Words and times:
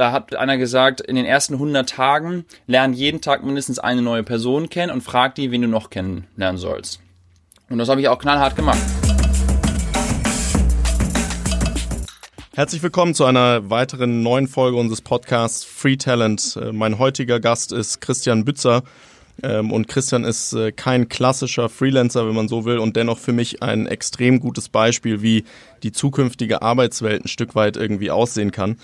da 0.00 0.12
hat 0.12 0.34
einer 0.34 0.56
gesagt, 0.56 1.02
in 1.02 1.14
den 1.14 1.26
ersten 1.26 1.54
100 1.54 1.86
Tagen 1.86 2.46
lern 2.66 2.94
jeden 2.94 3.20
Tag 3.20 3.44
mindestens 3.44 3.78
eine 3.78 4.00
neue 4.00 4.22
Person 4.22 4.70
kennen 4.70 4.90
und 4.90 5.02
frag 5.02 5.34
die, 5.34 5.50
wen 5.50 5.60
du 5.60 5.68
noch 5.68 5.90
kennenlernen 5.90 6.56
sollst. 6.56 7.00
Und 7.68 7.76
das 7.76 7.90
habe 7.90 8.00
ich 8.00 8.08
auch 8.08 8.18
knallhart 8.18 8.56
gemacht. 8.56 8.78
Herzlich 12.54 12.82
willkommen 12.82 13.14
zu 13.14 13.26
einer 13.26 13.68
weiteren 13.68 14.22
neuen 14.22 14.48
Folge 14.48 14.78
unseres 14.78 15.02
Podcasts 15.02 15.64
Free 15.64 15.98
Talent. 15.98 16.58
Äh, 16.60 16.72
mein 16.72 16.98
heutiger 16.98 17.38
Gast 17.38 17.70
ist 17.70 18.00
Christian 18.00 18.46
Bützer. 18.46 18.82
Ähm, 19.42 19.70
und 19.70 19.86
Christian 19.86 20.24
ist 20.24 20.54
äh, 20.54 20.72
kein 20.72 21.10
klassischer 21.10 21.68
Freelancer, 21.68 22.26
wenn 22.26 22.34
man 22.34 22.48
so 22.48 22.64
will, 22.64 22.78
und 22.78 22.96
dennoch 22.96 23.18
für 23.18 23.32
mich 23.32 23.62
ein 23.62 23.86
extrem 23.86 24.40
gutes 24.40 24.70
Beispiel, 24.70 25.20
wie 25.20 25.44
die 25.82 25.92
zukünftige 25.92 26.62
Arbeitswelt 26.62 27.26
ein 27.26 27.28
Stück 27.28 27.54
weit 27.54 27.76
irgendwie 27.76 28.10
aussehen 28.10 28.50
kann. 28.50 28.78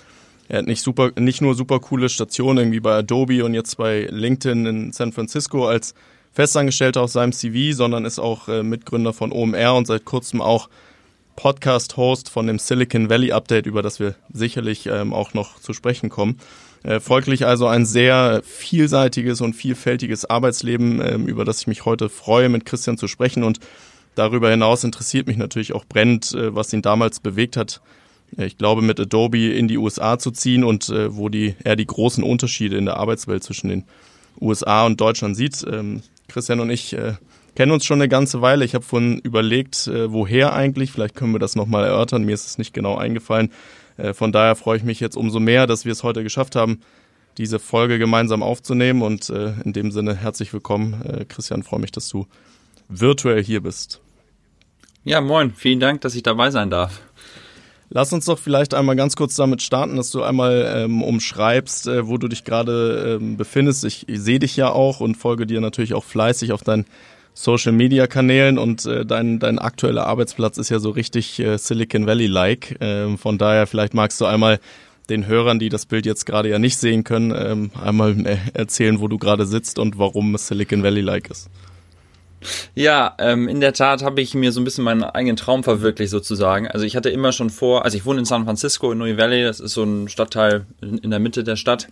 Er 0.49 0.59
hat 0.59 0.67
nicht 0.67 0.81
super, 0.81 1.11
nicht 1.19 1.41
nur 1.41 1.55
super 1.55 1.79
coole 1.79 2.09
Stationen 2.09 2.57
irgendwie 2.57 2.79
bei 2.79 2.95
Adobe 2.95 3.43
und 3.43 3.53
jetzt 3.53 3.77
bei 3.77 4.07
LinkedIn 4.09 4.65
in 4.65 4.91
San 4.93 5.11
Francisco 5.11 5.67
als 5.67 5.93
Festangestellter 6.31 7.01
auf 7.01 7.11
seinem 7.11 7.33
CV, 7.33 7.75
sondern 7.75 8.05
ist 8.05 8.19
auch 8.19 8.47
äh, 8.47 8.63
Mitgründer 8.63 9.11
von 9.11 9.31
OMR 9.31 9.75
und 9.75 9.87
seit 9.87 10.05
kurzem 10.05 10.41
auch 10.41 10.69
Podcast-Host 11.35 12.29
von 12.29 12.47
dem 12.47 12.59
Silicon 12.59 13.09
Valley 13.09 13.31
Update, 13.31 13.65
über 13.65 13.81
das 13.81 13.99
wir 13.99 14.15
sicherlich 14.31 14.87
ähm, 14.87 15.13
auch 15.13 15.33
noch 15.33 15.59
zu 15.59 15.73
sprechen 15.73 16.09
kommen. 16.09 16.39
Äh, 16.83 16.99
folglich 16.99 17.45
also 17.45 17.67
ein 17.67 17.85
sehr 17.85 18.41
vielseitiges 18.43 19.41
und 19.41 19.53
vielfältiges 19.53 20.25
Arbeitsleben, 20.25 21.01
äh, 21.01 21.15
über 21.15 21.43
das 21.45 21.61
ich 21.61 21.67
mich 21.67 21.85
heute 21.85 22.09
freue, 22.09 22.49
mit 22.49 22.65
Christian 22.65 22.97
zu 22.97 23.07
sprechen. 23.07 23.43
Und 23.43 23.59
darüber 24.15 24.49
hinaus 24.49 24.83
interessiert 24.83 25.27
mich 25.27 25.37
natürlich 25.37 25.73
auch 25.73 25.85
brennend, 25.85 26.33
äh, 26.33 26.53
was 26.55 26.73
ihn 26.73 26.81
damals 26.81 27.19
bewegt 27.19 27.57
hat, 27.57 27.81
ich 28.35 28.57
glaube, 28.57 28.81
mit 28.81 28.99
Adobe 28.99 29.53
in 29.53 29.67
die 29.67 29.77
USA 29.77 30.19
zu 30.19 30.31
ziehen 30.31 30.63
und 30.63 30.89
äh, 30.89 31.15
wo 31.15 31.29
die, 31.29 31.55
er 31.63 31.75
die 31.75 31.87
großen 31.87 32.23
Unterschiede 32.23 32.77
in 32.77 32.85
der 32.85 32.97
Arbeitswelt 32.97 33.43
zwischen 33.43 33.69
den 33.69 33.83
USA 34.39 34.85
und 34.85 34.99
Deutschland 34.99 35.35
sieht. 35.35 35.65
Ähm, 35.69 36.01
Christian 36.27 36.59
und 36.59 36.69
ich 36.69 36.93
äh, 36.93 37.13
kennen 37.55 37.71
uns 37.71 37.85
schon 37.85 37.99
eine 37.99 38.09
ganze 38.09 38.41
Weile. 38.41 38.65
Ich 38.65 38.75
habe 38.75 38.85
vorhin 38.85 39.19
überlegt, 39.19 39.87
äh, 39.87 40.11
woher 40.11 40.53
eigentlich. 40.53 40.91
Vielleicht 40.91 41.15
können 41.15 41.31
wir 41.31 41.39
das 41.39 41.55
nochmal 41.55 41.85
erörtern. 41.85 42.23
Mir 42.23 42.33
ist 42.33 42.45
es 42.45 42.57
nicht 42.57 42.73
genau 42.73 42.97
eingefallen. 42.97 43.51
Äh, 43.97 44.13
von 44.13 44.31
daher 44.31 44.55
freue 44.55 44.77
ich 44.77 44.83
mich 44.83 44.99
jetzt 44.99 45.17
umso 45.17 45.39
mehr, 45.39 45.65
dass 45.65 45.85
wir 45.85 45.91
es 45.91 46.03
heute 46.03 46.23
geschafft 46.23 46.55
haben, 46.55 46.81
diese 47.37 47.59
Folge 47.59 47.97
gemeinsam 47.97 48.43
aufzunehmen. 48.43 49.01
Und 49.01 49.29
äh, 49.29 49.53
in 49.63 49.73
dem 49.73 49.91
Sinne 49.91 50.15
herzlich 50.15 50.53
willkommen. 50.53 51.01
Äh, 51.03 51.25
Christian, 51.25 51.63
freue 51.63 51.79
mich, 51.79 51.91
dass 51.91 52.09
du 52.09 52.27
virtuell 52.89 53.43
hier 53.43 53.61
bist. 53.61 54.01
Ja, 55.03 55.21
moin. 55.21 55.53
Vielen 55.55 55.79
Dank, 55.79 56.01
dass 56.01 56.15
ich 56.15 56.23
dabei 56.23 56.51
sein 56.51 56.69
darf. 56.69 57.01
Lass 57.89 58.11
uns 58.11 58.25
doch 58.25 58.37
vielleicht 58.37 58.73
einmal 58.73 58.95
ganz 58.95 59.15
kurz 59.15 59.35
damit 59.35 59.61
starten, 59.61 59.95
dass 59.95 60.11
du 60.11 60.21
einmal 60.21 60.73
ähm, 60.75 61.01
umschreibst, 61.01 61.87
äh, 61.87 62.07
wo 62.07 62.17
du 62.17 62.27
dich 62.27 62.43
gerade 62.43 63.17
ähm, 63.21 63.37
befindest. 63.37 63.85
Ich, 63.85 64.09
ich 64.09 64.19
sehe 64.19 64.39
dich 64.39 64.57
ja 64.57 64.69
auch 64.69 64.99
und 64.99 65.15
folge 65.15 65.47
dir 65.47 65.61
natürlich 65.61 65.93
auch 65.93 66.03
fleißig 66.03 66.51
auf 66.51 66.63
deinen 66.63 66.85
Social 67.33 67.71
Media 67.71 68.07
Kanälen 68.07 68.57
und 68.57 68.85
äh, 68.85 69.05
dein, 69.05 69.39
dein 69.39 69.59
aktueller 69.59 70.07
Arbeitsplatz 70.07 70.57
ist 70.57 70.69
ja 70.69 70.79
so 70.79 70.89
richtig 70.89 71.39
äh, 71.39 71.57
Silicon 71.57 72.07
Valley-like. 72.07 72.77
Ähm, 72.81 73.17
von 73.17 73.37
daher, 73.37 73.67
vielleicht 73.67 73.93
magst 73.93 74.19
du 74.19 74.25
einmal 74.25 74.59
den 75.09 75.27
Hörern, 75.27 75.59
die 75.59 75.69
das 75.69 75.85
Bild 75.85 76.05
jetzt 76.05 76.25
gerade 76.25 76.49
ja 76.49 76.59
nicht 76.59 76.77
sehen 76.77 77.03
können, 77.03 77.33
ähm, 77.37 77.71
einmal 77.81 78.25
äh, 78.25 78.37
erzählen, 78.53 78.99
wo 78.99 79.07
du 79.07 79.17
gerade 79.17 79.45
sitzt 79.45 79.79
und 79.79 79.97
warum 79.97 80.35
es 80.35 80.47
Silicon 80.47 80.83
Valley-like 80.83 81.29
ist. 81.29 81.49
Ja, 82.75 83.15
ähm, 83.19 83.47
in 83.47 83.59
der 83.59 83.73
Tat 83.73 84.03
habe 84.03 84.21
ich 84.21 84.33
mir 84.33 84.51
so 84.51 84.61
ein 84.61 84.63
bisschen 84.63 84.83
meinen 84.83 85.03
eigenen 85.03 85.35
Traum 85.35 85.63
verwirklicht 85.63 86.11
sozusagen. 86.11 86.67
Also 86.67 86.85
ich 86.85 86.95
hatte 86.95 87.09
immer 87.09 87.31
schon 87.31 87.49
vor, 87.49 87.85
also 87.85 87.97
ich 87.97 88.05
wohne 88.05 88.19
in 88.19 88.25
San 88.25 88.45
Francisco 88.45 88.91
in 88.91 88.97
Nui 88.97 89.17
Valley, 89.17 89.43
das 89.43 89.59
ist 89.59 89.73
so 89.73 89.83
ein 89.83 90.07
Stadtteil 90.09 90.65
in, 90.81 90.97
in 90.99 91.09
der 91.09 91.19
Mitte 91.19 91.43
der 91.43 91.55
Stadt. 91.55 91.87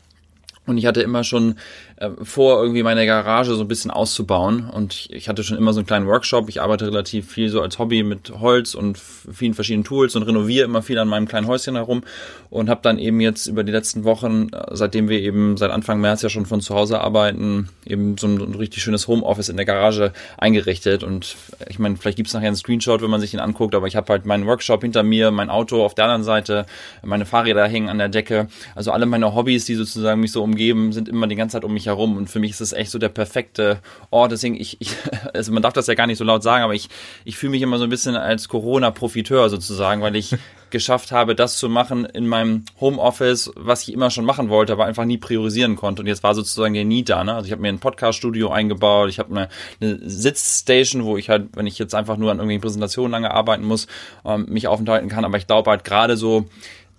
Und 0.68 0.78
ich 0.78 0.86
hatte 0.86 1.02
immer 1.02 1.24
schon 1.24 1.56
äh, 1.98 2.10
vor, 2.24 2.62
irgendwie 2.62 2.84
meine 2.84 3.06
Garage 3.06 3.54
so 3.54 3.62
ein 3.62 3.68
bisschen 3.68 3.92
auszubauen. 3.92 4.70
Und 4.70 4.94
ich, 4.94 5.14
ich, 5.14 5.30
hatte 5.30 5.44
schon 5.44 5.58
immer 5.58 5.74
so 5.74 5.80
einen 5.80 5.88
kleinen 5.88 6.08
Workshop. 6.08 6.50
Ich 6.50 6.62
arbeite 6.62 6.88
relativ 6.88 7.32
viel 7.32 7.50
so 7.50 7.62
als 7.62 7.78
Hobby 7.78 8.04
mit 8.04 8.32
Holz 8.40 8.74
und 8.74 8.98
vielen 8.98 9.54
verschiedenen 9.54 9.84
Tools 9.84 10.16
und 10.16 10.24
renoviere 10.24 10.66
immer 10.66 10.82
viel 10.82 10.98
an 10.98 11.08
meinem 11.08 11.28
kleinen 11.28 11.48
Häuschen 11.48 11.76
herum. 11.76 12.04
Und 12.50 12.70
habe 12.70 12.82
dann 12.84 12.98
eben 12.98 13.20
jetzt 13.22 13.48
über 13.48 13.64
die 13.64 13.72
letzten 13.72 14.06
Wochen, 14.06 14.50
äh, 14.52 14.66
seitdem 14.72 15.08
wir 15.08 15.20
eben 15.22 15.56
seit 15.58 15.70
Anfang 15.70 16.02
März 16.02 16.24
ja 16.24 16.30
schon 16.30 16.48
von 16.48 16.62
zu 16.62 16.74
Hause 16.74 17.00
arbeiten, 17.00 17.70
eben 17.86 18.18
so 18.18 18.28
ein, 18.28 18.42
ein 18.42 18.56
richtig 18.56 18.82
schönes 18.82 19.08
Homeoffice 19.08 19.50
in 19.50 19.58
der 19.58 19.66
Garage 19.66 20.14
eingerichtet. 20.38 21.04
Und 21.04 21.36
ich 21.68 21.78
meine, 21.78 21.96
vielleicht 21.96 22.18
gibt's 22.18 22.34
nachher 22.34 22.48
einen 22.48 22.56
Screenshot, 22.56 23.04
wenn 23.04 23.12
man 23.12 23.22
sich 23.22 23.32
den 23.32 23.40
anguckt. 23.40 23.76
Aber 23.76 23.86
ich 23.86 23.96
habe 23.96 24.12
halt 24.12 24.26
meinen 24.26 24.48
Workshop 24.48 24.82
hinter 24.82 25.04
mir, 25.04 25.30
mein 25.30 25.52
Auto 25.52 25.84
auf 25.84 25.94
der 25.94 26.06
anderen 26.06 26.24
Seite, 26.24 26.66
meine 27.04 27.26
Fahrräder 27.26 27.68
hängen 27.68 27.90
an 27.90 28.00
der 28.00 28.10
Decke. 28.10 28.48
Also 28.74 28.92
alle 28.92 29.06
meine 29.06 29.36
Hobbys, 29.36 29.66
die 29.66 29.76
sozusagen 29.76 30.22
mich 30.22 30.32
so 30.32 30.42
um 30.42 30.55
umgeben, 30.56 30.94
sind 30.94 31.10
immer 31.10 31.28
die 31.28 31.36
ganze 31.36 31.54
Zeit 31.54 31.66
um 31.66 31.74
mich 31.74 31.86
herum. 31.86 32.16
Und 32.16 32.30
für 32.30 32.40
mich 32.40 32.52
ist 32.52 32.62
es 32.62 32.74
echt 32.74 32.90
so 32.90 32.98
der 32.98 33.10
perfekte 33.10 33.80
Ort. 34.10 34.32
Deswegen, 34.32 34.56
ich, 34.56 34.78
ich, 34.80 34.92
also 35.34 35.52
man 35.52 35.62
darf 35.62 35.74
das 35.74 35.88
ja 35.88 35.94
gar 35.94 36.08
nicht 36.08 36.18
so 36.18 36.24
laut 36.24 36.44
sagen, 36.44 36.64
aber 36.64 36.74
ich, 36.74 36.90
ich 37.26 37.38
fühle 37.38 37.52
mich 37.52 37.62
immer 37.62 37.78
so 37.78 37.84
ein 37.84 37.90
bisschen 37.90 38.16
als 38.16 38.48
Corona-Profiteur 38.48 39.50
sozusagen, 39.50 40.02
weil 40.02 40.16
ich 40.16 40.36
geschafft 40.70 41.12
habe, 41.12 41.36
das 41.36 41.58
zu 41.58 41.70
machen 41.70 42.06
in 42.06 42.28
meinem 42.28 42.66
Homeoffice, 42.80 43.52
was 43.56 43.84
ich 43.84 43.94
immer 43.94 44.10
schon 44.10 44.26
machen 44.26 44.50
wollte, 44.50 44.74
aber 44.74 44.86
einfach 44.86 45.06
nie 45.06 45.18
priorisieren 45.18 45.76
konnte. 45.76 46.02
Und 46.02 46.08
jetzt 46.08 46.24
war 46.24 46.34
sozusagen 46.34 46.74
der 46.74 46.86
Nie 46.86 47.04
da. 47.04 47.24
Ne? 47.24 47.34
Also 47.34 47.46
ich 47.46 47.52
habe 47.52 47.62
mir 47.62 47.70
ein 47.70 47.80
Podcast-Studio 47.80 48.50
eingebaut, 48.50 49.10
ich 49.10 49.20
habe 49.20 49.32
eine, 49.32 49.50
eine 49.82 50.00
Sitzstation, 50.10 51.04
wo 51.04 51.18
ich 51.18 51.30
halt, 51.30 51.50
wenn 51.56 51.68
ich 51.68 51.78
jetzt 51.78 51.94
einfach 51.94 52.18
nur 52.18 52.32
an 52.32 52.38
irgendwelchen 52.38 52.62
Präsentationen 52.62 53.12
lange 53.12 53.32
arbeiten 53.32 53.66
muss, 53.66 53.88
ähm, 54.26 54.46
mich 54.50 54.68
aufenthalten 54.68 55.10
kann. 55.10 55.26
Aber 55.26 55.38
ich 55.38 55.48
glaube 55.48 55.70
halt 55.70 55.84
gerade 55.84 56.18
so 56.18 56.46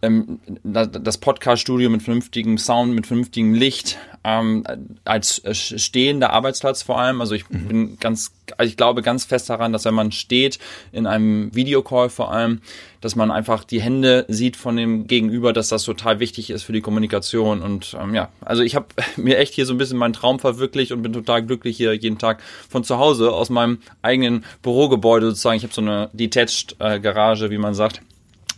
ähm, 0.06 0.40
das 0.62 1.18
Podcast-Studio 1.18 1.90
mit 1.90 2.02
vernünftigem 2.02 2.58
Sound, 2.58 2.94
mit 2.94 3.06
vernünftigem 3.06 3.54
Licht, 3.54 3.98
ähm, 4.24 4.64
als 5.04 5.44
äh, 5.44 5.54
stehender 5.54 6.32
Arbeitsplatz 6.32 6.82
vor 6.82 6.98
allem. 6.98 7.20
Also 7.20 7.34
ich 7.34 7.48
mhm. 7.48 7.68
bin 7.68 7.98
ganz, 7.98 8.32
also 8.56 8.68
ich 8.68 8.76
glaube 8.76 9.02
ganz 9.02 9.24
fest 9.24 9.50
daran, 9.50 9.72
dass 9.72 9.84
wenn 9.84 9.94
man 9.94 10.12
steht, 10.12 10.58
in 10.92 11.06
einem 11.06 11.54
Videocall 11.54 12.08
vor 12.08 12.32
allem, 12.32 12.60
dass 13.00 13.14
man 13.14 13.30
einfach 13.30 13.64
die 13.64 13.80
Hände 13.80 14.24
sieht 14.28 14.56
von 14.56 14.76
dem 14.76 15.06
Gegenüber, 15.06 15.52
dass 15.52 15.68
das 15.68 15.84
total 15.84 16.18
wichtig 16.18 16.50
ist 16.50 16.64
für 16.64 16.72
die 16.72 16.80
Kommunikation. 16.80 17.62
Und 17.62 17.96
ähm, 18.00 18.14
ja, 18.14 18.30
also 18.40 18.62
ich 18.62 18.74
habe 18.74 18.86
mir 19.16 19.38
echt 19.38 19.54
hier 19.54 19.66
so 19.66 19.74
ein 19.74 19.78
bisschen 19.78 19.98
meinen 19.98 20.12
Traum 20.12 20.38
verwirklicht 20.38 20.92
und 20.92 21.02
bin 21.02 21.12
total 21.12 21.44
glücklich 21.44 21.76
hier 21.76 21.94
jeden 21.94 22.18
Tag 22.18 22.42
von 22.68 22.82
zu 22.84 22.98
Hause 22.98 23.32
aus 23.32 23.50
meinem 23.50 23.78
eigenen 24.02 24.44
Bürogebäude 24.62 25.26
sozusagen. 25.26 25.56
Ich 25.56 25.62
habe 25.62 25.74
so 25.74 25.82
eine 25.82 26.10
Detached 26.12 26.76
äh, 26.78 27.00
Garage, 27.00 27.50
wie 27.50 27.58
man 27.58 27.74
sagt 27.74 28.00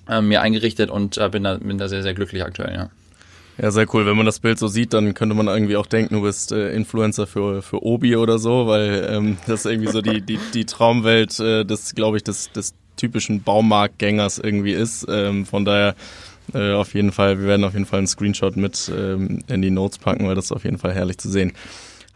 äh, 0.09 0.21
mir 0.21 0.41
eingerichtet 0.41 0.91
und 0.91 1.19
äh, 1.19 1.29
bin, 1.29 1.45
da, 1.45 1.57
bin 1.57 1.79
da 1.79 1.89
sehr, 1.89 2.03
sehr 2.03 2.15
glücklich 2.15 2.45
aktuell, 2.45 2.75
ja. 2.75 2.91
Ja, 3.61 3.73
sehr 3.73 3.93
cool. 3.93 4.07
Wenn 4.07 4.17
man 4.17 4.27
das 4.27 4.39
Bild 4.39 4.59
so 4.59 4.69
sieht, 4.69 4.93
dann 4.93 5.15
könnte 5.15 5.35
man 5.35 5.49
irgendwie 5.49 5.77
auch 5.77 5.87
denken, 5.87 6.15
du 6.15 6.23
bist 6.23 6.53
äh, 6.53 6.73
Influencer 6.73 7.27
für, 7.27 7.61
für 7.61 7.83
Obi 7.83 8.15
oder 8.15 8.39
so, 8.39 8.69
weil 8.69 9.09
ähm, 9.11 9.39
das 9.49 9.67
irgendwie 9.67 9.91
so 9.91 10.01
die, 10.01 10.21
die, 10.21 10.39
die 10.55 10.65
Traumwelt 10.65 11.41
äh, 11.41 11.65
des, 11.65 11.97
glaube 11.97 12.19
ich, 12.19 12.23
des, 12.23 12.53
des 12.53 12.75
typischen 12.97 13.43
Baumarktgängers 13.43 14.39
irgendwie 14.39 14.73
ist. 14.73 15.07
Ähm, 15.09 15.45
von 15.45 15.65
daher 15.65 15.97
äh, 16.55 16.73
auf 16.73 16.95
jeden 16.95 17.11
Fall, 17.11 17.41
wir 17.41 17.49
werden 17.49 17.65
auf 17.65 17.73
jeden 17.73 17.87
Fall 17.87 17.99
einen 17.99 18.07
Screenshot 18.07 18.57
mit 18.57 18.91
ähm, 18.97 19.41
in 19.49 19.61
die 19.61 19.71
Notes 19.71 19.99
packen, 19.99 20.29
weil 20.29 20.37
das 20.37 20.47
ist 20.47 20.53
auf 20.53 20.65
jeden 20.65 20.79
Fall 20.79 20.95
herrlich 20.95 21.19
zu 21.19 21.29
sehen. 21.29 21.53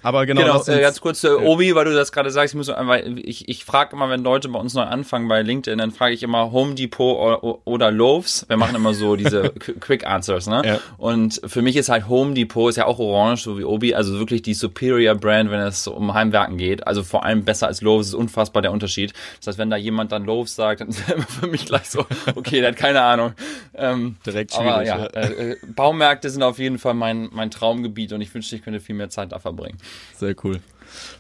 Aber 0.03 0.27
genau, 0.27 0.43
genau 0.43 0.65
äh, 0.67 0.81
ganz 0.81 1.01
kurz, 1.01 1.25
äh, 1.25 1.29
Obi, 1.29 1.75
weil 1.75 1.85
du 1.85 1.95
das 1.95 2.13
gerade 2.13 2.31
sagst, 2.31 2.55
ich 2.55 2.59
muss 2.59 2.69
einfach, 2.69 2.99
ich, 3.17 3.49
ich 3.49 3.65
frage 3.65 3.95
immer, 3.95 4.11
wenn 4.11 4.23
Leute 4.23 4.49
bei 4.49 4.59
uns 4.59 4.75
neu 4.75 4.83
anfangen 4.83 5.29
bei 5.29 5.43
LinkedIn, 5.43 5.79
dann 5.79 5.91
frage 5.91 6.15
ich 6.15 6.23
immer 6.23 6.53
Home 6.53 6.75
Depot 6.75 7.19
oder, 7.19 7.67
oder 7.67 7.91
Loaves. 7.91 8.45
Wir 8.49 8.57
machen 8.57 8.75
immer 8.75 8.95
so 8.95 9.17
diese 9.17 9.51
Quick 9.81 10.07
Answers, 10.07 10.47
ne? 10.47 10.63
Ja. 10.65 10.81
Und 10.99 11.41
für 11.45 11.63
mich 11.63 11.77
ist 11.77 11.89
halt 11.89 12.09
Home 12.09 12.35
Depot 12.35 12.71
ist 12.71 12.77
ja 12.77 12.87
auch 12.87 12.99
orange, 12.99 13.43
so 13.43 13.59
wie 13.59 13.65
Obi, 13.65 13.95
also 13.95 14.19
wirklich 14.19 14.43
die 14.43 14.55
Superior 14.55 15.15
Brand, 15.15 15.51
wenn 15.51 15.61
es 15.61 15.87
um 15.87 16.15
Heimwerken 16.15 16.57
geht. 16.57 16.87
Also 16.87 17.03
vor 17.03 17.25
allem 17.25 17.45
besser 17.45 17.67
als 17.67 17.81
Loaves, 17.81 18.09
ist 18.09 18.15
unfassbar 18.15 18.63
der 18.63 18.73
Unterschied. 18.73 19.13
Das 19.39 19.49
heißt, 19.49 19.59
wenn 19.59 19.71
da 19.71 19.77
jemand 19.77 20.13
dann 20.13 20.25
Loaves 20.25 20.55
sagt, 20.55 20.81
dann 20.81 20.89
ist 20.89 21.09
er 21.09 21.17
immer 21.17 21.27
für 21.27 21.47
mich 21.47 21.67
gleich 21.67 21.89
so, 21.89 22.05
okay, 22.35 22.61
der 22.61 22.71
hat 22.71 22.77
keine 22.77 23.03
Ahnung. 23.03 23.33
Ähm, 23.75 24.17
Direkt 24.27 24.53
schwierig. 24.53 24.71
Aber 24.71 24.85
ja, 24.85 25.07
äh, 25.07 25.53
äh, 25.53 25.57
Baumärkte 25.67 26.31
sind 26.31 26.43
auf 26.43 26.59
jeden 26.59 26.79
Fall 26.79 26.95
mein, 26.95 27.29
mein 27.33 27.51
Traumgebiet 27.51 28.13
und 28.13 28.21
ich 28.21 28.35
wünschte, 28.35 28.57
ich 28.57 28.63
könnte 28.63 28.81
viel 28.81 28.95
mehr 28.95 29.09
Zeit 29.09 29.33
da 29.33 29.39
verbringen. 29.39 29.79
Sehr 30.17 30.35
cool. 30.45 30.61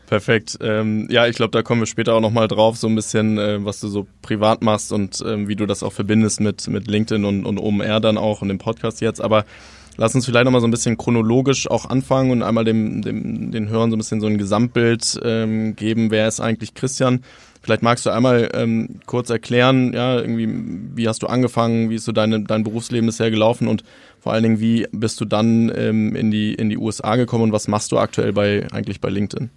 Perfekt. 0.06 0.58
Ähm, 0.60 1.08
ja, 1.10 1.26
ich 1.26 1.36
glaube, 1.36 1.52
da 1.52 1.62
kommen 1.62 1.80
wir 1.80 1.86
später 1.86 2.14
auch 2.14 2.20
nochmal 2.20 2.48
drauf, 2.48 2.76
so 2.76 2.86
ein 2.86 2.94
bisschen, 2.94 3.38
äh, 3.38 3.64
was 3.64 3.80
du 3.80 3.88
so 3.88 4.06
privat 4.20 4.62
machst 4.62 4.92
und 4.92 5.22
ähm, 5.26 5.48
wie 5.48 5.56
du 5.56 5.66
das 5.66 5.82
auch 5.82 5.92
verbindest 5.92 6.40
mit, 6.40 6.68
mit 6.68 6.86
LinkedIn 6.86 7.24
und, 7.24 7.46
und 7.46 7.58
OMR 7.58 8.00
dann 8.00 8.18
auch 8.18 8.42
und 8.42 8.48
dem 8.48 8.58
Podcast 8.58 9.00
jetzt. 9.00 9.22
Aber 9.22 9.44
lass 9.96 10.14
uns 10.14 10.26
vielleicht 10.26 10.44
nochmal 10.44 10.60
so 10.60 10.66
ein 10.66 10.70
bisschen 10.70 10.98
chronologisch 10.98 11.70
auch 11.70 11.88
anfangen 11.88 12.30
und 12.30 12.42
einmal 12.42 12.64
dem, 12.64 13.02
dem, 13.02 13.50
den 13.50 13.68
Hörern 13.68 13.90
so 13.90 13.96
ein 13.96 13.98
bisschen 13.98 14.20
so 14.20 14.26
ein 14.26 14.38
Gesamtbild 14.38 15.20
ähm, 15.24 15.76
geben. 15.76 16.10
Wer 16.10 16.28
ist 16.28 16.40
eigentlich 16.40 16.74
Christian? 16.74 17.22
Vielleicht 17.62 17.82
magst 17.82 18.04
du 18.04 18.10
einmal 18.10 18.50
ähm, 18.54 19.00
kurz 19.06 19.30
erklären, 19.30 19.92
ja, 19.92 20.18
irgendwie, 20.18 20.48
wie 20.96 21.08
hast 21.08 21.22
du 21.22 21.28
angefangen, 21.28 21.90
wie 21.90 21.94
ist 21.94 22.04
so 22.04 22.12
deine, 22.12 22.42
dein 22.42 22.64
Berufsleben 22.64 23.06
bisher 23.06 23.30
gelaufen 23.30 23.68
und 23.68 23.84
vor 24.22 24.32
allen 24.32 24.44
Dingen, 24.44 24.60
wie 24.60 24.86
bist 24.92 25.20
du 25.20 25.24
dann 25.24 25.72
ähm, 25.74 26.14
in, 26.14 26.30
die, 26.30 26.54
in 26.54 26.68
die 26.68 26.78
USA 26.78 27.16
gekommen 27.16 27.42
und 27.42 27.52
was 27.52 27.66
machst 27.66 27.90
du 27.90 27.98
aktuell 27.98 28.32
bei 28.32 28.68
eigentlich 28.70 29.00
bei 29.00 29.08
LinkedIn? 29.08 29.50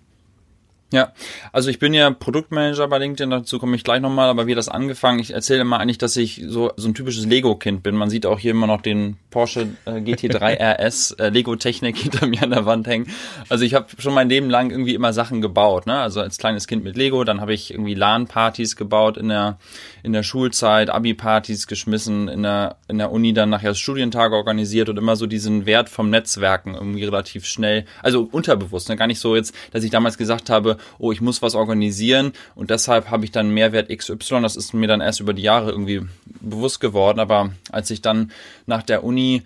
Ja, 0.93 1.13
also 1.51 1.71
ich 1.71 1.79
bin 1.79 1.95
ja 1.95 2.11
Produktmanager 2.11 2.87
bei 2.87 2.99
LinkedIn, 2.99 3.31
dazu 3.31 3.57
komme 3.57 3.75
ich 3.75 3.83
gleich 3.83 4.01
nochmal, 4.01 4.29
aber 4.29 4.45
wie 4.45 4.53
das 4.53 4.69
angefangen, 4.69 5.17
ich 5.17 5.31
erzähle 5.31 5.61
immer 5.61 5.79
eigentlich, 5.79 5.97
dass 5.97 6.15
ich 6.15 6.43
so, 6.47 6.71
so 6.77 6.87
ein 6.87 6.93
typisches 6.93 7.25
Lego-Kind 7.25 7.81
bin. 7.81 7.95
Man 7.95 8.11
sieht 8.11 8.27
auch 8.27 8.37
hier 8.37 8.51
immer 8.51 8.67
noch 8.67 8.81
den 8.81 9.17
Porsche 9.31 9.69
äh, 9.85 9.93
GT3 9.93 10.57
RS 10.57 11.11
äh, 11.13 11.29
Lego-Technik 11.29 11.97
hinter 12.01 12.27
mir 12.27 12.43
an 12.43 12.51
der 12.51 12.67
Wand 12.67 12.85
hängen. 12.85 13.07
Also 13.49 13.65
ich 13.65 13.73
habe 13.73 13.87
schon 13.97 14.13
mein 14.13 14.29
Leben 14.29 14.49
lang 14.49 14.69
irgendwie 14.69 14.93
immer 14.93 15.11
Sachen 15.11 15.41
gebaut, 15.41 15.87
ne? 15.87 15.97
Also 15.97 16.21
als 16.21 16.37
kleines 16.37 16.67
Kind 16.67 16.83
mit 16.83 16.95
Lego, 16.95 17.23
dann 17.23 17.41
habe 17.41 17.53
ich 17.53 17.71
irgendwie 17.71 17.95
LAN-Partys 17.95 18.75
gebaut 18.75 19.17
in 19.17 19.29
der, 19.29 19.57
in 20.03 20.13
der 20.13 20.23
Schulzeit, 20.23 20.91
Abi-Partys 20.91 21.65
geschmissen, 21.65 22.27
in 22.27 22.43
der, 22.43 22.77
in 22.87 22.99
der 22.99 23.11
Uni 23.11 23.33
dann 23.33 23.49
nachher 23.49 23.73
Studientage 23.73 24.35
organisiert 24.35 24.89
und 24.89 24.97
immer 24.97 25.15
so 25.15 25.25
diesen 25.25 25.65
Wert 25.65 25.89
vom 25.89 26.11
Netzwerken 26.11 26.75
irgendwie 26.75 27.05
relativ 27.05 27.45
schnell, 27.45 27.85
also 28.03 28.29
unterbewusst, 28.31 28.87
ne? 28.87 28.95
gar 28.95 29.07
nicht 29.07 29.19
so 29.19 29.35
jetzt, 29.35 29.55
dass 29.71 29.83
ich 29.83 29.89
damals 29.89 30.19
gesagt 30.19 30.51
habe, 30.51 30.74
oh, 30.97 31.11
ich 31.11 31.21
muss 31.21 31.41
was 31.41 31.55
organisieren 31.55 32.33
und 32.55 32.69
deshalb 32.69 33.09
habe 33.09 33.25
ich 33.25 33.31
dann 33.31 33.49
Mehrwert 33.49 33.89
XY. 33.89 34.41
Das 34.41 34.55
ist 34.55 34.73
mir 34.73 34.87
dann 34.87 35.01
erst 35.01 35.19
über 35.19 35.33
die 35.33 35.41
Jahre 35.41 35.71
irgendwie 35.71 36.01
bewusst 36.41 36.79
geworden. 36.79 37.19
Aber 37.19 37.51
als 37.71 37.89
ich 37.91 38.01
dann 38.01 38.31
nach 38.65 38.83
der 38.83 39.03
Uni 39.03 39.43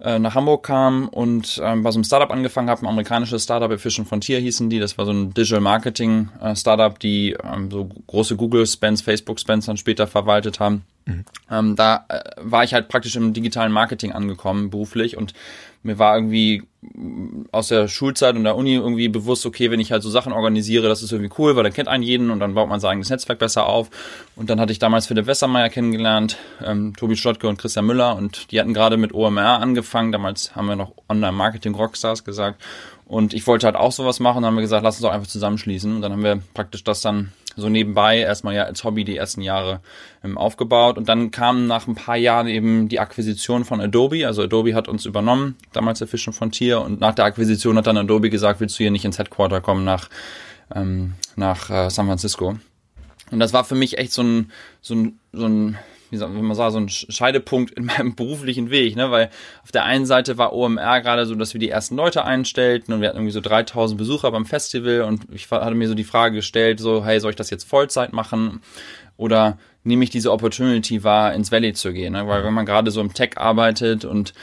äh, 0.00 0.18
nach 0.18 0.36
Hamburg 0.36 0.64
kam 0.64 1.08
und 1.08 1.60
ähm, 1.62 1.82
bei 1.82 1.90
so 1.90 1.96
einem 1.96 2.04
Startup 2.04 2.30
angefangen 2.30 2.70
habe, 2.70 2.82
ein 2.82 2.86
amerikanisches 2.86 3.42
Startup, 3.42 3.70
Efficient 3.70 4.08
Frontier 4.08 4.38
hießen 4.38 4.70
die, 4.70 4.78
das 4.78 4.96
war 4.96 5.06
so 5.06 5.12
ein 5.12 5.34
Digital 5.34 5.60
Marketing 5.60 6.28
äh, 6.40 6.54
Startup, 6.54 6.96
die 6.98 7.36
ähm, 7.42 7.68
so 7.70 7.88
große 8.06 8.36
Google 8.36 8.66
Spends, 8.66 9.02
Facebook 9.02 9.40
Spends 9.40 9.66
dann 9.66 9.76
später 9.76 10.06
verwaltet 10.06 10.60
haben. 10.60 10.84
Mhm. 11.04 11.24
Ähm, 11.50 11.76
da 11.76 12.04
äh, 12.08 12.20
war 12.36 12.62
ich 12.62 12.74
halt 12.74 12.88
praktisch 12.88 13.16
im 13.16 13.32
digitalen 13.32 13.72
Marketing 13.72 14.12
angekommen, 14.12 14.70
beruflich 14.70 15.16
und 15.16 15.32
mir 15.82 15.98
war 15.98 16.16
irgendwie 16.16 16.64
aus 17.50 17.68
der 17.68 17.88
Schulzeit 17.88 18.36
und 18.36 18.44
der 18.44 18.56
Uni 18.56 18.74
irgendwie 18.74 19.08
bewusst, 19.08 19.44
okay, 19.46 19.70
wenn 19.70 19.80
ich 19.80 19.90
halt 19.90 20.02
so 20.02 20.10
Sachen 20.10 20.32
organisiere, 20.32 20.88
das 20.88 21.02
ist 21.02 21.10
irgendwie 21.12 21.32
cool, 21.38 21.56
weil 21.56 21.64
dann 21.64 21.72
kennt 21.72 21.88
einen 21.88 22.04
jeden 22.04 22.30
und 22.30 22.38
dann 22.40 22.54
baut 22.54 22.68
man 22.68 22.78
sein 22.78 22.92
eigenes 22.92 23.10
Netzwerk 23.10 23.38
besser 23.38 23.66
auf. 23.66 23.90
Und 24.36 24.48
dann 24.48 24.60
hatte 24.60 24.72
ich 24.72 24.78
damals 24.78 25.06
Philipp 25.08 25.26
Wessermeier 25.26 25.70
kennengelernt, 25.70 26.36
ähm, 26.64 26.94
Tobi 26.96 27.16
Stottke 27.16 27.48
und 27.48 27.58
Christian 27.58 27.86
Müller 27.86 28.16
und 28.16 28.52
die 28.52 28.60
hatten 28.60 28.74
gerade 28.74 28.96
mit 28.96 29.12
OMR 29.12 29.60
angefangen. 29.60 30.12
Damals 30.12 30.54
haben 30.54 30.66
wir 30.66 30.76
noch 30.76 30.92
Online-Marketing-Rockstars 31.08 32.24
gesagt. 32.24 32.62
Und 33.06 33.34
ich 33.34 33.46
wollte 33.46 33.66
halt 33.66 33.76
auch 33.76 33.92
sowas 33.92 34.20
machen, 34.20 34.42
dann 34.42 34.46
haben 34.46 34.56
wir 34.56 34.62
gesagt, 34.62 34.84
lass 34.84 34.96
uns 34.96 35.02
doch 35.02 35.12
einfach 35.12 35.28
zusammenschließen. 35.28 35.96
Und 35.96 36.02
dann 36.02 36.12
haben 36.12 36.22
wir 36.22 36.42
praktisch 36.54 36.84
das 36.84 37.00
dann 37.00 37.32
so 37.58 37.68
nebenbei 37.68 38.18
erstmal 38.18 38.54
ja 38.54 38.64
als 38.64 38.84
Hobby 38.84 39.04
die 39.04 39.16
ersten 39.16 39.42
Jahre 39.42 39.80
ähm, 40.22 40.38
aufgebaut. 40.38 40.96
Und 40.96 41.08
dann 41.08 41.30
kam 41.30 41.66
nach 41.66 41.86
ein 41.86 41.94
paar 41.94 42.16
Jahren 42.16 42.46
eben 42.46 42.88
die 42.88 43.00
Akquisition 43.00 43.64
von 43.64 43.80
Adobe. 43.80 44.26
Also 44.26 44.42
Adobe 44.42 44.74
hat 44.74 44.88
uns 44.88 45.04
übernommen, 45.04 45.56
damals 45.72 45.98
der 45.98 46.08
Fischen 46.08 46.32
Frontier. 46.32 46.80
Und 46.80 47.00
nach 47.00 47.14
der 47.14 47.24
Akquisition 47.24 47.76
hat 47.76 47.86
dann 47.86 47.96
Adobe 47.96 48.30
gesagt, 48.30 48.60
willst 48.60 48.78
du 48.78 48.84
hier 48.84 48.90
nicht 48.90 49.04
ins 49.04 49.18
Headquarter 49.18 49.60
kommen 49.60 49.84
nach, 49.84 50.08
ähm, 50.74 51.14
nach 51.36 51.68
äh, 51.70 51.90
San 51.90 52.06
Francisco? 52.06 52.56
Und 53.30 53.40
das 53.40 53.52
war 53.52 53.64
für 53.64 53.74
mich 53.74 53.98
echt 53.98 54.12
so 54.12 54.22
ein, 54.22 54.52
so 54.80 54.94
ein, 54.94 55.18
so 55.32 55.46
ein 55.46 55.76
wie 56.10 56.16
soll 56.16 56.28
man 56.28 56.54
sagen, 56.54 56.72
so 56.72 56.78
ein 56.78 56.88
Scheidepunkt 56.88 57.72
in 57.72 57.86
meinem 57.86 58.14
beruflichen 58.16 58.70
Weg, 58.70 58.96
ne? 58.96 59.10
Weil 59.10 59.30
auf 59.62 59.72
der 59.72 59.84
einen 59.84 60.06
Seite 60.06 60.38
war 60.38 60.52
OMR 60.52 61.00
gerade 61.00 61.26
so, 61.26 61.34
dass 61.34 61.54
wir 61.54 61.60
die 61.60 61.70
ersten 61.70 61.96
Leute 61.96 62.24
einstellten 62.24 62.92
und 62.94 63.00
wir 63.00 63.08
hatten 63.08 63.18
irgendwie 63.18 63.32
so 63.32 63.40
3000 63.40 63.98
Besucher 63.98 64.30
beim 64.30 64.46
Festival 64.46 65.02
und 65.02 65.26
ich 65.32 65.50
hatte 65.50 65.74
mir 65.74 65.88
so 65.88 65.94
die 65.94 66.04
Frage 66.04 66.36
gestellt, 66.36 66.80
so, 66.80 67.04
hey, 67.04 67.20
soll 67.20 67.30
ich 67.30 67.36
das 67.36 67.50
jetzt 67.50 67.64
Vollzeit 67.64 68.12
machen 68.12 68.60
oder 69.16 69.58
nehme 69.84 70.04
ich 70.04 70.10
diese 70.10 70.32
Opportunity 70.32 71.04
wahr, 71.04 71.34
ins 71.34 71.52
Valley 71.52 71.72
zu 71.72 71.92
gehen, 71.92 72.12
ne? 72.12 72.26
Weil 72.26 72.44
wenn 72.44 72.54
man 72.54 72.66
gerade 72.66 72.90
so 72.90 73.00
im 73.00 73.14
Tech 73.14 73.36
arbeitet 73.36 74.04
und 74.04 74.34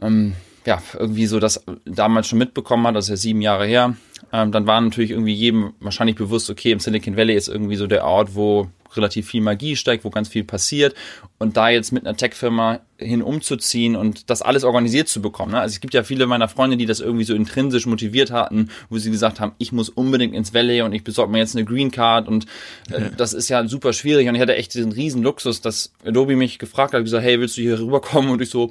ähm, 0.00 0.34
ja, 0.66 0.82
irgendwie 0.98 1.26
so 1.26 1.40
das 1.40 1.64
damals 1.84 2.28
schon 2.28 2.38
mitbekommen 2.38 2.86
hat, 2.86 2.94
das 2.94 3.06
ist 3.06 3.10
ja 3.10 3.16
sieben 3.16 3.40
Jahre 3.40 3.66
her, 3.66 3.96
ähm, 4.32 4.52
dann 4.52 4.66
war 4.66 4.80
natürlich 4.80 5.10
irgendwie 5.10 5.32
jedem 5.32 5.72
wahrscheinlich 5.80 6.16
bewusst, 6.16 6.50
okay, 6.50 6.72
im 6.72 6.80
Silicon 6.80 7.16
Valley 7.16 7.34
ist 7.34 7.48
irgendwie 7.48 7.76
so 7.76 7.86
der 7.86 8.04
Ort, 8.04 8.34
wo 8.34 8.68
relativ 8.94 9.28
viel 9.28 9.40
Magie 9.40 9.76
steigt, 9.76 10.04
wo 10.04 10.10
ganz 10.10 10.28
viel 10.28 10.44
passiert. 10.44 10.94
Und 11.38 11.56
da 11.56 11.68
jetzt 11.68 11.92
mit 11.92 12.06
einer 12.06 12.16
Tech-Firma 12.16 12.80
hin 12.98 13.22
umzuziehen 13.22 13.94
und 13.94 14.28
das 14.28 14.42
alles 14.42 14.64
organisiert 14.64 15.08
zu 15.08 15.22
bekommen. 15.22 15.52
Ne? 15.52 15.60
Also 15.60 15.74
es 15.74 15.80
gibt 15.80 15.94
ja 15.94 16.02
viele 16.02 16.26
meiner 16.26 16.48
Freunde, 16.48 16.76
die 16.76 16.86
das 16.86 16.98
irgendwie 16.98 17.24
so 17.24 17.34
intrinsisch 17.34 17.86
motiviert 17.86 18.32
hatten, 18.32 18.70
wo 18.90 18.98
sie 18.98 19.12
gesagt 19.12 19.38
haben, 19.38 19.52
ich 19.58 19.70
muss 19.70 19.88
unbedingt 19.88 20.34
ins 20.34 20.52
Valley 20.52 20.82
und 20.82 20.92
ich 20.92 21.04
besorge 21.04 21.30
mir 21.30 21.38
jetzt 21.38 21.54
eine 21.54 21.64
Green 21.64 21.92
Card 21.92 22.26
und 22.26 22.46
äh, 22.90 23.02
ja. 23.02 23.08
das 23.16 23.34
ist 23.34 23.48
ja 23.48 23.66
super 23.68 23.92
schwierig. 23.92 24.28
Und 24.28 24.34
ich 24.34 24.40
hatte 24.40 24.56
echt 24.56 24.74
diesen 24.74 24.90
riesen 24.90 25.22
Luxus, 25.22 25.60
dass 25.60 25.92
Adobe 26.04 26.34
mich 26.34 26.58
gefragt 26.58 26.92
hat, 26.92 27.04
gesagt, 27.04 27.24
hey, 27.24 27.38
willst 27.38 27.56
du 27.56 27.62
hier 27.62 27.78
rüberkommen? 27.78 28.30
Und 28.30 28.42
ich 28.42 28.50
so, 28.50 28.68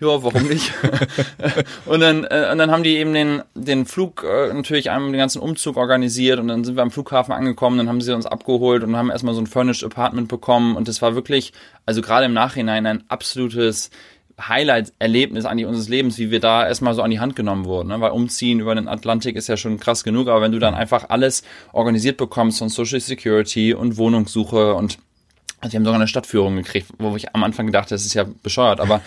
ja, 0.00 0.22
warum 0.22 0.48
nicht? 0.48 0.72
und 1.86 2.00
dann 2.00 2.24
äh, 2.24 2.48
und 2.50 2.58
dann 2.58 2.70
haben 2.70 2.82
die 2.82 2.96
eben 2.96 3.12
den 3.12 3.42
den 3.54 3.86
Flug 3.86 4.24
äh, 4.24 4.52
natürlich 4.52 4.90
einmal 4.90 5.10
den 5.12 5.18
ganzen 5.18 5.40
Umzug 5.40 5.76
organisiert 5.76 6.40
und 6.40 6.48
dann 6.48 6.64
sind 6.64 6.76
wir 6.76 6.82
am 6.82 6.90
Flughafen 6.90 7.32
angekommen, 7.32 7.78
dann 7.78 7.88
haben 7.88 8.00
sie 8.00 8.14
uns 8.14 8.26
abgeholt 8.26 8.82
und 8.82 8.96
haben 8.96 9.10
erstmal 9.10 9.34
so 9.34 9.40
ein 9.40 9.46
Furnished 9.58 9.82
Apartment 9.82 10.28
bekommen 10.28 10.76
und 10.76 10.86
das 10.86 11.02
war 11.02 11.16
wirklich, 11.16 11.52
also 11.84 12.00
gerade 12.00 12.26
im 12.26 12.32
Nachhinein 12.32 12.86
ein 12.86 13.02
absolutes 13.08 13.90
Highlight-Erlebnis 14.40 15.46
eigentlich 15.46 15.66
unseres 15.66 15.88
Lebens, 15.88 16.16
wie 16.18 16.30
wir 16.30 16.38
da 16.38 16.64
erstmal 16.64 16.94
so 16.94 17.02
an 17.02 17.10
die 17.10 17.18
Hand 17.18 17.34
genommen 17.34 17.64
wurden. 17.64 17.88
Ne? 17.88 18.00
Weil 18.00 18.12
umziehen 18.12 18.60
über 18.60 18.72
den 18.76 18.86
Atlantik 18.86 19.34
ist 19.34 19.48
ja 19.48 19.56
schon 19.56 19.80
krass 19.80 20.04
genug, 20.04 20.28
aber 20.28 20.42
wenn 20.42 20.52
du 20.52 20.60
dann 20.60 20.74
einfach 20.74 21.06
alles 21.08 21.42
organisiert 21.72 22.18
bekommst 22.18 22.60
von 22.60 22.68
Social 22.68 23.00
Security 23.00 23.74
und 23.74 23.96
Wohnungssuche 23.96 24.74
und 24.74 24.98
also 25.60 25.72
wir 25.72 25.78
haben 25.78 25.84
sogar 25.84 25.98
eine 25.98 26.06
Stadtführung 26.06 26.54
gekriegt, 26.54 26.86
wo 26.98 27.16
ich 27.16 27.34
am 27.34 27.42
Anfang 27.42 27.66
gedacht, 27.66 27.90
das 27.90 28.06
ist 28.06 28.14
ja 28.14 28.24
bescheuert, 28.44 28.78
aber 28.78 29.00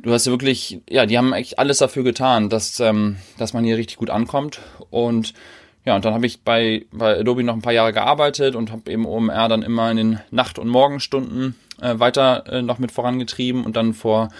du 0.00 0.12
hast 0.12 0.26
ja 0.26 0.32
wirklich, 0.32 0.80
ja, 0.90 1.06
die 1.06 1.16
haben 1.16 1.32
echt 1.32 1.60
alles 1.60 1.78
dafür 1.78 2.02
getan, 2.02 2.48
dass, 2.48 2.80
ähm, 2.80 3.14
dass 3.38 3.52
man 3.52 3.62
hier 3.62 3.76
richtig 3.76 3.98
gut 3.98 4.10
ankommt 4.10 4.58
und 4.90 5.34
ja, 5.84 5.96
und 5.96 6.04
dann 6.04 6.14
habe 6.14 6.26
ich 6.26 6.40
bei, 6.42 6.86
bei 6.92 7.18
Adobe 7.18 7.44
noch 7.44 7.54
ein 7.54 7.62
paar 7.62 7.72
Jahre 7.72 7.92
gearbeitet 7.92 8.56
und 8.56 8.72
habe 8.72 8.90
eben 8.90 9.04
OMR 9.04 9.48
dann 9.48 9.62
immer 9.62 9.90
in 9.90 9.96
den 9.96 10.20
Nacht- 10.30 10.58
und 10.58 10.68
Morgenstunden 10.68 11.56
äh, 11.80 11.98
weiter 11.98 12.44
äh, 12.46 12.62
noch 12.62 12.78
mit 12.78 12.90
vorangetrieben 12.90 13.64
und 13.64 13.76
dann 13.76 13.92
vor 13.92 14.30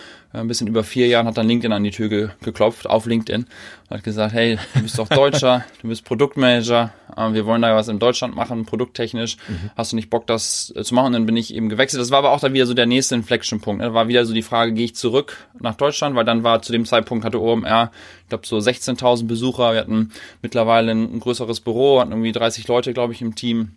ein 0.41 0.49
bisschen 0.49 0.67
über 0.67 0.83
vier 0.83 1.07
Jahren 1.07 1.27
hat 1.27 1.37
dann 1.37 1.47
LinkedIn 1.47 1.73
an 1.73 1.85
die 1.85 1.91
Tür 1.91 2.09
ge 2.09 2.29
geklopft, 2.43 2.89
auf 2.89 3.07
LinkedIn 3.07 3.45
und 3.45 3.91
hat 3.91 4.03
gesagt, 4.03 4.35
hey, 4.35 4.59
du 4.75 4.83
bist 4.83 4.99
doch 4.99 5.09
Deutscher, 5.09 5.65
du 5.83 5.89
bist 5.89 6.05
Produktmanager, 6.05 6.93
äh, 7.17 7.33
wir 7.33 7.47
wollen 7.47 7.63
da 7.63 7.75
was 7.75 7.89
in 7.89 7.99
Deutschland 7.99 8.35
machen, 8.35 8.67
produkttechnisch, 8.67 9.37
mhm. 9.49 9.71
hast 9.77 9.93
du 9.93 9.97
nicht 9.97 10.11
Bock, 10.11 10.27
das 10.27 10.73
äh, 10.77 10.83
zu 10.83 10.95
machen? 10.95 11.07
Und 11.07 11.13
dann 11.13 11.27
bin 11.27 11.37
ich 11.37 11.55
eben 11.55 11.69
gewechselt. 11.69 12.01
Das 12.01 12.11
war 12.11 12.19
aber 12.19 12.33
auch 12.33 12.41
dann 12.41 12.53
wieder 12.53 12.67
so 12.67 12.75
der 12.75 12.87
nächste 12.87 13.15
Inflection-Punkt. 13.15 13.81
Ne? 13.81 13.89
Da 13.89 13.95
war 13.95 14.09
wieder 14.09 14.27
so 14.27 14.35
die 14.35 14.43
Frage, 14.43 14.73
gehe 14.73 14.87
ich 14.87 14.97
zurück 14.97 15.37
nach 15.61 15.77
Deutschland, 15.77 16.17
weil 16.17 16.25
dann 16.25 16.43
war 16.43 16.63
zu 16.63 16.73
dem 16.73 16.85
Zeitpunkt 16.85 17.25
hatte 17.25 17.41
OMR, 17.41 17.91
ich 18.23 18.29
glaube 18.29 18.47
so 18.47 18.59
16.000 18.59 19.27
Besucher, 19.27 19.73
wir 19.73 19.81
hatten 19.81 20.11
mittlerweile 20.43 20.91
ein, 20.91 21.15
ein 21.15 21.21
größeres 21.21 21.61
Büro, 21.61 22.01
hatten 22.01 22.13
irgendwie 22.13 22.33
30 22.33 22.67
Leute, 22.69 22.93
glaube 22.93 23.13
ich, 23.13 23.23
im 23.23 23.35
Team. 23.35 23.77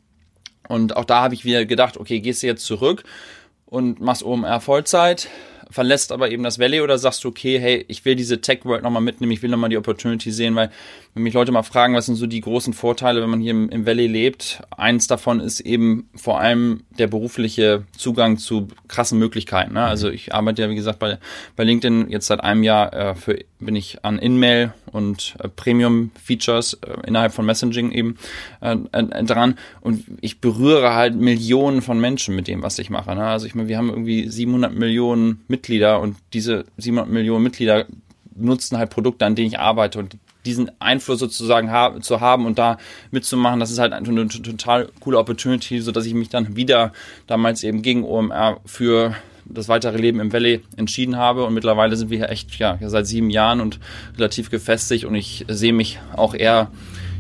Und 0.68 0.98
auch 0.98 1.06
da 1.06 1.22
habe 1.22 1.34
ich 1.34 1.46
wieder 1.46 1.66
gedacht, 1.66 1.98
okay, 1.98 2.20
gehst 2.20 2.44
du 2.44 2.48
jetzt 2.48 2.66
zurück 2.66 3.04
und 3.66 4.00
machst 4.02 4.24
OMR 4.24 4.60
Vollzeit, 4.60 5.30
verlässt 5.70 6.12
aber 6.12 6.32
eben 6.32 6.44
das 6.44 6.60
Valley 6.60 6.82
oder 6.82 6.98
sagst 6.98 7.24
du, 7.24 7.30
okay, 7.30 7.60
hey, 7.60 7.86
ich 7.88 8.06
will 8.06 8.16
diese 8.16 8.42
Tech-World 8.42 8.84
nochmal 8.84 9.02
mitnehmen, 9.02 9.32
ich 9.32 9.42
will 9.42 9.50
nochmal 9.50 9.70
die 9.70 9.78
Opportunity 9.78 10.32
sehen, 10.32 10.56
weil 10.56 10.72
wenn 11.18 11.24
mich 11.24 11.34
Leute 11.34 11.52
mal 11.52 11.64
fragen, 11.64 11.96
was 11.96 12.06
sind 12.06 12.16
so 12.16 12.28
die 12.28 12.42
großen 12.42 12.74
Vorteile, 12.74 13.24
wenn 13.24 13.30
man 13.32 13.42
hier 13.42 13.50
im, 13.50 13.70
im 13.70 13.88
Valley 13.88 14.06
lebt, 14.06 14.62
eins 14.70 15.08
davon 15.08 15.40
ist 15.40 15.62
eben 15.62 16.12
vor 16.14 16.40
allem 16.40 16.84
der 17.00 17.08
berufliche 17.08 17.86
Zugang 17.98 18.38
zu 18.38 18.68
krassen 18.88 19.18
Möglichkeiten. 19.18 19.74
Ne? 19.74 19.84
Also 19.84 20.12
ich 20.12 20.36
arbeite 20.36 20.62
ja, 20.62 20.70
wie 20.70 20.76
gesagt, 20.76 21.00
bei, 21.00 21.18
bei 21.56 21.64
LinkedIn 21.64 22.10
jetzt 22.10 22.28
seit 22.28 22.42
einem 22.42 22.62
Jahr 22.62 22.94
äh, 22.94 23.16
für, 23.16 23.40
bin 23.60 23.76
ich 23.76 24.06
an 24.06 24.20
InMail 24.20 24.76
und 24.92 25.36
äh, 25.40 25.48
Premium-Features 25.48 26.74
äh, 26.86 27.08
innerhalb 27.08 27.34
von 27.34 27.48
Messaging 27.48 27.92
eben 27.92 28.20
äh, 28.62 28.78
äh, 28.92 29.24
dran 29.24 29.58
und 29.82 30.04
ich 30.22 30.40
berühre 30.40 30.94
halt 30.94 31.16
Millionen 31.16 31.82
von 31.82 32.00
Menschen 32.00 32.36
mit 32.36 32.48
dem, 32.48 32.62
was 32.62 32.78
ich 32.78 32.92
mache. 32.92 33.16
Ne? 33.16 33.26
Also 33.26 33.48
ich 33.48 33.56
meine, 33.56 33.70
wir 33.70 33.80
haben 33.80 33.90
irgendwie 33.90 34.30
700 34.30 34.72
Millionen 34.72 35.44
Mitglieder 35.48 36.00
und 36.00 36.16
diese 36.34 36.66
700 36.78 37.10
Millionen 37.12 37.42
Mitglieder 37.42 37.88
nutzen 38.36 38.78
halt 38.78 38.92
Produkte, 38.92 39.26
an 39.26 39.34
denen 39.34 39.48
ich 39.48 39.58
arbeite 39.58 39.98
und 39.98 40.16
diesen 40.48 40.72
Einfluss 40.80 41.20
sozusagen 41.20 41.72
ha 41.72 42.00
zu 42.02 42.22
haben 42.22 42.46
und 42.46 42.58
da 42.58 42.78
mitzumachen, 43.12 43.60
das 43.60 43.72
ist 43.72 43.80
halt 43.80 43.94
eine, 43.94 44.08
eine 44.08 44.28
total 44.28 44.90
coole 45.00 45.20
Opportunity, 45.20 45.82
so 45.82 45.92
dass 45.92 46.06
ich 46.06 46.14
mich 46.14 46.30
dann 46.30 46.56
wieder 46.56 46.94
damals 47.28 47.64
eben 47.64 47.82
gegen 47.82 48.04
OMR 48.04 48.60
für 48.66 49.16
das 49.50 49.70
weitere 49.70 49.98
Leben 49.98 50.20
im 50.20 50.34
Valley 50.34 50.64
entschieden 50.76 51.18
habe. 51.18 51.46
Und 51.46 51.54
mittlerweile 51.54 51.96
sind 51.96 52.10
wir 52.10 52.18
hier 52.18 52.30
echt 52.30 52.58
ja 52.58 52.78
seit 52.82 53.08
sieben 53.08 53.30
Jahren 53.30 53.62
und 53.62 53.80
relativ 54.18 54.50
gefestigt. 54.50 55.06
Und 55.06 55.16
ich 55.16 55.46
sehe 55.48 55.74
mich 55.74 56.00
auch 56.16 56.34
eher 56.34 56.72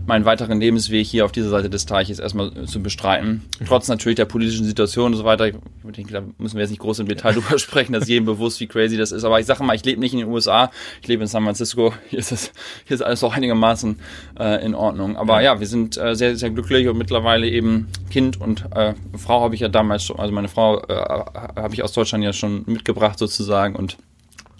meinen 0.07 0.25
weiteren 0.25 0.59
Lebensweg 0.59 1.05
hier 1.05 1.25
auf 1.25 1.31
dieser 1.31 1.49
Seite 1.49 1.69
des 1.69 1.85
Teiches 1.85 2.19
erstmal 2.19 2.65
zu 2.65 2.81
bestreiten. 2.81 3.43
Trotz 3.65 3.87
natürlich 3.89 4.15
der 4.15 4.25
politischen 4.25 4.65
Situation 4.65 5.11
und 5.11 5.17
so 5.17 5.25
weiter. 5.25 5.47
Ich 5.47 5.55
denke, 5.95 6.13
da 6.13 6.23
müssen 6.37 6.55
wir 6.55 6.61
jetzt 6.61 6.69
nicht 6.69 6.79
groß 6.79 6.99
im 6.99 7.07
Detail 7.07 7.33
drüber 7.35 7.59
sprechen, 7.59 7.93
dass 7.93 8.07
jedem 8.07 8.25
bewusst, 8.25 8.59
wie 8.59 8.67
crazy 8.67 8.97
das 8.97 9.11
ist. 9.11 9.25
Aber 9.25 9.39
ich 9.39 9.45
sage 9.45 9.63
mal, 9.63 9.75
ich 9.75 9.83
lebe 9.83 9.99
nicht 9.99 10.13
in 10.13 10.19
den 10.19 10.29
USA, 10.29 10.71
ich 11.01 11.07
lebe 11.07 11.23
in 11.23 11.27
San 11.27 11.43
Francisco. 11.43 11.93
Hier 12.09 12.19
ist, 12.19 12.31
das, 12.31 12.51
hier 12.85 12.95
ist 12.95 13.01
alles 13.01 13.23
auch 13.23 13.35
einigermaßen 13.35 13.99
äh, 14.39 14.65
in 14.65 14.73
Ordnung. 14.75 15.17
Aber 15.17 15.41
ja, 15.41 15.59
wir 15.59 15.67
sind 15.67 15.97
äh, 15.97 16.15
sehr, 16.15 16.37
sehr 16.37 16.49
glücklich 16.49 16.87
und 16.87 16.97
mittlerweile 16.97 17.47
eben 17.49 17.87
Kind 18.09 18.39
und 18.39 18.65
äh, 18.73 18.93
Frau 19.17 19.41
habe 19.41 19.55
ich 19.55 19.61
ja 19.61 19.67
damals 19.67 20.05
schon, 20.05 20.19
also 20.19 20.33
meine 20.33 20.47
Frau 20.47 20.79
äh, 20.87 20.93
habe 20.95 21.73
ich 21.73 21.83
aus 21.83 21.91
Deutschland 21.91 22.23
ja 22.23 22.31
schon 22.31 22.63
mitgebracht 22.65 23.19
sozusagen 23.19 23.75
und 23.75 23.97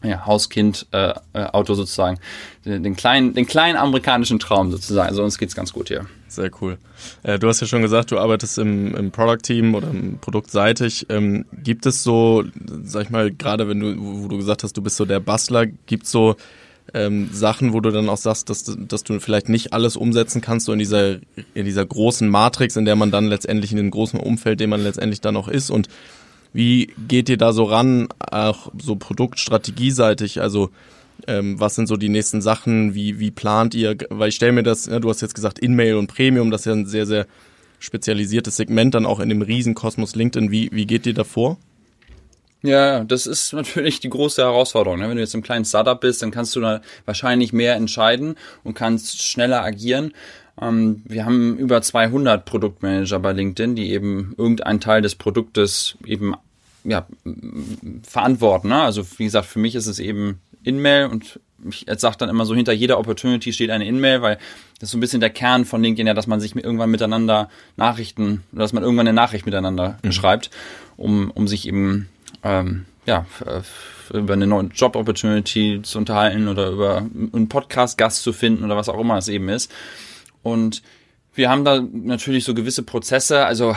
ja, 0.04 0.26
Hauskind-Auto 0.26 1.24
äh, 1.34 1.74
äh 1.74 1.76
sozusagen. 1.76 2.20
Den, 2.66 2.96
kleinen, 2.96 3.34
den 3.34 3.48
kleinen 3.48 3.78
amerikanischen 3.78 4.40
Traum 4.40 4.72
sozusagen. 4.72 5.10
Also 5.10 5.24
uns 5.24 5.38
geht's 5.38 5.56
ganz 5.56 5.74
gut 5.74 5.88
hier. 5.88 6.06
Sehr 6.28 6.52
cool. 6.62 6.78
Äh, 7.24 7.40
du 7.40 7.48
hast 7.48 7.62
ja 7.62 7.68
schon 7.68 7.82
gesagt, 7.82 8.12
du 8.12 8.20
arbeitest 8.20 8.58
im, 8.58 8.96
im 8.96 9.12
Product-Team 9.12 9.74
oder 9.76 9.90
im 9.90 10.20
Produktseitig. 10.20 11.08
Ähm, 11.10 11.46
gibt 11.64 11.86
es 11.86 12.04
so, 12.04 12.44
sag 12.84 13.04
ich 13.04 13.10
mal, 13.10 13.32
gerade 13.32 13.68
wenn 13.68 13.80
du, 13.80 13.96
wo 13.98 14.28
du 14.28 14.38
gesagt 14.38 14.64
hast, 14.64 14.74
du 14.74 14.82
bist 14.82 14.98
so 14.98 15.06
der 15.06 15.20
Bastler, 15.20 15.66
gibt 15.66 16.06
es 16.06 16.12
so 16.12 16.36
ähm, 16.94 17.30
Sachen, 17.32 17.74
wo 17.74 17.80
du 17.80 17.92
dann 17.92 18.10
auch 18.10 18.18
sagst, 18.18 18.50
dass, 18.50 18.64
dass 18.78 19.04
du 19.04 19.20
vielleicht 19.20 19.50
nicht 19.50 19.74
alles 19.74 19.98
umsetzen 19.98 20.42
kannst, 20.42 20.66
so 20.68 20.74
in 20.74 20.80
dieser, 20.80 21.18
in 21.54 21.66
dieser 21.66 21.86
großen 21.86 22.30
Matrix, 22.30 22.76
in 22.76 22.86
der 22.86 22.96
man 22.96 23.12
dann 23.12 23.28
letztendlich 23.28 23.72
in 23.72 23.78
dem 23.78 23.92
großen 23.92 24.20
Umfeld, 24.20 24.60
dem 24.60 24.70
man 24.70 24.84
letztendlich 24.84 25.22
dann 25.22 25.36
auch 25.36 25.48
ist 25.48 25.70
und 25.70 25.90
wie 26.58 26.92
geht 27.08 27.30
ihr 27.30 27.38
da 27.38 27.54
so 27.54 27.66
ran, 27.66 28.08
auch 28.32 28.72
so 28.82 28.96
produktstrategieseitig? 28.96 30.42
Also 30.42 30.72
ähm, 31.28 31.60
was 31.60 31.76
sind 31.76 31.86
so 31.86 31.98
die 31.98 32.10
nächsten 32.10 32.42
Sachen? 32.42 32.96
Wie, 32.96 33.20
wie 33.20 33.30
plant 33.30 33.76
ihr? 33.76 33.96
Weil 34.10 34.30
ich 34.30 34.36
stelle 34.38 34.54
mir 34.54 34.64
das, 34.64 34.88
ja, 34.88 35.00
du 35.00 35.08
hast 35.08 35.22
jetzt 35.22 35.36
gesagt 35.36 35.60
In-Mail 35.60 35.98
und 35.98 36.08
Premium, 36.08 36.50
das 36.50 36.62
ist 36.62 36.66
ja 36.66 36.72
ein 36.72 36.88
sehr, 36.88 37.06
sehr 37.06 37.28
spezialisiertes 37.78 38.58
Segment 38.58 38.96
dann 38.96 39.06
auch 39.06 39.20
in 39.20 39.30
dem 39.30 39.44
Riesenkosmos 39.44 40.16
LinkedIn. 40.16 40.50
Wie, 40.50 40.72
wie 40.72 40.88
geht 40.88 41.06
ihr 41.06 41.14
da 41.14 41.24
vor? 41.24 41.58
Ja, 42.64 43.04
das 43.04 43.28
ist 43.28 43.54
natürlich 43.54 44.00
die 44.00 44.10
große 44.10 44.42
Herausforderung. 44.42 44.98
Ne? 44.98 45.10
Wenn 45.10 45.18
du 45.18 45.22
jetzt 45.22 45.36
im 45.36 45.44
kleinen 45.44 45.64
Startup 45.64 46.02
bist, 46.02 46.24
dann 46.24 46.32
kannst 46.32 46.56
du 46.56 46.60
da 46.60 46.82
wahrscheinlich 47.06 47.54
mehr 47.54 47.76
entscheiden 47.76 48.34
und 48.64 48.74
kannst 48.74 49.22
schneller 49.22 49.64
agieren. 49.64 50.12
Ähm, 50.60 51.04
wir 51.06 51.24
haben 51.24 51.56
über 51.60 51.84
200 51.84 52.46
Produktmanager 52.46 53.20
bei 53.20 53.34
LinkedIn, 53.34 53.76
die 53.76 53.92
eben 53.92 54.34
irgendeinen 54.40 54.80
Teil 54.80 55.04
des 55.04 55.14
Produktes 55.14 56.00
eben 56.04 56.34
ja, 56.88 57.06
verantworten. 58.04 58.70
Ne? 58.70 58.82
Also 58.82 59.06
wie 59.18 59.26
gesagt, 59.26 59.46
für 59.46 59.60
mich 59.60 59.76
ist 59.76 59.88
es 59.88 60.00
eben 60.00 60.40
In-Mail 60.64 61.08
und 61.08 61.40
ich 61.70 61.86
sage 61.98 62.18
dann 62.18 62.30
immer 62.30 62.46
so, 62.46 62.56
hinter 62.56 62.72
jeder 62.72 63.00
Opportunity 63.00 63.52
steht 63.52 63.72
eine 63.72 63.88
In-Mail, 63.88 64.22
weil 64.22 64.38
das 64.80 64.88
ist 64.88 64.92
so 64.92 64.98
ein 64.98 65.02
bisschen 65.02 65.20
der 65.20 65.30
Kern 65.30 65.66
von 65.66 65.82
LinkedIn 65.84 66.08
ja, 66.08 66.14
dass 66.14 66.28
man 66.28 66.40
sich 66.40 66.56
irgendwann 66.56 66.92
miteinander 66.92 67.50
Nachrichten, 67.76 68.44
dass 68.52 68.74
man 68.74 68.84
irgendwann 68.84 69.08
eine 69.08 69.16
Nachricht 69.16 69.46
miteinander 69.46 69.98
mhm. 70.04 70.12
schreibt, 70.12 70.50
um, 70.96 71.32
um 71.32 71.48
sich 71.48 71.68
eben 71.68 72.08
ähm, 72.44 72.86
ja, 73.06 73.26
über 74.14 74.34
eine 74.34 74.48
neue 74.48 74.68
Job-Opportunity 74.68 75.82
zu 75.84 75.98
unterhalten 75.98 76.48
oder 76.48 76.70
über 76.70 76.98
einen 76.98 77.50
Podcast-Gast 77.50 78.24
zu 78.24 78.34
finden 78.34 78.64
oder 78.64 78.78
was 78.78 78.90
auch 78.90 79.00
immer 79.00 79.18
es 79.18 79.28
eben 79.28 79.50
ist. 79.50 79.72
Und 80.44 80.84
wir 81.34 81.50
haben 81.50 81.66
da 81.66 81.82
natürlich 81.92 82.46
so 82.46 82.54
gewisse 82.54 82.84
Prozesse, 82.84 83.46
also 83.46 83.76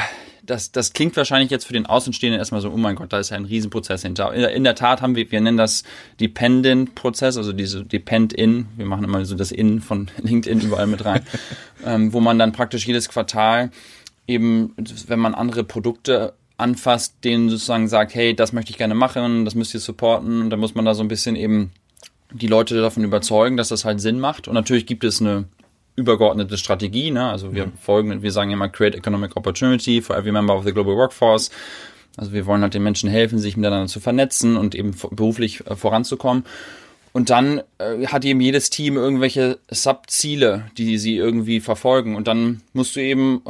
das, 0.51 0.73
das 0.73 0.93
klingt 0.93 1.17
wahrscheinlich 1.17 1.51
jetzt 1.51 1.65
für 1.65 1.73
den 1.73 1.87
Außenstehenden 1.87 2.39
erstmal 2.39 2.61
so, 2.61 2.71
oh 2.71 2.77
mein 2.77 2.97
Gott, 2.97 3.13
da 3.13 3.21
ist 3.21 3.31
ja 3.31 3.37
ein 3.37 3.45
Riesenprozess 3.45 4.03
hinter. 4.03 4.35
In, 4.35 4.43
in 4.43 4.65
der 4.65 4.75
Tat 4.75 5.01
haben 5.01 5.15
wir, 5.15 5.31
wir 5.31 5.41
nennen 5.41 5.57
das 5.57 5.85
Dependent-Prozess, 6.21 7.37
also 7.37 7.53
diese 7.53 7.85
Depend-In, 7.85 8.67
wir 8.77 8.87
machen 8.87 9.05
immer 9.05 9.25
so 9.25 9.37
das 9.37 9.53
In 9.53 9.81
von 9.81 10.11
LinkedIn 10.23 10.61
überall 10.61 10.89
mit 10.89 11.05
rein, 11.05 11.23
ähm, 11.87 12.13
wo 12.13 12.21
man 12.21 12.39
dann 12.39 12.53
praktisch 12.53 12.87
jedes 12.87 13.09
Quartal 13.09 13.71
eben, 14.27 14.75
wenn 15.07 15.21
man 15.21 15.35
andere 15.35 15.63
Produkte 15.63 16.35
anfasst, 16.57 17.15
denen 17.25 17.49
sozusagen 17.49 17.89
sagt, 17.89 18.15
hey, 18.15 18.35
das 18.35 18.53
möchte 18.53 18.71
ich 18.71 18.79
gerne 18.79 18.95
machen, 18.95 19.45
das 19.45 19.55
müsst 19.55 19.73
ihr 19.73 19.81
supporten. 19.81 20.43
Und 20.43 20.51
dann 20.51 20.61
muss 20.61 20.75
man 20.75 20.85
da 20.85 20.95
so 20.95 21.03
ein 21.03 21.09
bisschen 21.09 21.37
eben 21.37 21.71
die 22.33 22.49
Leute 22.49 22.81
davon 22.81 23.03
überzeugen, 23.03 23.57
dass 23.57 23.69
das 23.69 23.85
halt 23.85 24.01
Sinn 24.01 24.21
macht. 24.21 24.47
Und 24.47 24.55
natürlich 24.55 24.87
gibt 24.87 25.05
es 25.05 25.21
eine 25.21 25.45
übergeordnete 26.01 26.59
Strategie. 26.59 27.11
Ne? 27.11 27.25
Also 27.25 27.55
wir 27.55 27.67
mhm. 27.67 27.73
folgen, 27.81 28.23
wir 28.23 28.33
sagen 28.33 28.51
immer 28.51 28.69
Create 28.69 28.97
Economic 28.97 29.37
Opportunity 29.37 30.03
for 30.03 30.17
every 30.17 30.33
member 30.33 30.57
of 30.57 30.65
the 30.65 30.73
global 30.73 30.97
workforce. 30.97 31.51
Also 32.17 32.33
wir 32.33 32.47
wollen 32.47 32.63
halt 32.63 32.75
den 32.75 32.83
Menschen 32.83 33.09
helfen, 33.09 33.39
sich 33.39 33.57
miteinander 33.57 33.87
zu 33.87 34.01
vernetzen 34.01 34.57
und 34.57 34.75
eben 34.75 34.95
beruflich 35.13 35.67
äh, 35.67 35.77
voranzukommen. 35.77 36.45
Und 37.13 37.31
dann 37.31 37.63
äh, 37.79 38.07
hat 38.07 38.25
eben 38.25 38.41
jedes 38.41 38.71
Team 38.71 38.97
irgendwelche 38.97 39.59
Subziele, 39.71 40.67
die 40.77 40.99
sie 40.99 41.17
irgendwie 41.17 41.61
verfolgen. 41.61 42.15
Und 42.15 42.29
dann 42.29 42.63
musst 42.73 42.95
du 42.95 43.01
eben, 43.01 43.43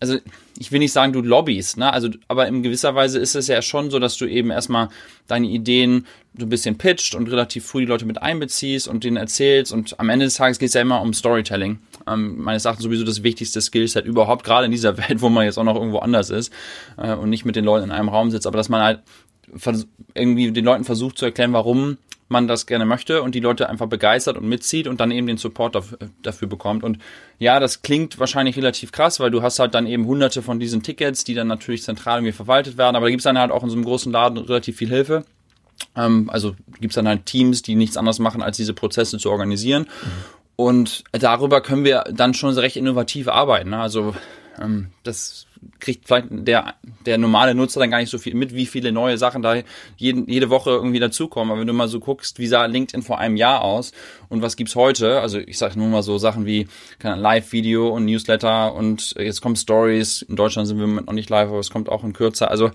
also 0.00 0.18
ich 0.58 0.72
will 0.72 0.80
nicht 0.80 0.92
sagen, 0.92 1.12
du 1.12 1.20
lobbyst, 1.20 1.76
ne? 1.76 1.92
Also, 1.92 2.08
aber 2.28 2.46
in 2.46 2.62
gewisser 2.62 2.94
Weise 2.94 3.18
ist 3.18 3.34
es 3.34 3.48
ja 3.48 3.62
schon 3.62 3.90
so, 3.90 3.98
dass 3.98 4.16
du 4.16 4.26
eben 4.26 4.50
erstmal 4.50 4.88
deine 5.26 5.48
Ideen 5.48 6.06
so 6.36 6.46
ein 6.46 6.48
bisschen 6.48 6.76
pitcht 6.76 7.14
und 7.14 7.28
relativ 7.30 7.64
früh 7.64 7.80
die 7.80 7.86
Leute 7.86 8.04
mit 8.04 8.20
einbeziehst 8.20 8.88
und 8.88 9.04
denen 9.04 9.16
erzählst. 9.16 9.72
Und 9.72 9.98
am 10.00 10.08
Ende 10.08 10.26
des 10.26 10.34
Tages 10.34 10.58
geht 10.58 10.68
es 10.68 10.74
ja 10.74 10.80
immer 10.80 11.00
um 11.00 11.12
Storytelling. 11.12 11.78
Ähm, 12.06 12.42
meines 12.42 12.64
Erachtens 12.64 12.84
sowieso 12.84 13.04
das 13.04 13.22
wichtigste 13.22 13.60
Skillset 13.60 14.04
überhaupt, 14.04 14.44
gerade 14.44 14.66
in 14.66 14.72
dieser 14.72 14.96
Welt, 15.08 15.20
wo 15.20 15.28
man 15.28 15.44
jetzt 15.44 15.58
auch 15.58 15.64
noch 15.64 15.76
irgendwo 15.76 15.98
anders 15.98 16.30
ist 16.30 16.52
äh, 16.96 17.14
und 17.14 17.30
nicht 17.30 17.44
mit 17.44 17.56
den 17.56 17.64
Leuten 17.64 17.84
in 17.84 17.90
einem 17.92 18.08
Raum 18.08 18.30
sitzt, 18.30 18.46
aber 18.46 18.56
dass 18.56 18.68
man 18.68 18.82
halt 18.82 19.00
irgendwie 20.14 20.50
den 20.50 20.64
Leuten 20.64 20.84
versucht 20.84 21.18
zu 21.18 21.26
erklären, 21.26 21.52
warum 21.52 21.98
man 22.28 22.48
das 22.48 22.66
gerne 22.66 22.86
möchte 22.86 23.22
und 23.22 23.34
die 23.34 23.40
Leute 23.40 23.68
einfach 23.68 23.86
begeistert 23.86 24.36
und 24.36 24.48
mitzieht 24.48 24.88
und 24.88 25.00
dann 25.00 25.10
eben 25.10 25.26
den 25.26 25.36
Support 25.36 25.76
dafür, 26.22 26.48
bekommt. 26.48 26.82
Und 26.82 26.98
ja, 27.38 27.60
das 27.60 27.82
klingt 27.82 28.18
wahrscheinlich 28.18 28.56
relativ 28.56 28.92
krass, 28.92 29.20
weil 29.20 29.30
du 29.30 29.42
hast 29.42 29.58
halt 29.58 29.74
dann 29.74 29.86
eben 29.86 30.06
hunderte 30.06 30.42
von 30.42 30.58
diesen 30.58 30.82
Tickets, 30.82 31.24
die 31.24 31.34
dann 31.34 31.46
natürlich 31.46 31.82
zentral 31.82 32.18
irgendwie 32.18 32.32
verwaltet 32.32 32.78
werden, 32.78 32.96
aber 32.96 33.06
da 33.06 33.10
gibt's 33.10 33.24
dann 33.24 33.38
halt 33.38 33.50
auch 33.50 33.62
in 33.62 33.70
so 33.70 33.76
einem 33.76 33.84
großen 33.84 34.10
Laden 34.10 34.38
relativ 34.38 34.76
viel 34.76 34.88
Hilfe. 34.88 35.24
Ähm, 35.96 36.30
also 36.30 36.54
gibt's 36.80 36.96
dann 36.96 37.08
halt 37.08 37.26
Teams, 37.26 37.62
die 37.62 37.74
nichts 37.74 37.96
anderes 37.96 38.18
machen, 38.18 38.42
als 38.42 38.56
diese 38.56 38.74
Prozesse 38.74 39.18
zu 39.18 39.30
organisieren. 39.30 39.82
Mhm. 39.82 40.43
Und 40.56 41.04
darüber 41.12 41.60
können 41.60 41.84
wir 41.84 42.04
dann 42.12 42.34
schon 42.34 42.56
recht 42.56 42.76
innovativ 42.76 43.28
arbeiten. 43.28 43.70
Ne? 43.70 43.78
Also 43.80 44.14
ähm, 44.60 44.88
das 45.02 45.46
kriegt 45.80 46.06
vielleicht 46.06 46.28
der, 46.30 46.74
der 47.06 47.18
normale 47.18 47.54
Nutzer 47.54 47.80
dann 47.80 47.90
gar 47.90 47.98
nicht 47.98 48.10
so 48.10 48.18
viel 48.18 48.34
mit, 48.34 48.54
wie 48.54 48.66
viele 48.66 48.92
neue 48.92 49.18
Sachen 49.18 49.42
da 49.42 49.56
jeden, 49.96 50.28
jede 50.28 50.50
Woche 50.50 50.70
irgendwie 50.70 51.00
dazukommen. 51.00 51.50
Aber 51.50 51.60
wenn 51.60 51.66
du 51.66 51.72
mal 51.72 51.88
so 51.88 52.00
guckst, 52.00 52.38
wie 52.38 52.46
sah 52.46 52.66
LinkedIn 52.66 53.02
vor 53.02 53.18
einem 53.18 53.36
Jahr 53.36 53.62
aus 53.62 53.92
und 54.28 54.42
was 54.42 54.56
gibt's 54.56 54.76
heute, 54.76 55.20
also 55.20 55.38
ich 55.38 55.58
sage 55.58 55.78
nur 55.78 55.88
mal 55.88 56.02
so 56.02 56.18
Sachen 56.18 56.46
wie 56.46 56.68
Live-Video 57.02 57.88
und 57.88 58.04
Newsletter 58.04 58.74
und 58.74 59.14
jetzt 59.18 59.40
kommen 59.40 59.56
Stories. 59.56 60.22
In 60.22 60.36
Deutschland 60.36 60.68
sind 60.68 60.78
wir 60.78 60.86
noch 60.86 61.12
nicht 61.12 61.30
live, 61.30 61.48
aber 61.48 61.58
es 61.58 61.70
kommt 61.70 61.88
auch 61.88 62.04
in 62.04 62.12
kürzer. 62.12 62.50
Also 62.50 62.70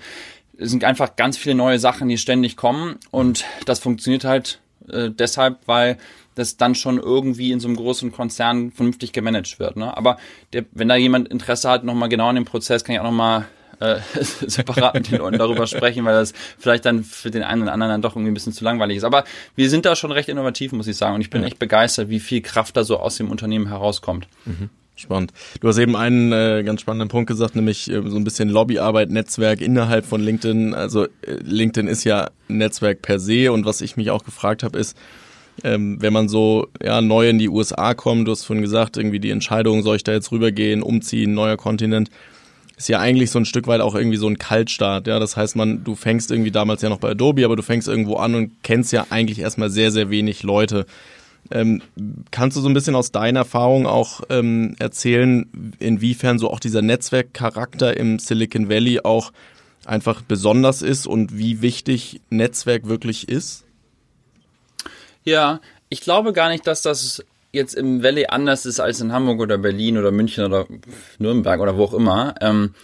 es 0.57 0.69
sind 0.71 0.83
einfach 0.83 1.15
ganz 1.15 1.37
viele 1.37 1.55
neue 1.55 1.79
Sachen, 1.79 2.09
die 2.09 2.17
ständig 2.17 2.57
kommen 2.57 2.97
und 3.11 3.45
das 3.65 3.79
funktioniert 3.79 4.25
halt 4.25 4.59
äh, 4.89 5.09
deshalb, 5.09 5.59
weil 5.65 5.97
das 6.39 6.57
dann 6.57 6.73
schon 6.73 6.97
irgendwie 6.97 7.51
in 7.51 7.59
so 7.59 7.67
einem 7.67 7.77
großen 7.77 8.11
Konzern 8.11 8.71
vernünftig 8.71 9.11
gemanagt 9.11 9.59
wird. 9.59 9.77
Ne? 9.77 9.95
Aber 9.95 10.17
der, 10.53 10.65
wenn 10.71 10.87
da 10.87 10.95
jemand 10.95 11.27
Interesse 11.27 11.69
hat, 11.69 11.83
nochmal 11.83 12.09
genau 12.09 12.29
an 12.29 12.35
dem 12.35 12.45
Prozess, 12.45 12.83
kann 12.83 12.95
ich 12.95 12.99
auch 12.99 13.05
nochmal 13.05 13.45
äh, 13.79 13.97
separat 14.21 14.93
mit 14.93 15.11
den 15.11 15.19
Leuten 15.19 15.37
darüber 15.37 15.67
sprechen, 15.67 16.05
weil 16.05 16.15
das 16.15 16.33
vielleicht 16.57 16.85
dann 16.85 17.03
für 17.03 17.31
den 17.31 17.43
einen 17.43 17.63
oder 17.63 17.73
anderen 17.73 17.91
dann 17.91 18.01
doch 18.01 18.15
irgendwie 18.15 18.31
ein 18.31 18.33
bisschen 18.33 18.53
zu 18.53 18.63
langweilig 18.63 18.97
ist. 18.97 19.03
Aber 19.03 19.23
wir 19.55 19.69
sind 19.69 19.85
da 19.85 19.95
schon 19.95 20.11
recht 20.11 20.29
innovativ, 20.29 20.71
muss 20.71 20.87
ich 20.87 20.97
sagen. 20.97 21.15
Und 21.15 21.21
ich 21.21 21.29
bin 21.29 21.41
ja. 21.41 21.47
echt 21.47 21.59
begeistert, 21.59 22.09
wie 22.09 22.19
viel 22.19 22.41
Kraft 22.41 22.75
da 22.77 22.83
so 22.83 22.97
aus 22.97 23.17
dem 23.17 23.29
Unternehmen 23.29 23.67
herauskommt. 23.67 24.27
Mhm. 24.45 24.69
Spannend. 24.95 25.31
Du 25.61 25.69
hast 25.69 25.77
eben 25.77 25.95
einen 25.95 26.33
äh, 26.33 26.61
ganz 26.65 26.81
spannenden 26.81 27.07
Punkt 27.07 27.27
gesagt, 27.27 27.55
nämlich 27.55 27.89
äh, 27.89 28.01
so 28.05 28.17
ein 28.17 28.25
bisschen 28.25 28.49
Lobbyarbeit, 28.49 29.09
Netzwerk 29.09 29.61
innerhalb 29.61 30.05
von 30.05 30.19
LinkedIn. 30.19 30.73
Also 30.73 31.05
äh, 31.05 31.35
LinkedIn 31.41 31.87
ist 31.87 32.03
ja 32.03 32.31
ein 32.49 32.57
Netzwerk 32.57 33.01
per 33.01 33.17
se 33.17 33.51
und 33.51 33.65
was 33.65 33.79
ich 33.79 33.95
mich 33.95 34.11
auch 34.11 34.25
gefragt 34.25 34.61
habe, 34.63 34.77
ist, 34.77 34.97
ähm, 35.63 36.01
wenn 36.01 36.13
man 36.13 36.29
so 36.29 36.67
ja, 36.83 37.01
neu 37.01 37.29
in 37.29 37.39
die 37.39 37.49
USA 37.49 37.93
kommt, 37.93 38.27
du 38.27 38.31
hast 38.31 38.43
vorhin 38.45 38.63
gesagt, 38.63 38.97
irgendwie 38.97 39.19
die 39.19 39.31
Entscheidung, 39.31 39.83
soll 39.83 39.97
ich 39.97 40.03
da 40.03 40.11
jetzt 40.11 40.31
rübergehen, 40.31 40.81
umziehen, 40.81 41.33
neuer 41.33 41.57
Kontinent, 41.57 42.09
ist 42.77 42.87
ja 42.87 42.99
eigentlich 42.99 43.29
so 43.31 43.39
ein 43.39 43.45
Stück 43.45 43.67
weit 43.67 43.81
auch 43.81 43.93
irgendwie 43.93 44.17
so 44.17 44.27
ein 44.27 44.37
Kaltstart. 44.37 45.07
Ja, 45.07 45.19
das 45.19 45.35
heißt, 45.35 45.55
man, 45.57 45.83
du 45.83 45.95
fängst 45.95 46.31
irgendwie 46.31 46.51
damals 46.51 46.81
ja 46.81 46.89
noch 46.89 46.99
bei 46.99 47.09
Adobe, 47.09 47.43
aber 47.43 47.57
du 47.57 47.63
fängst 47.63 47.89
irgendwo 47.89 48.15
an 48.15 48.35
und 48.35 48.51
kennst 48.63 48.93
ja 48.93 49.07
eigentlich 49.09 49.39
erstmal 49.39 49.69
sehr, 49.69 49.91
sehr 49.91 50.09
wenig 50.09 50.43
Leute. 50.43 50.85
Ähm, 51.51 51.81
kannst 52.31 52.55
du 52.55 52.61
so 52.61 52.69
ein 52.69 52.73
bisschen 52.73 52.95
aus 52.95 53.11
deiner 53.11 53.41
Erfahrung 53.41 53.85
auch 53.85 54.21
ähm, 54.29 54.75
erzählen, 54.79 55.45
inwiefern 55.79 56.39
so 56.39 56.49
auch 56.49 56.59
dieser 56.59 56.81
Netzwerkcharakter 56.81 57.97
im 57.97 58.19
Silicon 58.19 58.69
Valley 58.69 59.01
auch 59.03 59.31
einfach 59.85 60.21
besonders 60.21 60.81
ist 60.81 61.07
und 61.07 61.37
wie 61.37 61.61
wichtig 61.61 62.21
Netzwerk 62.29 62.87
wirklich 62.87 63.27
ist? 63.27 63.65
Ja, 65.23 65.59
ich 65.89 66.01
glaube 66.01 66.33
gar 66.33 66.49
nicht, 66.49 66.65
dass 66.67 66.81
das 66.81 67.23
jetzt 67.51 67.73
im 67.73 68.03
Valley 68.03 68.27
anders 68.27 68.65
ist 68.65 68.79
als 68.79 69.01
in 69.01 69.11
Hamburg 69.11 69.39
oder 69.39 69.57
Berlin 69.57 69.97
oder 69.97 70.11
München 70.11 70.45
oder 70.45 70.67
Nürnberg 71.17 71.59
oder 71.59 71.77
wo 71.77 71.85
auch 71.85 71.93
immer. 71.93 72.35
Ähm, 72.41 72.73
äh, 72.75 72.79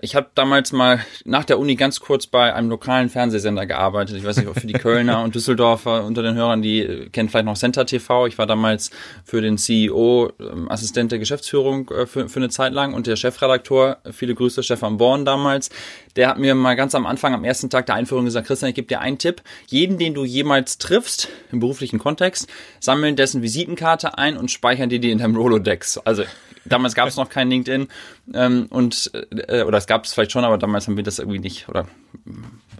ich 0.00 0.16
habe 0.16 0.28
damals 0.34 0.72
mal 0.72 1.04
nach 1.26 1.44
der 1.44 1.58
Uni 1.58 1.74
ganz 1.74 2.00
kurz 2.00 2.26
bei 2.26 2.54
einem 2.54 2.70
lokalen 2.70 3.10
Fernsehsender 3.10 3.66
gearbeitet. 3.66 4.16
Ich 4.16 4.24
weiß 4.24 4.38
nicht, 4.38 4.48
für 4.58 4.66
die 4.66 4.72
Kölner 4.72 5.22
und 5.22 5.34
Düsseldorfer 5.34 6.04
unter 6.04 6.22
den 6.22 6.34
Hörern, 6.36 6.62
die 6.62 6.80
äh, 6.80 7.08
kennen 7.10 7.28
vielleicht 7.28 7.44
noch 7.44 7.56
Center 7.56 7.84
TV. 7.84 8.26
Ich 8.26 8.38
war 8.38 8.46
damals 8.46 8.90
für 9.24 9.42
den 9.42 9.58
CEO 9.58 10.32
ähm, 10.40 10.70
Assistent 10.70 11.12
der 11.12 11.18
Geschäftsführung 11.18 11.90
äh, 11.90 12.06
für, 12.06 12.30
für 12.30 12.38
eine 12.38 12.48
Zeit 12.48 12.72
lang 12.72 12.94
und 12.94 13.06
der 13.06 13.16
Chefredaktor, 13.16 13.98
viele 14.10 14.34
Grüße, 14.34 14.62
Stefan 14.62 14.96
Born 14.96 15.26
damals, 15.26 15.68
der 16.16 16.28
hat 16.28 16.38
mir 16.38 16.54
mal 16.54 16.76
ganz 16.76 16.94
am 16.94 17.04
Anfang, 17.04 17.34
am 17.34 17.44
ersten 17.44 17.68
Tag 17.68 17.84
der 17.84 17.96
Einführung 17.96 18.24
gesagt, 18.24 18.46
Christian, 18.46 18.70
ich 18.70 18.76
gebe 18.76 18.88
dir 18.88 19.00
einen 19.00 19.18
Tipp. 19.18 19.42
Jeden, 19.66 19.98
den 19.98 20.14
du 20.14 20.24
jemals 20.24 20.78
triffst, 20.78 21.28
im 21.52 21.60
beruflichen 21.60 21.98
Kontext, 21.98 22.48
sammeln 22.80 23.16
dessen 23.16 23.42
Visitenkarte 23.42 24.16
ein 24.16 24.38
und 24.38 24.50
speichern 24.50 24.88
dir 24.88 24.98
die 24.98 25.10
in 25.10 25.18
deinem 25.18 25.36
Rolodex. 25.36 25.98
Also 25.98 26.24
damals 26.64 26.94
gab 26.94 27.08
es 27.08 27.16
noch 27.16 27.28
kein 27.28 27.50
LinkedIn 27.50 27.88
ähm, 28.34 28.66
und 28.70 29.10
äh, 29.48 29.62
oder 29.62 29.78
es 29.78 29.86
gab 29.86 30.04
es 30.04 30.12
vielleicht 30.12 30.32
schon, 30.32 30.44
aber 30.44 30.58
damals 30.58 30.86
haben 30.86 30.96
wir 30.96 31.04
das 31.04 31.18
irgendwie 31.18 31.40
nicht 31.40 31.68
oder 31.68 31.86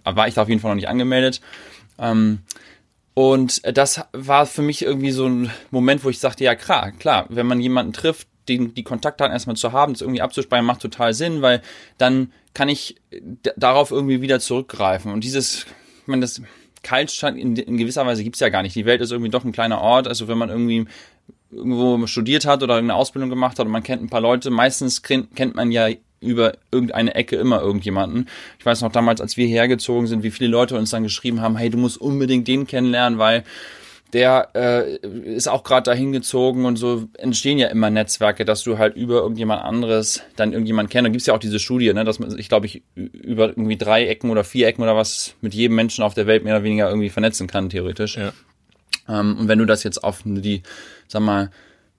war 0.05 0.29
ich 0.29 0.35
da 0.35 0.43
auf 0.43 0.49
jeden 0.49 0.61
Fall 0.61 0.71
noch 0.71 0.77
nicht 0.77 0.89
angemeldet. 0.89 1.41
Ähm, 1.99 2.41
Und 3.15 3.63
das 3.77 4.01
war 4.13 4.45
für 4.45 4.63
mich 4.63 4.83
irgendwie 4.83 5.13
so 5.13 5.27
ein 5.29 5.51
Moment, 5.71 6.03
wo 6.03 6.11
ich 6.11 6.19
sagte, 6.19 6.43
ja 6.43 6.57
klar, 6.57 6.91
klar, 6.91 7.27
wenn 7.29 7.47
man 7.47 7.61
jemanden 7.61 7.93
trifft, 7.93 8.27
den, 8.49 8.75
die 8.75 8.83
Kontaktdaten 8.83 9.33
erstmal 9.33 9.57
zu 9.57 9.73
haben, 9.73 9.93
das 9.93 10.03
irgendwie 10.03 10.21
abzuspeichern, 10.21 10.67
macht 10.67 10.83
total 10.83 11.15
Sinn, 11.15 11.41
weil 11.41 11.63
dann 11.97 12.33
kann 12.55 12.69
ich 12.69 12.97
darauf 13.57 13.93
irgendwie 13.93 14.21
wieder 14.21 14.41
zurückgreifen. 14.41 15.13
Und 15.13 15.23
dieses, 15.23 15.65
ich 16.01 16.07
meine, 16.07 16.23
das 16.23 16.43
Kaltstand 16.83 17.39
in, 17.39 17.57
in 17.57 17.79
gewisser 17.79 18.05
Weise 18.05 18.25
gibt's 18.25 18.41
ja 18.41 18.51
gar 18.51 18.63
nicht. 18.63 18.75
Die 18.75 18.85
Welt 18.85 19.01
ist 19.01 19.13
irgendwie 19.13 19.31
doch 19.31 19.45
ein 19.45 19.53
kleiner 19.53 19.81
Ort. 19.81 20.09
Also 20.09 20.29
wenn 20.29 20.37
man 20.37 20.51
irgendwie 20.51 20.87
irgendwo 21.51 22.07
studiert 22.07 22.47
hat 22.47 22.63
oder 22.63 22.77
eine 22.77 22.95
Ausbildung 22.95 23.31
gemacht 23.31 23.59
hat 23.59 23.67
und 23.67 23.73
man 23.73 23.83
kennt 23.83 24.03
ein 24.03 24.11
paar 24.11 24.21
Leute, 24.21 24.51
meistens 24.51 25.03
kennt 25.03 25.55
man 25.55 25.71
ja 25.71 25.89
über 26.21 26.55
irgendeine 26.73 27.15
Ecke 27.15 27.37
immer 27.37 27.61
irgendjemanden. 27.61 28.29
Ich 28.59 28.67
weiß 28.67 28.81
noch 28.81 28.93
damals, 28.93 29.21
als 29.21 29.37
wir 29.37 29.47
hergezogen 29.47 30.07
sind, 30.07 30.23
wie 30.23 30.31
viele 30.31 30.51
Leute 30.51 30.77
uns 30.77 30.91
dann 30.91 31.03
geschrieben 31.03 31.41
haben, 31.41 31.57
hey, 31.57 31.71
du 31.71 31.79
musst 31.79 32.01
unbedingt 32.01 32.49
den 32.49 32.67
kennenlernen, 32.67 33.19
weil 33.19 33.45
der 34.15 34.51
äh, 34.55 34.97
ist 35.35 35.49
auch 35.49 35.65
gerade 35.65 35.91
dahin 35.91 36.13
gezogen 36.13 36.67
und 36.67 36.77
so 36.77 37.09
entstehen 37.19 37.59
ja 37.59 37.67
immer 37.67 37.91
Netzwerke, 37.91 38.45
dass 38.45 38.63
du 38.63 38.79
halt 38.79 38.97
über 38.97 39.17
irgendjemand 39.17 39.63
anderes 39.63 40.23
dann 40.37 40.53
irgendjemand 40.53 40.89
kennst. 40.89 41.07
Da 41.07 41.11
gibt's 41.11 41.27
ja 41.27 41.35
auch 41.35 41.41
diese 41.41 41.59
Studie, 41.59 41.93
ne, 41.93 42.05
dass 42.05 42.21
man, 42.21 42.39
ich 42.39 42.49
glaube, 42.49 42.67
ich 42.67 42.83
über 42.95 43.49
irgendwie 43.49 43.77
drei 43.77 44.07
Ecken 44.07 44.31
oder 44.31 44.45
vier 44.45 44.69
Ecken 44.69 44.83
oder 44.83 44.97
was 44.97 45.35
mit 45.41 45.53
jedem 45.53 45.75
Menschen 45.75 46.05
auf 46.05 46.15
der 46.15 46.29
Welt 46.29 46.45
mehr 46.45 46.55
oder 46.55 46.65
weniger 46.65 46.89
irgendwie 46.89 47.11
vernetzen 47.11 47.49
kann, 47.49 47.69
theoretisch. 47.71 48.17
Ja. 48.17 48.33
Ähm, 49.09 49.37
und 49.37 49.49
wenn 49.49 49.59
du 49.59 49.67
das 49.67 49.83
jetzt 49.83 50.05
auf 50.05 50.23
die, 50.25 50.63
sag 51.15 51.23
mal, 51.23 51.51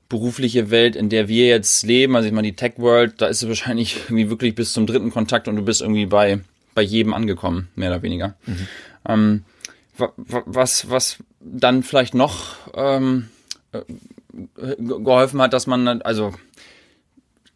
berufliche 0.09 0.69
Welt, 0.69 0.95
in 0.95 1.09
der 1.09 1.27
wir 1.27 1.47
jetzt 1.47 1.83
leben, 1.83 2.15
also 2.15 2.27
ich 2.27 2.33
meine 2.33 2.49
die 2.49 2.55
Tech 2.55 2.73
World, 2.77 3.21
da 3.21 3.27
ist 3.27 3.41
es 3.41 3.47
wahrscheinlich 3.47 3.95
irgendwie 4.05 4.29
wirklich 4.29 4.53
bis 4.53 4.73
zum 4.73 4.85
dritten 4.85 5.11
Kontakt 5.11 5.47
und 5.47 5.55
du 5.55 5.63
bist 5.63 5.81
irgendwie 5.81 6.05
bei 6.05 6.41
bei 6.75 6.81
jedem 6.81 7.13
angekommen, 7.13 7.69
mehr 7.75 7.89
oder 7.89 8.01
weniger. 8.01 8.35
Mhm. 8.45 8.67
Ähm, 9.07 9.43
was 10.27 10.89
was 10.89 11.17
dann 11.39 11.83
vielleicht 11.83 12.13
noch 12.13 12.57
ähm, 12.75 13.29
äh, 13.71 13.81
geholfen 14.77 15.41
hat, 15.41 15.53
dass 15.53 15.67
man 15.67 16.01
also 16.01 16.33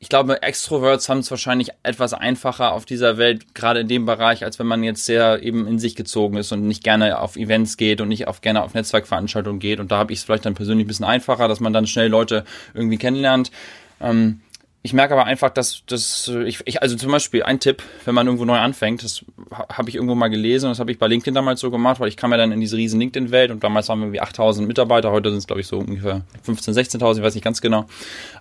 ich 0.02 0.08
glaube, 0.08 0.42
Extroverts 0.42 1.10
haben 1.10 1.20
es 1.20 1.30
wahrscheinlich 1.30 1.72
etwas 1.84 2.14
einfacher 2.14 2.72
auf 2.72 2.86
dieser 2.86 3.18
Welt, 3.18 3.54
gerade 3.54 3.82
in 3.82 3.90
dem 3.90 4.06
Bereich, 4.06 4.46
als 4.46 4.58
wenn 4.58 4.68
man 4.68 4.82
jetzt 4.82 5.06
sehr 5.06 5.44
eben 5.44 5.68
in 5.68 5.78
sich 5.78 5.96
gezogen 5.96 6.38
ist 6.38 6.54
und 6.54 6.66
nicht 6.66 6.86
gerne 6.86 7.20
auf 7.20 7.36
Events 7.36 7.76
geht 7.76 8.00
und 8.00 8.08
nicht 8.08 8.28
auf 8.28 8.40
gerne 8.40 8.64
auf 8.64 8.74
Netzwerkveranstaltungen 8.74 9.60
geht. 9.60 9.82
Und 9.82 9.92
da 9.92 9.98
habe 9.98 10.14
ich 10.14 10.20
es 10.20 10.26
vielleicht 10.26 10.46
dann 10.46 10.56
persönlich 10.56 10.86
ein 10.86 10.88
bisschen 10.88 11.06
einfacher, 11.06 11.50
dass 11.50 11.60
man 11.60 11.74
dann 11.74 11.86
schnell 11.86 12.08
Leute 12.08 12.46
irgendwie 12.74 12.98
kennenlernt. 12.98 13.52
Ähm, 14.00 14.40
ich 14.82 14.94
merke 14.94 15.14
aber 15.14 15.26
einfach, 15.26 15.50
dass 15.50 15.84
das 15.88 16.32
ich, 16.46 16.62
ich 16.66 16.82
also 16.82 16.96
zum 16.96 17.12
Beispiel 17.12 17.44
ein 17.44 17.60
Tipp, 17.60 17.84
wenn 18.06 18.16
man 18.16 18.28
irgendwo 18.28 18.46
neu 18.46 18.58
anfängt, 18.58 19.04
das 19.04 19.26
habe 19.52 19.90
ich 19.90 19.96
irgendwo 19.96 20.16
mal 20.16 20.30
gelesen 20.30 20.70
das 20.70 20.80
habe 20.80 20.92
ich 20.92 21.00
bei 21.00 21.08
LinkedIn 21.08 21.34
damals 21.34 21.60
so 21.60 21.70
gemacht, 21.70 22.00
weil 22.00 22.08
ich 22.08 22.16
kam 22.16 22.32
ja 22.32 22.38
dann 22.38 22.54
in 22.54 22.62
diese 22.62 22.78
riesen 22.78 23.00
LinkedIn-Welt 23.00 23.52
und 23.52 23.64
damals 23.64 23.90
waren 23.90 24.00
wir 24.00 24.06
irgendwie 24.06 24.22
8000 24.22 24.68
Mitarbeiter, 24.68 25.12
heute 25.12 25.30
sind 25.30 25.40
es 25.40 25.48
glaube 25.48 25.60
ich 25.60 25.68
so 25.68 25.80
ungefähr 25.80 26.22
15, 26.44 26.74
16.000, 26.74 27.18
ich 27.18 27.24
weiß 27.24 27.36
nicht 27.36 27.44
ganz 27.44 27.60
genau. 27.60 27.86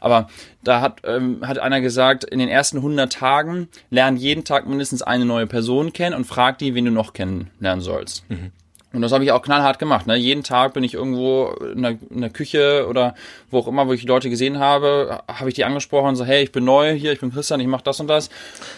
Aber 0.00 0.28
da 0.62 0.80
hat 0.80 1.00
ähm, 1.04 1.40
hat 1.42 1.58
einer 1.58 1.80
gesagt, 1.80 2.24
in 2.24 2.38
den 2.38 2.48
ersten 2.48 2.78
100 2.78 3.12
Tagen 3.12 3.68
lern 3.90 4.16
jeden 4.16 4.44
Tag 4.44 4.66
mindestens 4.68 5.02
eine 5.02 5.24
neue 5.24 5.46
Person 5.46 5.92
kennen 5.92 6.14
und 6.14 6.24
frag 6.24 6.58
die, 6.58 6.74
wen 6.74 6.84
du 6.84 6.92
noch 6.92 7.14
kennenlernen 7.14 7.80
sollst. 7.80 8.28
Mhm. 8.30 8.52
Und 8.92 9.02
das 9.02 9.12
habe 9.12 9.22
ich 9.22 9.32
auch 9.32 9.42
knallhart 9.42 9.78
gemacht. 9.78 10.06
Ne? 10.06 10.16
Jeden 10.16 10.42
Tag 10.42 10.72
bin 10.72 10.82
ich 10.82 10.94
irgendwo 10.94 11.48
in 11.74 11.82
der, 11.82 11.98
in 12.08 12.22
der 12.22 12.30
Küche 12.30 12.86
oder 12.88 13.14
wo 13.50 13.58
auch 13.58 13.68
immer, 13.68 13.86
wo 13.86 13.92
ich 13.92 14.00
die 14.00 14.06
Leute 14.06 14.30
gesehen 14.30 14.58
habe, 14.58 15.22
habe 15.28 15.50
ich 15.50 15.54
die 15.54 15.64
angesprochen 15.64 16.08
und 16.08 16.16
so, 16.16 16.24
hey, 16.24 16.42
ich 16.42 16.52
bin 16.52 16.64
neu 16.64 16.94
hier, 16.94 17.12
ich 17.12 17.20
bin 17.20 17.30
Christian, 17.30 17.60
ich 17.60 17.66
mache 17.66 17.84
das 17.84 18.00
und 18.00 18.06
das. 18.06 18.30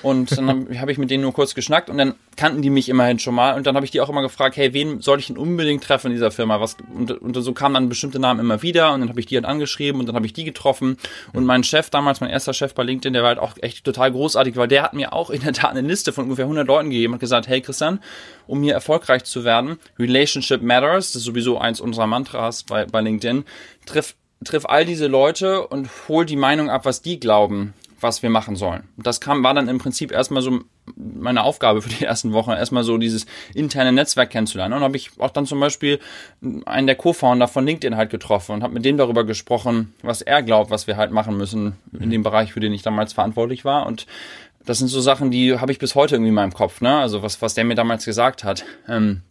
Und 0.03 0.37
dann 0.37 0.49
habe 0.69 0.81
hab 0.81 0.89
ich 0.89 0.99
mit 0.99 1.13
denen 1.13 1.23
nur 1.23 1.33
kurz 1.33 1.55
geschnackt 1.55 1.91
und 1.91 1.99
dann 1.99 2.15
kannten 2.37 2.61
die 2.61 2.71
mich 2.71 2.89
immerhin 2.89 3.21
schon 3.21 3.37
mal. 3.37 3.55
Und 3.55 3.69
dann 3.69 3.77
habe 3.77 3.85
ich 3.85 3.93
die 3.93 4.01
auch 4.01 4.09
immer 4.09 4.23
gefragt, 4.23 4.57
hey, 4.57 4.73
wen 4.73 5.01
soll 5.01 5.21
ich 5.21 5.29
denn 5.29 5.37
unbedingt 5.37 5.85
treffen 5.85 6.09
in 6.09 6.15
dieser 6.15 6.33
Firma? 6.33 6.61
Was, 6.61 6.77
und, 6.93 7.13
und 7.13 7.35
so 7.35 7.53
kamen 7.53 7.75
dann 7.75 7.89
bestimmte 7.89 8.19
Namen 8.19 8.41
immer 8.41 8.63
wieder 8.63 8.93
und 8.93 9.01
dann 9.01 9.11
habe 9.11 9.21
ich 9.21 9.27
die 9.27 9.37
halt 9.37 9.45
angeschrieben 9.45 10.01
und 10.01 10.07
dann 10.07 10.17
habe 10.17 10.27
ich 10.27 10.33
die 10.33 10.45
getroffen. 10.45 10.97
Und 11.33 11.45
mein 11.45 11.63
Chef 11.63 11.89
damals, 11.89 12.21
mein 12.21 12.31
erster 12.31 12.53
Chef 12.53 12.75
bei 12.75 12.83
LinkedIn, 12.83 13.13
der 13.13 13.23
war 13.23 13.29
halt 13.29 13.39
auch 13.39 13.55
echt 13.61 13.85
total 13.85 14.11
großartig, 14.11 14.57
weil 14.57 14.67
der 14.67 14.83
hat 14.83 14.93
mir 14.93 15.13
auch 15.13 15.31
in 15.31 15.41
der 15.43 15.53
Tat 15.53 15.71
eine 15.71 15.87
Liste 15.87 16.13
von 16.13 16.25
ungefähr 16.25 16.47
100 16.47 16.67
Leuten 16.67 16.91
gegeben 16.91 17.13
und 17.13 17.21
gesagt, 17.21 17.47
hey 17.47 17.61
Christian, 17.61 18.01
um 18.49 18.63
hier 18.63 18.75
erfolgreich 18.75 19.23
zu 19.25 19.45
werden, 19.45 19.79
Relationship 20.01 20.63
Matters, 20.63 21.13
das 21.13 21.23
ist 21.23 21.27
sowieso 21.27 21.59
eins 21.59 21.81
unserer 21.81 22.07
Mantras 22.07 22.65
bei, 22.65 22.87
bei 22.87 23.01
LinkedIn, 23.01 23.45
triff, 23.87 24.17
triff 24.45 24.67
all 24.67 24.85
diese 24.85 25.07
Leute 25.07 25.67
und 25.67 25.89
hol 26.09 26.25
die 26.25 26.37
Meinung 26.37 26.71
ab, 26.71 26.85
was 26.85 27.03
die 27.03 27.21
glauben 27.21 27.75
was 28.03 28.23
wir 28.23 28.31
machen 28.31 28.57
sollen. 28.57 28.85
Das 28.97 29.21
kam, 29.21 29.43
war 29.43 29.55
dann 29.55 29.69
im 29.69 29.79
Prinzip 29.79 30.13
erstmal 30.13 30.43
so 30.43 30.61
meine 30.97 31.45
Aufgabe 31.45 31.83
für 31.83 31.89
die 31.89 32.05
ersten 32.05 32.33
Wochen, 32.33 32.51
erstmal 32.51 32.83
so 32.83 32.99
dieses 32.99 33.27
interne 33.55 33.93
Netzwerk 33.93 34.31
kennenzulernen. 34.31 34.75
Und 34.75 34.83
habe 34.83 34.97
ich 34.97 35.11
auch 35.19 35.31
dann 35.31 35.47
zum 35.47 35.61
Beispiel 35.61 36.01
einen 36.67 36.87
der 36.87 36.97
Co-Founder 36.97 37.49
von 37.49 37.67
LinkedIn 37.67 37.97
halt 37.97 38.11
getroffen 38.11 38.53
und 38.53 38.63
habe 38.63 38.75
mit 38.75 38.85
dem 38.85 38.97
darüber 38.97 39.25
gesprochen, 39.25 39.95
was 40.03 40.23
er 40.23 40.43
glaubt, 40.43 40.71
was 40.71 40.87
wir 40.87 40.97
halt 40.97 41.13
machen 41.13 41.37
müssen 41.37 41.77
in 41.99 42.11
dem 42.11 42.23
Bereich, 42.23 42.53
für 42.53 42.61
den 42.61 42.73
ich 42.73 42.83
damals 42.83 43.13
verantwortlich 43.13 43.65
war. 43.65 43.87
Und 43.87 44.07
das 44.65 44.79
sind 44.79 44.89
so 44.89 45.01
Sachen, 45.01 45.31
die 45.31 45.59
habe 45.59 45.73
ich 45.73 45.79
bis 45.79 45.95
heute 45.95 46.17
irgendwie 46.17 46.31
in 46.31 46.35
meinem 46.35 46.55
Kopf, 46.55 46.81
ne? 46.81 46.99
Also 46.99 47.23
was, 47.23 47.41
was 47.41 47.55
der 47.55 47.65
mir 47.65 47.75
damals 47.75 48.05
gesagt 48.05 48.45
hat. 48.45 48.65
Ähm, 48.89 49.23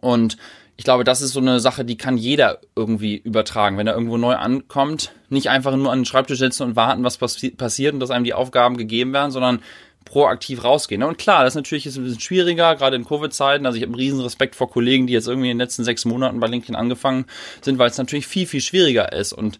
und 0.00 0.36
ich 0.78 0.84
glaube, 0.84 1.02
das 1.02 1.22
ist 1.22 1.32
so 1.32 1.40
eine 1.40 1.58
Sache, 1.58 1.84
die 1.84 1.96
kann 1.96 2.16
jeder 2.16 2.60
irgendwie 2.76 3.16
übertragen. 3.16 3.76
Wenn 3.76 3.88
er 3.88 3.94
irgendwo 3.94 4.16
neu 4.16 4.36
ankommt, 4.36 5.12
nicht 5.28 5.50
einfach 5.50 5.74
nur 5.74 5.90
an 5.90 6.00
den 6.00 6.04
Schreibtisch 6.04 6.38
sitzen 6.38 6.62
und 6.62 6.76
warten, 6.76 7.02
was 7.02 7.18
passi 7.18 7.50
passiert 7.50 7.94
und 7.94 8.00
dass 8.00 8.12
einem 8.12 8.24
die 8.24 8.32
Aufgaben 8.32 8.76
gegeben 8.76 9.12
werden, 9.12 9.32
sondern 9.32 9.60
proaktiv 10.04 10.62
rausgehen. 10.62 11.02
Und 11.02 11.18
klar, 11.18 11.42
das 11.42 11.54
ist 11.54 11.56
natürlich 11.56 11.84
jetzt 11.84 11.96
ein 11.96 12.04
bisschen 12.04 12.20
schwieriger, 12.20 12.76
gerade 12.76 12.94
in 12.94 13.04
Covid-Zeiten. 13.04 13.66
Also 13.66 13.76
ich 13.76 13.82
habe 13.82 13.92
einen 13.92 14.00
riesen 14.00 14.20
Respekt 14.20 14.54
vor 14.54 14.70
Kollegen, 14.70 15.08
die 15.08 15.14
jetzt 15.14 15.26
irgendwie 15.26 15.50
in 15.50 15.58
den 15.58 15.64
letzten 15.64 15.82
sechs 15.82 16.04
Monaten 16.04 16.38
bei 16.38 16.46
LinkedIn 16.46 16.76
angefangen 16.76 17.26
sind, 17.60 17.78
weil 17.78 17.90
es 17.90 17.98
natürlich 17.98 18.28
viel, 18.28 18.46
viel 18.46 18.60
schwieriger 18.60 19.12
ist 19.12 19.32
und 19.32 19.58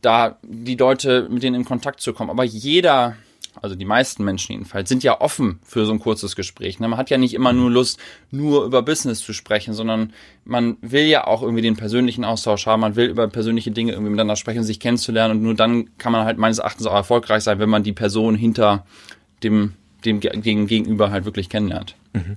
da 0.00 0.38
die 0.42 0.76
Leute 0.76 1.28
mit 1.30 1.42
denen 1.42 1.56
in 1.56 1.64
Kontakt 1.66 2.00
zu 2.00 2.14
kommen. 2.14 2.30
Aber 2.30 2.44
jeder 2.44 3.16
also 3.62 3.74
die 3.74 3.84
meisten 3.84 4.24
Menschen 4.24 4.52
jedenfalls, 4.52 4.88
sind 4.88 5.02
ja 5.02 5.20
offen 5.20 5.58
für 5.62 5.86
so 5.86 5.92
ein 5.92 5.98
kurzes 5.98 6.36
Gespräch. 6.36 6.80
Ne? 6.80 6.88
Man 6.88 6.98
hat 6.98 7.10
ja 7.10 7.18
nicht 7.18 7.34
immer 7.34 7.52
nur 7.52 7.70
Lust, 7.70 7.98
nur 8.30 8.64
über 8.64 8.82
Business 8.82 9.20
zu 9.20 9.32
sprechen, 9.32 9.74
sondern 9.74 10.12
man 10.44 10.76
will 10.80 11.04
ja 11.04 11.26
auch 11.26 11.42
irgendwie 11.42 11.62
den 11.62 11.76
persönlichen 11.76 12.24
Austausch 12.24 12.66
haben, 12.66 12.80
man 12.80 12.96
will 12.96 13.08
über 13.08 13.28
persönliche 13.28 13.70
Dinge 13.70 13.92
irgendwie 13.92 14.10
miteinander 14.10 14.36
sprechen, 14.36 14.64
sich 14.64 14.80
kennenzulernen 14.80 15.38
und 15.38 15.42
nur 15.42 15.54
dann 15.54 15.96
kann 15.98 16.12
man 16.12 16.24
halt 16.24 16.38
meines 16.38 16.58
Erachtens 16.58 16.86
auch 16.86 16.94
erfolgreich 16.94 17.42
sein, 17.42 17.58
wenn 17.58 17.70
man 17.70 17.82
die 17.82 17.92
Person 17.92 18.34
hinter 18.34 18.84
dem, 19.42 19.74
dem 20.04 20.20
Gegenüber 20.20 21.10
halt 21.10 21.24
wirklich 21.24 21.48
kennenlernt. 21.48 21.96
Mhm. 22.12 22.36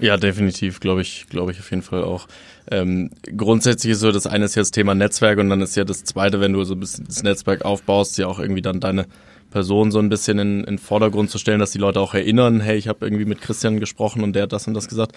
Ja, 0.00 0.16
definitiv, 0.16 0.80
glaube 0.80 1.02
ich, 1.02 1.26
glaube 1.28 1.52
ich 1.52 1.60
auf 1.60 1.70
jeden 1.70 1.82
Fall 1.82 2.04
auch. 2.04 2.26
Ähm, 2.70 3.10
grundsätzlich 3.36 3.92
ist 3.92 4.00
so, 4.00 4.10
das 4.10 4.26
eine 4.26 4.46
ist 4.46 4.54
ja 4.54 4.62
das 4.62 4.70
Thema 4.70 4.94
Netzwerk 4.94 5.38
und 5.38 5.50
dann 5.50 5.60
ist 5.60 5.76
ja 5.76 5.84
das 5.84 6.04
zweite, 6.04 6.40
wenn 6.40 6.54
du 6.54 6.64
so 6.64 6.74
ein 6.74 6.80
bisschen 6.80 7.04
das 7.04 7.22
Netzwerk 7.22 7.64
aufbaust, 7.64 8.16
ja 8.16 8.26
auch 8.26 8.38
irgendwie 8.38 8.62
dann 8.62 8.80
deine 8.80 9.06
Person 9.50 9.90
so 9.90 9.98
ein 9.98 10.08
bisschen 10.08 10.38
in, 10.38 10.64
in 10.64 10.78
Vordergrund 10.78 11.30
zu 11.30 11.38
stellen, 11.38 11.60
dass 11.60 11.72
die 11.72 11.78
Leute 11.78 12.00
auch 12.00 12.14
erinnern, 12.14 12.60
hey, 12.60 12.76
ich 12.76 12.88
habe 12.88 13.04
irgendwie 13.04 13.24
mit 13.24 13.40
Christian 13.40 13.80
gesprochen 13.80 14.22
und 14.22 14.34
der 14.34 14.44
hat 14.44 14.52
das 14.52 14.66
und 14.66 14.74
das 14.74 14.88
gesagt. 14.88 15.16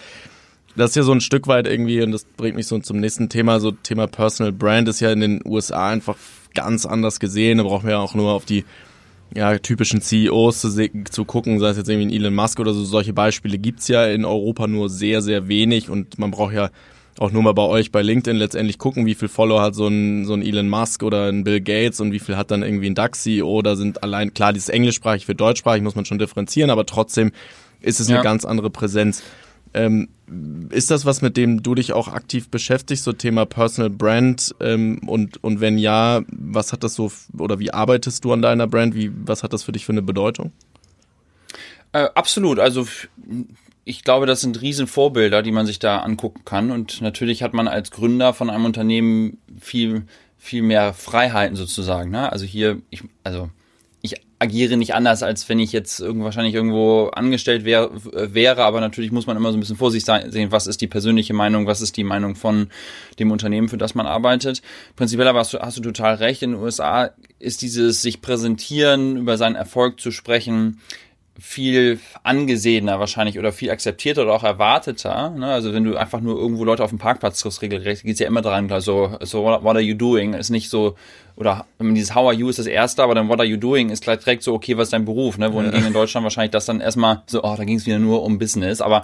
Das 0.75 0.91
ist 0.91 0.95
ja 0.95 1.03
so 1.03 1.11
ein 1.11 1.21
Stück 1.21 1.47
weit 1.47 1.67
irgendwie, 1.67 2.01
und 2.01 2.11
das 2.11 2.25
bringt 2.25 2.55
mich 2.55 2.65
so 2.65 2.79
zum 2.79 2.99
nächsten 2.99 3.29
Thema, 3.29 3.59
so 3.59 3.71
Thema 3.71 4.07
Personal 4.07 4.51
Brand 4.51 4.87
ist 4.87 4.99
ja 5.01 5.11
in 5.11 5.19
den 5.19 5.41
USA 5.45 5.89
einfach 5.89 6.17
ganz 6.55 6.85
anders 6.85 7.19
gesehen. 7.19 7.59
Da 7.59 7.63
brauchen 7.63 7.85
wir 7.85 7.91
ja 7.91 7.99
auch 7.99 8.15
nur 8.15 8.31
auf 8.31 8.45
die 8.45 8.65
ja, 9.35 9.57
typischen 9.57 10.01
CEOs 10.01 10.61
zu, 10.61 10.89
zu 11.09 11.25
gucken, 11.25 11.59
sei 11.59 11.69
es 11.69 11.77
jetzt 11.77 11.89
irgendwie 11.89 12.15
Elon 12.15 12.35
Musk 12.35 12.59
oder 12.59 12.73
so, 12.73 12.83
solche 12.83 13.13
Beispiele 13.13 13.57
gibt's 13.57 13.87
ja 13.87 14.05
in 14.05 14.25
Europa 14.25 14.67
nur 14.67 14.89
sehr, 14.89 15.21
sehr 15.21 15.47
wenig 15.47 15.89
und 15.89 16.19
man 16.19 16.31
braucht 16.31 16.53
ja 16.53 16.69
auch 17.19 17.31
nur 17.31 17.43
mal 17.43 17.53
bei 17.53 17.63
euch 17.63 17.91
bei 17.91 18.01
LinkedIn 18.01 18.37
letztendlich 18.37 18.77
gucken, 18.77 19.05
wie 19.05 19.15
viel 19.15 19.27
Follower 19.27 19.61
hat 19.61 19.75
so 19.75 19.87
ein, 19.87 20.25
so 20.25 20.33
ein 20.33 20.41
Elon 20.41 20.69
Musk 20.69 21.03
oder 21.03 21.29
ein 21.29 21.43
Bill 21.43 21.61
Gates 21.61 21.99
und 21.99 22.11
wie 22.11 22.19
viel 22.19 22.37
hat 22.37 22.51
dann 22.51 22.63
irgendwie 22.63 22.87
ein 22.87 22.95
DAX-CEO. 22.95 23.61
Da 23.61 23.75
sind 23.75 24.03
allein, 24.03 24.33
klar, 24.33 24.53
dieses 24.53 24.69
englischsprachig 24.69 25.25
für 25.25 25.35
deutschsprachig 25.35 25.83
muss 25.83 25.95
man 25.95 26.05
schon 26.05 26.19
differenzieren, 26.19 26.69
aber 26.69 26.85
trotzdem 26.85 27.31
ist 27.81 27.99
es 27.99 28.07
ja. 28.07 28.15
eine 28.15 28.23
ganz 28.23 28.45
andere 28.45 28.69
Präsenz. 28.69 29.23
Ähm, 29.75 30.09
ist 30.69 30.91
das 30.91 31.05
was, 31.05 31.21
mit 31.21 31.35
dem 31.35 31.63
du 31.63 31.75
dich 31.75 31.93
auch 31.93 32.07
aktiv 32.07 32.49
beschäftigst, 32.49 33.03
so 33.03 33.13
Thema 33.13 33.45
Personal 33.45 33.89
Brand? 33.89 34.55
Ähm, 34.59 34.99
und, 35.07 35.43
und 35.43 35.61
wenn 35.61 35.77
ja, 35.77 36.21
was 36.27 36.73
hat 36.73 36.83
das 36.83 36.95
so, 36.95 37.11
oder 37.37 37.59
wie 37.59 37.71
arbeitest 37.71 38.23
du 38.23 38.33
an 38.33 38.41
deiner 38.41 38.67
Brand? 38.67 38.95
Wie, 38.95 39.11
was 39.25 39.43
hat 39.43 39.53
das 39.53 39.63
für 39.63 39.71
dich 39.71 39.85
für 39.85 39.91
eine 39.91 40.01
Bedeutung? 40.01 40.51
Äh, 41.91 42.07
absolut. 42.15 42.59
Also 42.59 42.87
ich 43.85 44.03
glaube, 44.03 44.25
das 44.25 44.41
sind 44.41 44.61
Riesenvorbilder, 44.61 45.41
die 45.41 45.51
man 45.51 45.65
sich 45.65 45.79
da 45.79 45.99
angucken 45.99 46.45
kann. 46.45 46.71
Und 46.71 47.01
natürlich 47.01 47.43
hat 47.43 47.53
man 47.53 47.67
als 47.67 47.91
Gründer 47.91 48.33
von 48.33 48.49
einem 48.49 48.65
Unternehmen 48.65 49.39
viel, 49.59 50.03
viel 50.37 50.61
mehr 50.61 50.93
Freiheiten 50.93 51.55
sozusagen. 51.55 52.09
Ne? 52.09 52.31
Also 52.31 52.45
hier, 52.45 52.81
ich, 52.89 53.03
also 53.23 53.49
ich 54.01 54.15
agiere 54.39 54.75
nicht 54.75 54.93
anders, 54.93 55.23
als 55.23 55.47
wenn 55.47 55.59
ich 55.59 55.71
jetzt 55.71 56.01
irgendwo, 56.01 56.25
wahrscheinlich 56.25 56.53
irgendwo 56.53 57.07
angestellt 57.07 57.63
wär, 57.63 57.89
wäre, 57.93 58.63
aber 58.65 58.81
natürlich 58.81 59.13
muss 59.13 59.25
man 59.25 59.37
immer 59.37 59.51
so 59.51 59.57
ein 59.57 59.61
bisschen 59.61 59.77
vor 59.77 59.91
sich 59.91 60.03
sehen, 60.03 60.51
was 60.51 60.67
ist 60.67 60.81
die 60.81 60.87
persönliche 60.87 61.33
Meinung, 61.33 61.65
was 61.65 61.79
ist 61.79 61.95
die 61.95 62.03
Meinung 62.03 62.35
von 62.35 62.67
dem 63.19 63.31
Unternehmen, 63.31 63.69
für 63.69 63.77
das 63.77 63.95
man 63.95 64.05
arbeitet. 64.05 64.61
Prinzipiell 64.97 65.29
aber 65.29 65.39
hast 65.39 65.53
du, 65.53 65.59
hast 65.59 65.77
du 65.77 65.81
total 65.81 66.15
recht, 66.15 66.41
in 66.41 66.51
den 66.51 66.61
USA 66.61 67.11
ist 67.39 67.61
dieses 67.61 68.01
sich 68.01 68.21
präsentieren, 68.21 69.15
über 69.15 69.37
seinen 69.37 69.55
Erfolg 69.55 70.01
zu 70.01 70.11
sprechen, 70.11 70.81
viel 71.39 71.99
angesehener 72.21 72.99
wahrscheinlich 72.99 73.39
oder 73.39 73.51
viel 73.51 73.71
akzeptierter 73.71 74.21
oder 74.21 74.33
auch 74.33 74.43
erwarteter. 74.43 75.31
Ne? 75.31 75.47
Also 75.47 75.73
wenn 75.73 75.83
du 75.83 75.97
einfach 75.97 76.21
nur 76.21 76.37
irgendwo 76.39 76.63
Leute 76.63 76.83
auf 76.83 76.91
dem 76.91 76.99
Parkplatz 76.99 77.39
triffst, 77.39 77.63
regelrecht, 77.63 78.03
geht's 78.03 78.19
ja 78.19 78.27
immer 78.27 78.43
dran, 78.43 78.69
so, 78.81 79.17
so 79.21 79.43
what 79.43 79.75
are 79.75 79.81
you 79.81 79.95
doing? 79.95 80.35
Ist 80.35 80.51
nicht 80.51 80.69
so, 80.69 80.95
oder 81.35 81.65
dieses 81.79 82.13
How 82.13 82.27
are 82.27 82.33
you 82.33 82.49
ist 82.49 82.59
das 82.59 82.67
erste, 82.67 83.01
aber 83.01 83.15
dann 83.15 83.29
what 83.29 83.39
are 83.39 83.47
you 83.47 83.57
doing 83.57 83.89
ist 83.89 84.03
gleich 84.03 84.19
direkt 84.19 84.43
so, 84.43 84.53
okay, 84.53 84.77
was 84.77 84.87
ist 84.87 84.93
dein 84.93 85.05
Beruf? 85.05 85.39
Ne? 85.39 85.51
Wohingegen 85.51 85.81
ja. 85.81 85.87
in 85.87 85.93
Deutschland 85.93 86.23
wahrscheinlich 86.23 86.51
das 86.51 86.65
dann 86.65 86.79
erstmal 86.81 87.23
so, 87.25 87.43
oh, 87.43 87.55
da 87.57 87.63
ging 87.63 87.77
es 87.77 87.87
wieder 87.87 87.97
nur 87.97 88.21
um 88.21 88.37
Business. 88.37 88.79
Aber 88.79 89.01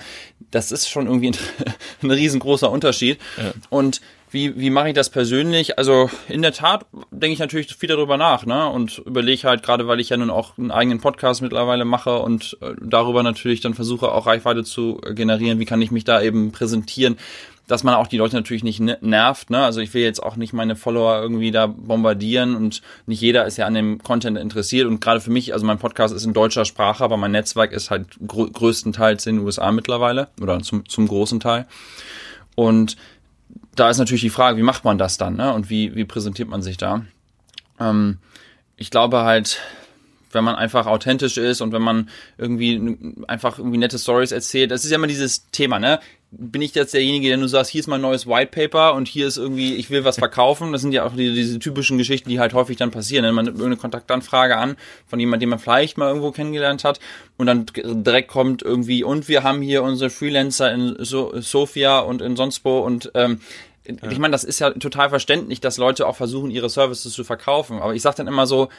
das 0.52 0.72
ist 0.72 0.88
schon 0.88 1.08
irgendwie 1.08 1.32
ein, 1.32 1.38
ein 2.04 2.12
riesengroßer 2.12 2.70
Unterschied. 2.70 3.20
Ja. 3.38 3.54
Und 3.70 4.02
wie, 4.32 4.60
wie 4.60 4.70
mache 4.70 4.90
ich 4.90 4.94
das 4.94 5.10
persönlich? 5.10 5.78
Also 5.78 6.10
in 6.28 6.42
der 6.42 6.54
Tat 6.54 6.86
denke 7.12 7.34
ich 7.34 7.40
natürlich 7.40 7.76
viel 7.76 7.90
darüber 7.90 8.18
nach, 8.18 8.46
ne? 8.46 8.70
Und 8.70 9.00
überlege 9.00 9.48
halt, 9.48 9.64
gerade 9.64 9.88
weil 9.88 10.00
ich 10.00 10.10
ja 10.10 10.18
nun 10.18 10.30
auch 10.30 10.58
einen 10.58 10.72
eigenen 10.72 11.00
Podcast 11.00 11.42
mittlerweile 11.42 11.86
mache 11.86 12.20
und 12.20 12.58
äh, 12.62 12.74
darüber 12.82 13.24
natürlich 13.24 13.62
dann 13.62 13.74
versuche, 13.74 14.12
auch 14.12 14.28
Reichweite 14.28 14.64
zu 14.64 15.02
generieren, 15.14 15.60
wie 15.60 15.66
kann 15.66 15.82
ich 15.82 15.92
mich 15.92 16.04
da 16.04 16.22
eben 16.22 16.52
präsentieren, 16.52 17.18
dass 17.68 17.84
man 17.84 17.94
auch 17.96 18.08
die 18.08 18.18
Leute 18.18 18.36
natürlich 18.36 18.64
nicht 18.64 18.80
nervt, 18.80 19.50
ne? 19.50 19.64
Also 19.64 19.80
ich 19.80 19.94
will 19.94 20.04
jetzt 20.04 20.22
auch 20.22 20.36
nicht 20.36 20.54
meine 20.54 20.76
Follower 20.76 21.22
irgendwie 21.22 21.52
da 21.52 21.68
bombardieren 21.68 22.56
und 22.56 22.82
nicht 23.06 23.22
jeder 23.22 23.46
ist 23.46 23.58
ja 23.58 23.66
an 23.66 23.74
dem 23.74 24.02
Content 24.04 24.38
interessiert 24.38 24.88
und 24.88 25.02
gerade 25.02 25.22
für 25.22 25.32
mich, 25.32 25.54
also 25.54 25.66
mein 25.66 25.80
Podcast 25.80 26.14
ist 26.14 26.26
in 26.26 26.34
deutscher 26.34 26.66
Sprache, 26.66 27.04
aber 27.04 27.18
mein 27.18 27.32
Netzwerk 27.32 27.72
ist 27.72 27.90
halt 27.90 28.08
grö 28.28 28.50
größtenteils 28.50 29.26
in 29.26 29.38
den 29.38 29.46
USA 29.46 29.72
mittlerweile 29.72 30.30
oder 30.42 30.60
zum, 30.62 30.88
zum 30.88 31.08
großen 31.08 31.40
Teil. 31.40 31.68
Und 32.56 32.98
da 33.76 33.90
ist 33.90 33.98
natürlich 33.98 34.22
die 34.22 34.30
Frage, 34.30 34.58
wie 34.58 34.64
macht 34.64 34.84
man 34.84 34.98
das 34.98 35.18
dann, 35.18 35.36
ne? 35.36 35.54
Und 35.54 35.70
wie, 35.70 35.96
wie 35.96 36.06
präsentiert 36.06 36.50
man 36.50 36.62
sich 36.62 36.78
da? 36.78 37.06
Ähm, 37.80 38.18
ich 38.76 38.92
glaube 38.92 39.24
halt, 39.24 39.60
wenn 40.32 40.44
man 40.44 40.56
einfach 40.56 40.86
authentisch 40.86 41.38
ist 41.38 41.62
und 41.62 41.72
wenn 41.72 41.82
man 41.82 42.10
irgendwie 42.38 42.98
einfach 43.28 43.58
irgendwie 43.58 43.78
nette 43.78 43.98
Stories 43.98 44.32
erzählt, 44.32 44.72
das 44.72 44.84
ist 44.84 44.92
ja 44.92 44.98
immer 44.98 45.08
dieses 45.08 45.50
Thema, 45.52 45.80
ne? 45.80 46.00
Bin 46.32 46.62
ich 46.62 46.76
jetzt 46.76 46.94
derjenige, 46.94 47.28
der 47.28 47.38
nur 47.38 47.50
sagt, 47.50 47.70
hier 47.70 47.80
ist 47.80 47.88
mein 47.88 48.02
neues 48.02 48.28
White 48.28 48.52
Paper 48.52 48.94
und 48.94 49.08
hier 49.08 49.28
ist 49.28 49.38
irgendwie, 49.38 49.74
ich 49.76 49.90
will 49.90 50.04
was 50.04 50.18
verkaufen. 50.18 50.72
Das 50.72 50.82
sind 50.82 50.92
ja 50.92 51.04
auch 51.04 51.16
die, 51.16 51.34
diese 51.34 51.58
typischen 51.58 51.98
Geschichten, 51.98 52.30
die 52.30 52.40
halt 52.40 52.54
häufig 52.54 52.78
dann 52.78 52.92
passieren. 52.92 53.26
Ne? 53.26 53.32
Man 53.32 53.46
nimmt 53.46 53.58
irgendeine 53.58 53.82
Kontaktanfrage 53.82 54.56
an 54.56 54.78
von 55.08 55.20
jemandem, 55.20 55.42
den 55.42 55.50
man 55.50 55.60
vielleicht 55.60 55.98
mal 55.98 56.08
irgendwo 56.08 56.32
kennengelernt 56.32 56.84
hat 56.84 57.00
und 57.38 57.48
dann 57.48 57.66
direkt 57.74 58.30
kommt 58.30 58.62
irgendwie, 58.62 59.04
und 59.04 59.28
wir 59.28 59.42
haben 59.42 59.62
hier 59.64 59.82
unsere 59.82 60.12
Freelancer 60.12 60.72
in 60.72 60.98
so 61.00 61.40
Sofia 61.42 62.00
und 62.00 62.22
in 62.22 62.36
sonst 62.36 62.64
wo 62.64 62.80
und 62.80 63.12
ähm, 63.16 63.40
ja. 63.86 64.12
Ich 64.12 64.20
meine, 64.20 64.34
das 64.34 64.44
ist 64.44 64.60
ja 64.60 64.70
total 64.70 65.10
verständlich, 65.10 65.62
dass 65.62 65.78
Leute 65.78 66.06
auch 66.06 66.16
versuchen, 66.16 66.52
ihre 66.52 66.70
Services 66.70 67.12
zu 67.12 67.24
verkaufen. 67.24 67.80
Aber 67.80 67.96
ich 67.96 68.04
sage 68.04 68.18
dann 68.18 68.28
immer 68.28 68.46
so, 68.46 68.70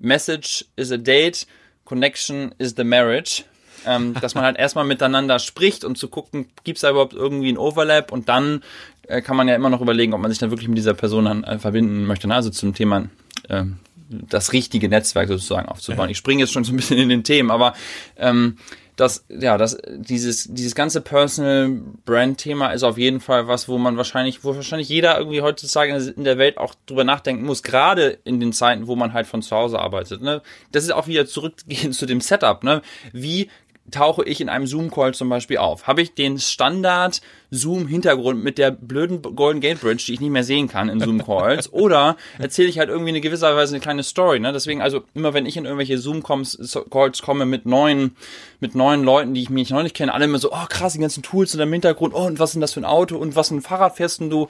Message 0.00 0.64
is 0.74 0.90
a 0.90 0.96
date, 0.96 1.46
Connection 1.84 2.52
is 2.58 2.74
the 2.76 2.82
marriage. 2.82 3.44
Ähm, 3.86 4.14
dass 4.20 4.34
man 4.34 4.44
halt 4.44 4.58
erstmal 4.58 4.84
miteinander 4.84 5.38
spricht 5.38 5.84
und 5.84 5.96
zu 5.96 6.08
gucken, 6.08 6.48
gibt 6.64 6.78
es 6.78 6.82
da 6.82 6.90
überhaupt 6.90 7.14
irgendwie 7.14 7.50
ein 7.50 7.58
Overlap 7.58 8.12
und 8.12 8.28
dann 8.28 8.62
äh, 9.08 9.22
kann 9.22 9.36
man 9.36 9.48
ja 9.48 9.54
immer 9.54 9.70
noch 9.70 9.80
überlegen, 9.80 10.12
ob 10.14 10.20
man 10.20 10.30
sich 10.30 10.40
dann 10.40 10.50
wirklich 10.50 10.68
mit 10.68 10.78
dieser 10.78 10.94
Person 10.94 11.26
dann 11.26 11.44
äh, 11.44 11.58
verbinden 11.58 12.04
möchte. 12.06 12.28
Ne? 12.28 12.34
Also 12.34 12.50
zum 12.50 12.74
Thema 12.74 13.08
äh, 13.48 13.64
das 14.08 14.52
richtige 14.52 14.88
Netzwerk 14.88 15.28
sozusagen 15.28 15.68
aufzubauen. 15.68 16.08
Ja. 16.08 16.10
Ich 16.10 16.18
springe 16.18 16.42
jetzt 16.42 16.52
schon 16.52 16.64
so 16.64 16.72
ein 16.72 16.76
bisschen 16.76 16.98
in 16.98 17.08
den 17.08 17.24
Themen, 17.24 17.50
aber 17.50 17.74
ähm, 18.16 18.56
das, 18.96 19.26
ja, 19.28 19.58
das, 19.58 19.76
dieses, 19.94 20.48
dieses 20.50 20.74
ganze 20.74 21.02
Personal 21.02 21.68
Brand 22.06 22.38
Thema 22.38 22.70
ist 22.70 22.82
auf 22.82 22.96
jeden 22.96 23.20
Fall 23.20 23.46
was, 23.46 23.68
wo 23.68 23.76
man 23.76 23.98
wahrscheinlich, 23.98 24.42
wo 24.42 24.54
wahrscheinlich 24.54 24.88
jeder 24.88 25.18
irgendwie 25.18 25.42
heutzutage 25.42 25.94
in 25.94 26.24
der 26.24 26.38
Welt 26.38 26.56
auch 26.56 26.74
drüber 26.86 27.04
nachdenken 27.04 27.44
muss, 27.44 27.62
gerade 27.62 28.18
in 28.24 28.40
den 28.40 28.54
Zeiten, 28.54 28.86
wo 28.86 28.96
man 28.96 29.12
halt 29.12 29.26
von 29.26 29.42
zu 29.42 29.54
Hause 29.54 29.78
arbeitet, 29.78 30.22
ne. 30.22 30.40
Das 30.72 30.84
ist 30.84 30.92
auch 30.92 31.08
wieder 31.08 31.26
zurückgehend 31.26 31.94
zu 31.94 32.06
dem 32.06 32.22
Setup, 32.22 32.64
ne. 32.64 32.80
Wie 33.12 33.50
tauche 33.90 34.24
ich 34.24 34.40
in 34.40 34.48
einem 34.48 34.66
Zoom-Call 34.66 35.12
zum 35.14 35.28
Beispiel 35.28 35.58
auf? 35.58 35.86
Habe 35.86 36.00
ich 36.02 36.14
den 36.14 36.38
Standard-Zoom-Hintergrund 36.38 38.42
mit 38.42 38.58
der 38.58 38.70
blöden 38.70 39.22
Golden 39.22 39.60
Gate 39.60 39.80
Bridge, 39.80 40.04
die 40.06 40.14
ich 40.14 40.20
nicht 40.20 40.30
mehr 40.30 40.44
sehen 40.44 40.68
kann 40.68 40.88
in 40.88 41.00
Zoom-Calls? 41.00 41.72
oder 41.72 42.16
erzähle 42.38 42.68
ich 42.68 42.78
halt 42.78 42.88
irgendwie 42.88 43.10
eine 43.10 43.20
gewisser 43.20 43.54
Weise 43.56 43.74
eine 43.74 43.82
kleine 43.82 44.02
Story? 44.02 44.40
Ne? 44.40 44.52
Deswegen, 44.52 44.82
also 44.82 45.02
immer 45.14 45.34
wenn 45.34 45.46
ich 45.46 45.56
in 45.56 45.64
irgendwelche 45.64 45.98
Zoom-Calls 45.98 47.22
komme 47.22 47.46
mit 47.46 47.66
neuen, 47.66 48.16
mit 48.60 48.74
neuen 48.74 49.04
Leuten, 49.04 49.34
die 49.34 49.42
ich 49.42 49.50
mich 49.50 49.70
noch 49.70 49.82
nicht 49.82 49.94
kenne, 49.94 50.14
alle 50.14 50.24
immer 50.24 50.38
so, 50.38 50.52
oh 50.52 50.66
krass, 50.68 50.94
die 50.94 51.00
ganzen 51.00 51.22
Tools 51.22 51.54
in 51.54 51.58
deinem 51.58 51.72
Hintergrund, 51.72 52.14
oh, 52.14 52.26
und 52.26 52.38
was 52.38 52.50
ist 52.50 52.54
denn 52.54 52.60
das 52.60 52.74
für 52.74 52.80
ein 52.80 52.84
Auto 52.84 53.16
und 53.16 53.36
was 53.36 53.48
für 53.48 53.56
ein 53.56 53.62
Fahrrad 53.62 53.96
fährst 53.96 54.20
denn 54.20 54.30
du? 54.30 54.48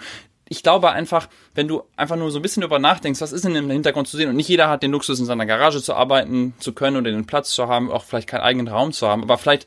Ich 0.49 0.63
glaube 0.63 0.93
einfach, 0.93 1.29
wenn 1.55 1.69
du 1.69 1.83
einfach 1.97 2.17
nur 2.17 2.31
so 2.31 2.39
ein 2.39 2.43
bisschen 2.43 2.61
darüber 2.61 2.79
nachdenkst, 2.79 3.21
was 3.21 3.33
ist 3.33 3.45
denn 3.45 3.57
im 3.57 3.71
Hintergrund 3.71 4.07
zu 4.07 4.17
sehen? 4.17 4.29
Und 4.29 4.37
nicht 4.37 4.49
jeder 4.49 4.69
hat 4.69 4.83
den 4.83 4.93
Luxus, 4.93 5.19
in 5.19 5.27
seiner 5.27 5.47
Garage 5.47 5.83
zu 5.83 5.95
arbeiten 5.95 6.55
zu 6.61 6.73
können 6.73 6.97
oder 6.97 7.11
den 7.11 7.27
Platz 7.27 7.51
zu 7.51 7.67
haben, 7.67 7.91
auch 7.91 8.05
vielleicht 8.05 8.29
keinen 8.29 8.43
eigenen 8.43 8.69
Raum 8.69 8.93
zu 8.93 9.09
haben. 9.09 9.23
Aber 9.23 9.39
vielleicht 9.39 9.67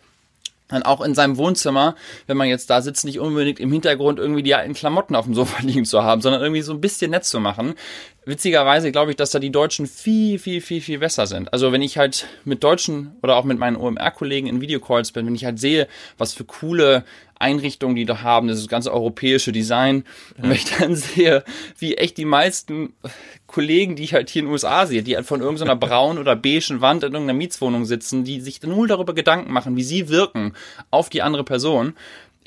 dann 0.70 0.84
auch 0.84 1.02
in 1.02 1.16
seinem 1.16 1.38
Wohnzimmer, 1.38 1.96
wenn 2.28 2.38
man 2.38 2.48
jetzt 2.48 2.70
da 2.70 2.82
sitzt, 2.82 3.04
nicht 3.04 3.20
unbedingt 3.20 3.60
im 3.60 3.72
Hintergrund 3.72 4.20
irgendwie 4.20 4.44
die 4.44 4.54
alten 4.54 4.76
Klamotten 4.76 5.16
auf 5.16 5.26
dem 5.26 5.34
Sofa 5.34 5.62
liegen 5.64 5.84
zu 5.84 6.04
haben, 6.04 6.22
sondern 6.22 6.42
irgendwie 6.42 6.62
so 6.62 6.74
ein 6.74 6.82
bisschen 6.82 7.12
nett 7.12 7.26
zu 7.26 7.40
machen. 7.40 7.74
Witzigerweise 8.26 8.92
glaube 8.92 9.12
ich, 9.12 9.18
dass 9.18 9.32
da 9.32 9.40
die 9.40 9.52
Deutschen 9.52 9.88
viel, 9.88 10.38
viel, 10.38 10.62
viel, 10.62 10.82
viel 10.82 11.00
besser 11.00 11.26
sind. 11.26 11.52
Also 11.52 11.72
wenn 11.72 11.82
ich 11.82 11.98
halt 11.98 12.28
mit 12.46 12.64
Deutschen 12.64 13.16
oder 13.24 13.36
auch 13.36 13.44
mit 13.44 13.58
meinen 13.58 13.76
OMR-Kollegen 13.76 14.48
in 14.48 14.62
Videocalls 14.62 15.12
bin, 15.12 15.26
wenn 15.26 15.36
ich 15.36 15.46
halt 15.46 15.60
sehe, 15.60 15.88
was 16.20 16.34
für 16.34 16.46
coole 16.46 17.04
Einrichtungen 17.40 17.96
die 17.96 18.06
da 18.06 18.22
haben, 18.22 18.48
das 18.48 18.68
ganze 18.68 18.94
europäische 18.94 19.52
Design. 19.52 20.04
Ja. 20.38 20.44
Und 20.44 20.50
wenn 20.50 20.56
ich 20.58 20.66
dann 20.66 20.96
sehe, 20.96 21.44
wie 21.78 21.96
echt 21.96 22.18
die 22.18 22.26
meisten 22.26 22.94
Kollegen, 23.48 23.96
die 23.96 24.04
ich 24.04 24.14
halt 24.14 24.30
hier 24.30 24.42
in 24.42 24.48
den 24.48 24.52
USA 24.52 24.86
sehe, 24.86 25.02
die 25.02 25.16
halt 25.16 25.26
von 25.26 25.42
irgendeiner 25.42 25.76
braunen 25.78 26.20
oder 26.20 26.36
beigen 26.36 26.82
Wand 26.82 27.04
in 27.04 27.14
irgendeiner 27.14 27.38
Mietswohnung 27.38 27.86
sitzen, 27.86 28.24
die 28.24 28.42
sich 28.42 28.62
null 28.62 28.88
darüber 28.88 29.14
Gedanken 29.14 29.52
machen, 29.52 29.76
wie 29.76 29.84
sie 29.84 30.10
wirken 30.10 30.54
auf 30.92 31.10
die 31.10 31.22
andere 31.22 31.44
Person, 31.44 31.94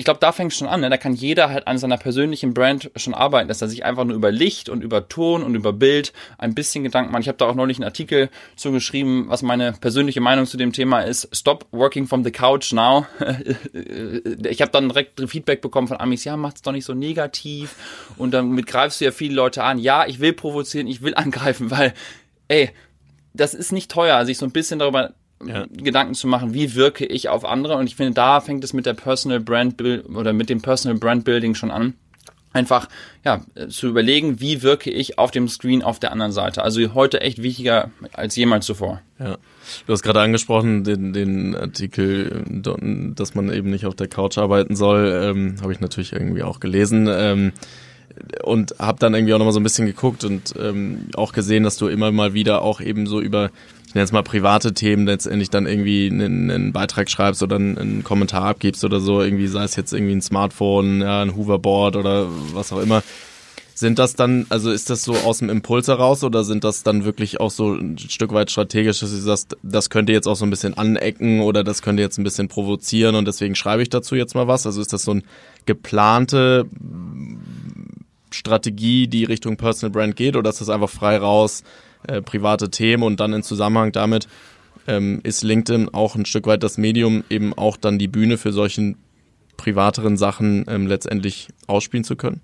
ich 0.03 0.05
glaube, 0.05 0.19
da 0.19 0.33
fängt 0.33 0.51
es 0.51 0.59
schon 0.59 0.67
an. 0.67 0.81
Ne? 0.81 0.91
Da 0.91 0.97
kann 0.97 1.15
jeder 1.15 1.51
halt 1.51 1.69
an 1.69 1.79
seiner 1.79 1.97
persönlichen 1.97 2.55
Brand 2.55 2.91
schon 2.97 3.15
arbeiten, 3.15 3.47
dass 3.47 3.63
er 3.63 3.69
sich 3.69 3.85
einfach 3.85 4.03
nur 4.03 4.17
über 4.17 4.33
Licht 4.33 4.69
und 4.69 4.83
über 4.83 5.09
Ton 5.09 5.45
und 5.45 5.55
über 5.55 5.73
Bild 5.73 6.13
ein 6.39 6.57
bisschen 6.57 6.83
Gedanken 6.83 7.13
macht. 7.13 7.23
Ich 7.23 7.29
habe 7.29 7.39
da 7.39 7.47
auch 7.47 7.55
neulich 7.55 7.77
einen 7.77 7.85
Artikel 7.85 8.29
zu 8.57 8.73
geschrieben, 8.73 9.27
was 9.29 9.43
meine 9.43 9.75
persönliche 9.75 10.21
Meinung 10.21 10.47
zu 10.47 10.57
dem 10.57 10.73
Thema 10.73 11.03
ist. 11.03 11.29
Stop 11.31 11.69
working 11.71 12.09
from 12.09 12.25
the 12.25 12.33
couch 12.33 12.73
now. 12.73 13.07
ich 13.73 14.61
habe 14.61 14.73
dann 14.73 14.89
direkt 14.89 15.21
Feedback 15.31 15.61
bekommen 15.61 15.87
von 15.87 16.01
Amis, 16.01 16.25
ja, 16.25 16.37
macht's 16.37 16.63
doch 16.63 16.73
nicht 16.73 16.85
so 16.85 16.95
negativ. 16.95 17.77
Und 18.17 18.35
damit 18.35 18.67
greifst 18.67 19.01
du 19.01 19.05
ja 19.05 19.13
viele 19.13 19.37
Leute 19.37 19.63
an. 19.63 19.79
Ja, 19.79 20.05
ich 20.05 20.19
will 20.19 20.33
provozieren, 20.33 20.89
ich 20.89 21.03
will 21.03 21.15
angreifen, 21.17 21.71
weil, 21.71 21.95
ey, 22.49 22.71
das 23.35 23.55
ist 23.55 23.71
nicht 23.71 23.89
teuer, 23.89 24.27
sich 24.27 24.37
so 24.37 24.47
ein 24.47 24.53
bisschen 24.53 24.81
darüber 24.81 25.15
ja. 25.47 25.67
Gedanken 25.71 26.15
zu 26.15 26.27
machen, 26.27 26.55
wie 26.55 26.75
wirke 26.75 27.05
ich 27.07 27.29
auf 27.29 27.45
andere. 27.45 27.77
Und 27.77 27.87
ich 27.87 27.97
finde, 27.97 28.13
da 28.13 28.41
fängt 28.41 28.65
es 28.65 28.73
mit 28.73 28.87
der 28.87 28.95
Personal 28.95 29.41
Brand 29.41 29.81
oder 29.83 30.33
mit 30.33 30.49
dem 30.49 30.63
Personal 30.63 30.99
Brand 30.99 31.25
Building 31.25 31.55
schon 31.55 31.71
an. 31.71 31.95
Einfach 32.55 32.89
ja 33.25 33.41
zu 33.69 33.89
überlegen, 33.89 34.41
wie 34.41 34.63
wirke 34.63 34.91
ich 34.91 35.19
auf 35.19 35.31
dem 35.31 35.49
Screen 35.49 35.83
auf 35.83 35.99
der 35.99 36.13
anderen 36.13 36.33
Seite. 36.33 36.63
Also 36.63 36.93
heute 36.93 37.23
echt 37.23 37.43
wichtiger 37.43 37.91
als 38.13 38.37
jemals 38.37 38.67
zuvor. 38.67 39.01
Ja. 39.19 39.39
Du 39.87 39.93
hast 39.93 40.03
gerade 40.03 40.21
angesprochen, 40.21 40.85
den, 40.85 41.15
den 41.15 41.57
Artikel, 41.57 42.45
dass 43.17 43.35
man 43.35 43.51
eben 43.51 43.71
nicht 43.71 43.87
auf 43.87 43.95
der 43.95 44.09
Couch 44.09 44.37
arbeiten 44.37 44.77
soll, 44.77 45.21
ähm, 45.25 45.57
habe 45.63 45.73
ich 45.73 45.81
natürlich 45.81 46.13
irgendwie 46.13 46.43
auch 46.43 46.61
gelesen. 46.61 47.09
Ähm, 47.11 47.53
und 48.43 48.75
habe 48.79 48.99
dann 48.99 49.15
irgendwie 49.15 49.35
auch 49.35 49.39
nochmal 49.39 49.53
so 49.53 49.61
ein 49.61 49.65
bisschen 49.65 49.87
geguckt 49.87 50.25
und 50.25 50.55
ähm, 50.59 51.07
auch 51.15 51.33
gesehen, 51.33 51.65
dass 51.65 51.77
du 51.77 51.89
immer 51.89 52.13
mal 52.13 52.35
wieder 52.35 52.63
auch 52.63 52.81
eben 52.81 53.07
so 53.07 53.21
über 53.21 53.51
ich 53.93 53.95
nenne 53.95 54.05
es 54.07 54.13
mal 54.13 54.23
private 54.23 54.73
Themen 54.73 55.05
letztendlich 55.05 55.51
dann 55.51 55.67
irgendwie 55.67 56.09
einen, 56.11 56.51
einen 56.51 56.73
Beitrag 56.73 57.11
schreibst 57.11 57.43
oder 57.43 57.57
einen, 57.57 57.77
einen, 57.77 58.03
Kommentar 58.03 58.45
abgibst 58.45 58.85
oder 58.85 59.01
so, 59.01 59.21
irgendwie 59.21 59.49
sei 59.49 59.65
es 59.65 59.77
jetzt 59.77 59.93
irgendwie 59.93 60.15
ein 60.15 60.23
Smartphone, 60.23 61.03
ja, 61.03 61.21
ein 61.21 61.37
Hoverboard 61.37 61.97
oder 61.97 62.27
was 62.55 62.73
auch 62.73 62.81
immer. 62.81 63.03
Sind 63.75 63.99
das 63.99 64.15
dann, 64.15 64.47
also 64.49 64.71
ist 64.71 64.89
das 64.89 65.05
so 65.05 65.15
aus 65.15 65.41
dem 65.41 65.51
Impuls 65.51 65.89
heraus 65.89 66.25
oder 66.25 66.43
sind 66.43 66.65
das 66.65 66.85
dann 66.85 67.05
wirklich 67.05 67.39
auch 67.39 67.51
so 67.51 67.75
ein 67.75 67.99
Stück 67.99 68.33
weit 68.33 68.51
strategisch, 68.51 69.01
dass 69.01 69.11
du 69.11 69.17
sagst, 69.19 69.59
das 69.63 69.91
könnte 69.91 70.15
jetzt 70.15 70.27
auch 70.27 70.37
so 70.37 70.47
ein 70.47 70.51
bisschen 70.51 70.73
anecken 70.73 71.43
oder 71.43 71.63
das 71.63 71.83
könnte 71.83 72.03
jetzt 72.03 72.17
ein 72.17 72.25
bisschen 72.25 72.49
provozieren 72.49 73.15
und 73.15 73.29
deswegen 73.29 73.55
schreibe 73.55 73.83
ich 73.83 73.91
dazu 73.91 74.15
jetzt 74.15 74.35
mal 74.35 74.49
was? 74.49 74.65
Also 74.65 74.81
ist 74.81 74.95
das 74.95 75.03
so 75.03 75.11
eine 75.11 75.23
geplante 75.67 76.65
Strategie, 78.31 79.07
die 79.07 79.25
Richtung 79.25 79.59
Personal 79.59 79.93
Brand 79.93 80.17
geht 80.17 80.35
oder 80.35 80.49
ist 80.49 80.63
das 80.63 80.71
einfach 80.71 80.89
frei 80.89 81.19
raus? 81.19 81.63
Äh, 82.07 82.23
private 82.23 82.71
Themen 82.71 83.03
und 83.03 83.21
dann 83.21 83.33
in 83.33 83.43
Zusammenhang 83.43 83.93
damit 83.93 84.29
ähm, 84.87 85.21
ist 85.23 85.43
LinkedIn 85.43 85.95
auch 85.95 86.17
ein 86.17 86.27
Stück 86.27 86.47
weit 86.47 86.63
das 86.63 86.79
Medium, 86.79 87.25
eben 87.31 87.55
auch 87.55 87.77
dann 87.77 87.99
die 87.99 88.09
Bühne 88.09 88.39
für 88.39 88.53
solchen 88.53 88.97
privateren 89.57 90.17
Sachen 90.17 90.65
ähm, 90.69 90.87
letztendlich 90.87 91.49
ausspielen 91.67 92.05
zu 92.05 92.17
können? 92.17 92.41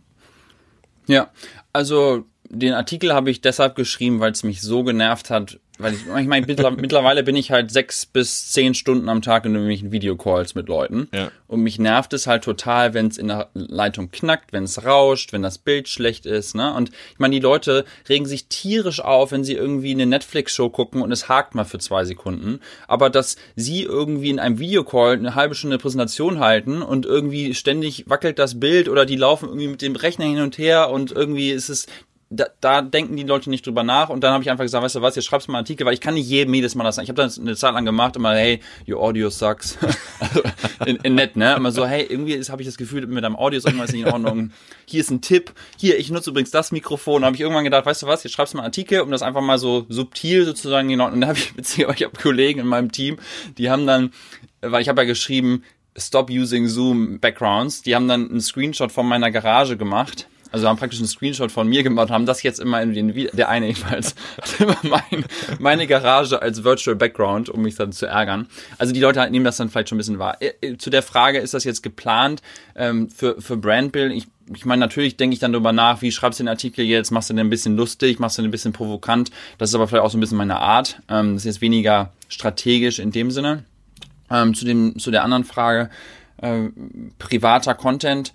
Ja, 1.08 1.30
also 1.72 2.24
den 2.48 2.74
Artikel 2.74 3.12
habe 3.12 3.30
ich 3.30 3.40
deshalb 3.40 3.74
geschrieben, 3.74 4.20
weil 4.20 4.32
es 4.32 4.44
mich 4.44 4.60
so 4.60 4.84
genervt 4.84 5.30
hat, 5.30 5.58
weil 5.78 5.94
ich, 5.94 6.00
ich 6.00 6.26
meine, 6.26 6.46
mittlerweile 6.46 7.22
bin 7.22 7.36
ich 7.36 7.50
halt 7.50 7.70
sechs 7.70 8.04
bis 8.04 8.50
zehn 8.50 8.74
Stunden 8.74 9.08
am 9.08 9.22
Tag 9.22 9.46
in 9.46 9.54
irgendwelchen 9.54 9.92
Videocalls 9.92 10.54
mit 10.54 10.68
Leuten. 10.68 11.08
Ja. 11.14 11.30
Und 11.46 11.60
mich 11.60 11.78
nervt 11.78 12.12
es 12.12 12.26
halt 12.26 12.44
total, 12.44 12.94
wenn 12.94 13.06
es 13.06 13.16
in 13.16 13.28
der 13.28 13.48
Leitung 13.54 14.10
knackt, 14.10 14.52
wenn 14.52 14.64
es 14.64 14.84
rauscht, 14.84 15.32
wenn 15.32 15.42
das 15.42 15.58
Bild 15.58 15.88
schlecht 15.88 16.26
ist. 16.26 16.54
Ne? 16.54 16.74
Und 16.74 16.90
ich 16.90 17.18
meine, 17.18 17.34
die 17.34 17.40
Leute 17.40 17.84
regen 18.08 18.26
sich 18.26 18.46
tierisch 18.46 19.00
auf, 19.00 19.32
wenn 19.32 19.44
sie 19.44 19.54
irgendwie 19.54 19.92
eine 19.92 20.06
Netflix-Show 20.06 20.68
gucken 20.70 21.00
und 21.00 21.12
es 21.12 21.28
hakt 21.28 21.54
mal 21.54 21.64
für 21.64 21.78
zwei 21.78 22.04
Sekunden. 22.04 22.60
Aber 22.86 23.08
dass 23.08 23.36
sie 23.56 23.82
irgendwie 23.82 24.30
in 24.30 24.40
einem 24.40 24.58
Videocall 24.58 25.14
eine 25.14 25.34
halbe 25.34 25.54
Stunde 25.54 25.78
Präsentation 25.78 26.40
halten 26.40 26.82
und 26.82 27.06
irgendwie 27.06 27.54
ständig 27.54 28.04
wackelt 28.08 28.38
das 28.38 28.58
Bild 28.58 28.88
oder 28.88 29.06
die 29.06 29.16
laufen 29.16 29.48
irgendwie 29.48 29.68
mit 29.68 29.82
dem 29.82 29.96
Rechner 29.96 30.26
hin 30.26 30.40
und 30.40 30.58
her 30.58 30.90
und 30.90 31.12
irgendwie 31.12 31.50
ist 31.50 31.68
es 31.68 31.86
da, 32.30 32.46
da 32.60 32.82
denken 32.82 33.16
die 33.16 33.22
Leute 33.22 33.48
nicht 33.48 33.66
drüber 33.66 33.82
nach 33.82 34.10
und 34.10 34.22
dann 34.22 34.32
habe 34.34 34.42
ich 34.42 34.50
einfach 34.50 34.64
gesagt, 34.64 34.84
weißt 34.84 34.96
du 34.96 35.02
was, 35.02 35.16
jetzt 35.16 35.24
schreibst 35.24 35.48
du 35.48 35.52
mal 35.52 35.58
einen 35.58 35.64
Artikel, 35.64 35.86
weil 35.86 35.94
ich 35.94 36.00
kann 36.00 36.12
nicht 36.12 36.28
jedem 36.28 36.52
jedes 36.52 36.74
Mal 36.74 36.84
das 36.84 36.96
sagen. 36.96 37.04
Ich 37.04 37.08
habe 37.08 37.22
dann 37.22 37.32
eine 37.40 37.56
Zeit 37.56 37.72
lang 37.72 37.86
gemacht, 37.86 38.16
immer, 38.16 38.34
hey, 38.34 38.60
your 38.86 39.00
audio 39.00 39.30
sucks. 39.30 39.78
also, 40.20 40.42
in, 40.84 40.96
in 40.96 41.14
nett, 41.14 41.36
ne? 41.36 41.54
Immer 41.54 41.72
so, 41.72 41.86
hey, 41.86 42.04
irgendwie 42.06 42.38
habe 42.42 42.60
ich 42.60 42.68
das 42.68 42.76
Gefühl, 42.76 43.06
mit 43.06 43.24
deinem 43.24 43.36
Audio 43.36 43.58
ist 43.58 43.66
irgendwas 43.66 43.92
nicht 43.92 44.02
in 44.02 44.12
Ordnung. 44.12 44.50
Hier 44.84 45.00
ist 45.00 45.10
ein 45.10 45.22
Tipp. 45.22 45.52
Hier, 45.78 45.98
ich 45.98 46.10
nutze 46.10 46.30
übrigens 46.30 46.50
das 46.50 46.70
Mikrofon. 46.70 47.22
Da 47.22 47.26
habe 47.26 47.36
ich 47.36 47.40
irgendwann 47.40 47.64
gedacht, 47.64 47.86
weißt 47.86 48.02
du 48.02 48.06
was, 48.06 48.24
jetzt 48.24 48.34
schreibst 48.34 48.52
du 48.52 48.58
mal 48.58 48.64
einen 48.64 48.68
Artikel, 48.68 49.00
um 49.00 49.10
das 49.10 49.22
einfach 49.22 49.42
mal 49.42 49.58
so 49.58 49.86
subtil 49.88 50.44
sozusagen 50.44 50.90
in 50.90 51.00
Ordnung. 51.00 51.16
Und 51.16 51.20
da 51.22 51.28
habe 51.28 51.38
ich 51.38 51.52
beziehungsweise 51.54 51.98
ich 51.98 52.04
habe 52.04 52.20
Kollegen 52.20 52.60
in 52.60 52.66
meinem 52.66 52.92
Team, 52.92 53.18
die 53.56 53.70
haben 53.70 53.86
dann, 53.86 54.12
weil 54.60 54.82
ich 54.82 54.90
habe 54.90 55.00
ja 55.00 55.06
geschrieben, 55.06 55.64
Stop 55.96 56.30
using 56.30 56.68
Zoom 56.68 57.18
Backgrounds, 57.18 57.82
die 57.82 57.96
haben 57.96 58.06
dann 58.06 58.30
einen 58.30 58.40
Screenshot 58.40 58.92
von 58.92 59.06
meiner 59.06 59.30
Garage 59.30 59.76
gemacht 59.76 60.28
also 60.50 60.66
haben 60.66 60.76
praktisch 60.76 60.98
einen 60.98 61.08
Screenshot 61.08 61.52
von 61.52 61.68
mir 61.68 61.82
gemacht, 61.82 62.10
haben 62.10 62.26
das 62.26 62.42
jetzt 62.42 62.60
immer 62.60 62.80
in 62.82 62.94
den, 62.94 63.28
der 63.32 63.48
eine 63.48 63.66
jedenfalls, 63.66 64.14
hat 64.40 64.60
immer 64.60 64.76
mein, 64.82 65.24
meine 65.58 65.86
Garage 65.86 66.40
als 66.40 66.64
Virtual 66.64 66.96
Background, 66.96 67.48
um 67.48 67.62
mich 67.62 67.76
dann 67.76 67.92
zu 67.92 68.06
ärgern. 68.06 68.48
Also 68.78 68.92
die 68.92 69.00
Leute 69.00 69.28
nehmen 69.30 69.44
das 69.44 69.58
dann 69.58 69.68
vielleicht 69.68 69.90
schon 69.90 69.96
ein 69.96 69.98
bisschen 69.98 70.18
wahr. 70.18 70.40
Äh, 70.40 70.52
äh, 70.60 70.76
zu 70.78 70.90
der 70.90 71.02
Frage, 71.02 71.38
ist 71.38 71.54
das 71.54 71.64
jetzt 71.64 71.82
geplant 71.82 72.42
ähm, 72.76 73.10
für, 73.10 73.40
für 73.40 73.56
Brandbuilding? 73.56 74.16
Ich, 74.16 74.26
ich 74.54 74.64
meine, 74.64 74.80
natürlich 74.80 75.16
denke 75.16 75.34
ich 75.34 75.40
dann 75.40 75.52
darüber 75.52 75.72
nach, 75.72 76.00
wie 76.00 76.10
schreibst 76.10 76.40
du 76.40 76.44
den 76.44 76.48
Artikel 76.48 76.84
jetzt, 76.84 77.10
machst 77.10 77.28
du 77.28 77.34
den 77.34 77.46
ein 77.46 77.50
bisschen 77.50 77.76
lustig, 77.76 78.18
machst 78.18 78.38
du 78.38 78.42
den 78.42 78.48
ein 78.48 78.52
bisschen 78.52 78.72
provokant. 78.72 79.30
Das 79.58 79.70
ist 79.70 79.74
aber 79.74 79.86
vielleicht 79.86 80.04
auch 80.04 80.10
so 80.10 80.16
ein 80.16 80.20
bisschen 80.20 80.38
meine 80.38 80.60
Art. 80.60 81.00
Ähm, 81.08 81.34
das 81.34 81.42
ist 81.42 81.46
jetzt 81.46 81.60
weniger 81.60 82.12
strategisch 82.28 82.98
in 82.98 83.10
dem 83.10 83.30
Sinne. 83.30 83.64
Ähm, 84.30 84.54
zu, 84.54 84.64
dem, 84.64 84.98
zu 84.98 85.10
der 85.10 85.24
anderen 85.24 85.44
Frage, 85.44 85.90
äh, 86.38 86.68
privater 87.18 87.74
Content. 87.74 88.32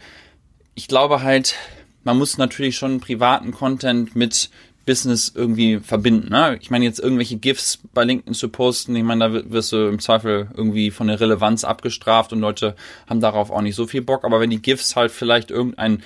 Ich 0.75 0.87
glaube 0.87 1.21
halt, 1.21 1.55
man 2.03 2.17
muss 2.17 2.37
natürlich 2.37 2.75
schon 2.77 2.99
privaten 2.99 3.51
Content 3.51 4.15
mit 4.15 4.49
Business 4.85 5.31
irgendwie 5.33 5.79
verbinden. 5.79 6.29
Ne? 6.29 6.57
Ich 6.61 6.69
meine, 6.69 6.85
jetzt 6.85 6.99
irgendwelche 6.99 7.37
GIFs 7.37 7.79
bei 7.93 8.03
LinkedIn 8.03 8.33
zu 8.33 8.49
posten, 8.49 8.95
ich 8.95 9.03
meine, 9.03 9.29
da 9.29 9.51
wirst 9.51 9.71
du 9.71 9.87
im 9.87 9.99
Zweifel 9.99 10.49
irgendwie 10.55 10.91
von 10.91 11.07
der 11.07 11.19
Relevanz 11.19 11.63
abgestraft 11.63 12.33
und 12.33 12.39
Leute 12.39 12.75
haben 13.07 13.21
darauf 13.21 13.49
auch 13.49 13.61
nicht 13.61 13.75
so 13.75 13.87
viel 13.87 14.01
Bock. 14.01 14.25
Aber 14.25 14.39
wenn 14.39 14.49
die 14.49 14.61
GIFs 14.61 14.95
halt 14.95 15.11
vielleicht 15.11 15.51
irgendeinen 15.51 16.03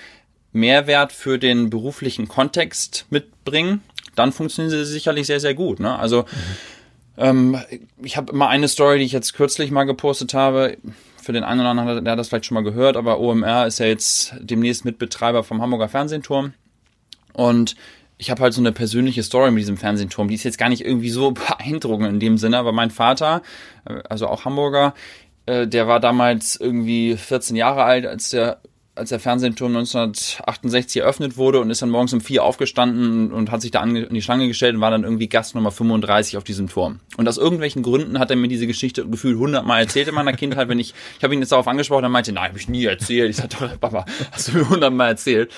Mehrwert 0.54 1.12
für 1.12 1.40
den 1.40 1.70
beruflichen 1.70 2.28
Kontext 2.28 3.06
mitbringen, 3.10 3.82
dann 4.16 4.32
funktionieren 4.32 4.72
sie 4.72 4.86
sicherlich 4.86 5.28
sehr, 5.28 5.40
sehr 5.40 5.54
gut. 5.54 5.80
Ne? 5.80 5.98
Also 5.98 6.24
mhm. 6.24 6.26
ähm, 7.18 7.62
ich 8.04 8.16
habe 8.16 8.32
immer 8.32 8.50
eine 8.50 8.68
Story, 8.68 9.00
die 9.00 9.06
ich 9.06 9.12
jetzt 9.12 9.34
kürzlich 9.34 9.72
mal 9.72 9.86
gepostet 9.86 10.36
habe 10.36 10.78
für 11.28 11.34
den 11.34 11.44
einen 11.44 11.60
oder 11.60 11.72
anderen, 11.72 12.06
der 12.06 12.13
hat 12.13 12.20
das 12.20 12.30
vielleicht 12.30 12.46
schon 12.46 12.56
mal 12.56 12.63
gehört, 12.63 12.96
aber 12.96 13.20
OMR 13.20 13.68
ist 13.68 13.80
ja 13.80 13.86
jetzt 13.86 14.34
demnächst 14.40 14.86
Mitbetreiber 14.86 15.44
vom 15.44 15.62
Hamburger 15.62 15.90
Fernsehturm. 15.90 16.54
Und 17.34 17.76
ich 18.18 18.32
habe 18.32 18.42
halt 18.42 18.54
so 18.54 18.62
eine 18.62 18.72
persönliche 18.72 19.24
Story 19.24 19.52
mit 19.52 19.60
diesem 19.60 19.76
Fernsehturm. 19.76 20.30
Die 20.30 20.36
ist 20.36 20.46
jetzt 20.46 20.58
gar 20.58 20.70
nicht 20.70 20.86
irgendwie 20.86 21.10
so 21.10 21.32
beeindruckend 21.58 22.08
in 22.08 22.22
dem 22.22 22.38
Sinne, 22.38 22.60
aber 22.60 22.72
mein 22.72 22.92
Vater, 22.92 23.42
äh, 23.84 24.02
also 24.08 24.28
auch 24.28 24.46
Hamburger, 24.46 24.94
äh, 25.48 25.68
der 25.68 25.90
war 25.90 26.00
damals 26.00 26.56
irgendwie 26.56 27.18
14 27.18 27.58
Jahre 27.58 27.84
alt, 27.84 28.06
als 28.06 28.30
der 28.30 28.62
als 28.98 29.10
der 29.10 29.20
Fernsehturm 29.20 29.76
1968 29.76 31.02
eröffnet 31.02 31.38
wurde 31.38 31.60
und 31.60 31.70
ist 31.70 31.82
dann 31.82 31.90
morgens 31.90 32.14
um 32.14 32.22
vier 32.22 32.44
aufgestanden 32.44 33.32
und 33.32 33.52
hat 33.52 33.62
sich 33.62 33.72
da 33.72 33.82
an 33.82 34.08
die 34.10 34.22
Schlange 34.22 34.48
gestellt 34.48 34.76
und 34.76 34.82
war 34.82 34.92
dann 34.92 35.04
irgendwie 35.04 35.28
Gast 35.28 35.56
Nummer 35.56 35.72
35 35.72 36.38
auf 36.38 36.44
diesem 36.44 36.68
Turm. 36.68 37.00
Und 37.18 37.28
aus 37.28 37.38
irgendwelchen 37.38 37.84
Gründen 37.84 38.20
hat 38.20 38.30
er 38.30 38.36
mir 38.36 38.48
diese 38.48 38.68
Geschichte 38.68 39.08
gefühlt 39.08 39.38
hundertmal 39.38 39.82
erzählt 39.82 40.08
in 40.08 40.16
meiner 40.16 40.34
Kindheit. 40.34 40.70
Wenn 40.70 40.80
ich, 40.80 40.94
ich 41.18 41.24
habe 41.24 41.34
ihn 41.34 41.40
jetzt 41.40 41.52
darauf 41.52 41.68
angesprochen, 41.68 42.04
er 42.04 42.10
meinte, 42.10 42.32
nein, 42.32 42.50
habe 42.50 42.60
ich 42.60 42.70
nie 42.70 42.86
erzählt. 42.86 43.30
Ich 43.30 43.38
sagte, 43.38 43.78
Papa, 43.80 44.06
hast 44.32 44.50
du 44.50 44.58
mir 44.58 44.70
hundertmal 44.70 45.10
erzählt? 45.10 45.54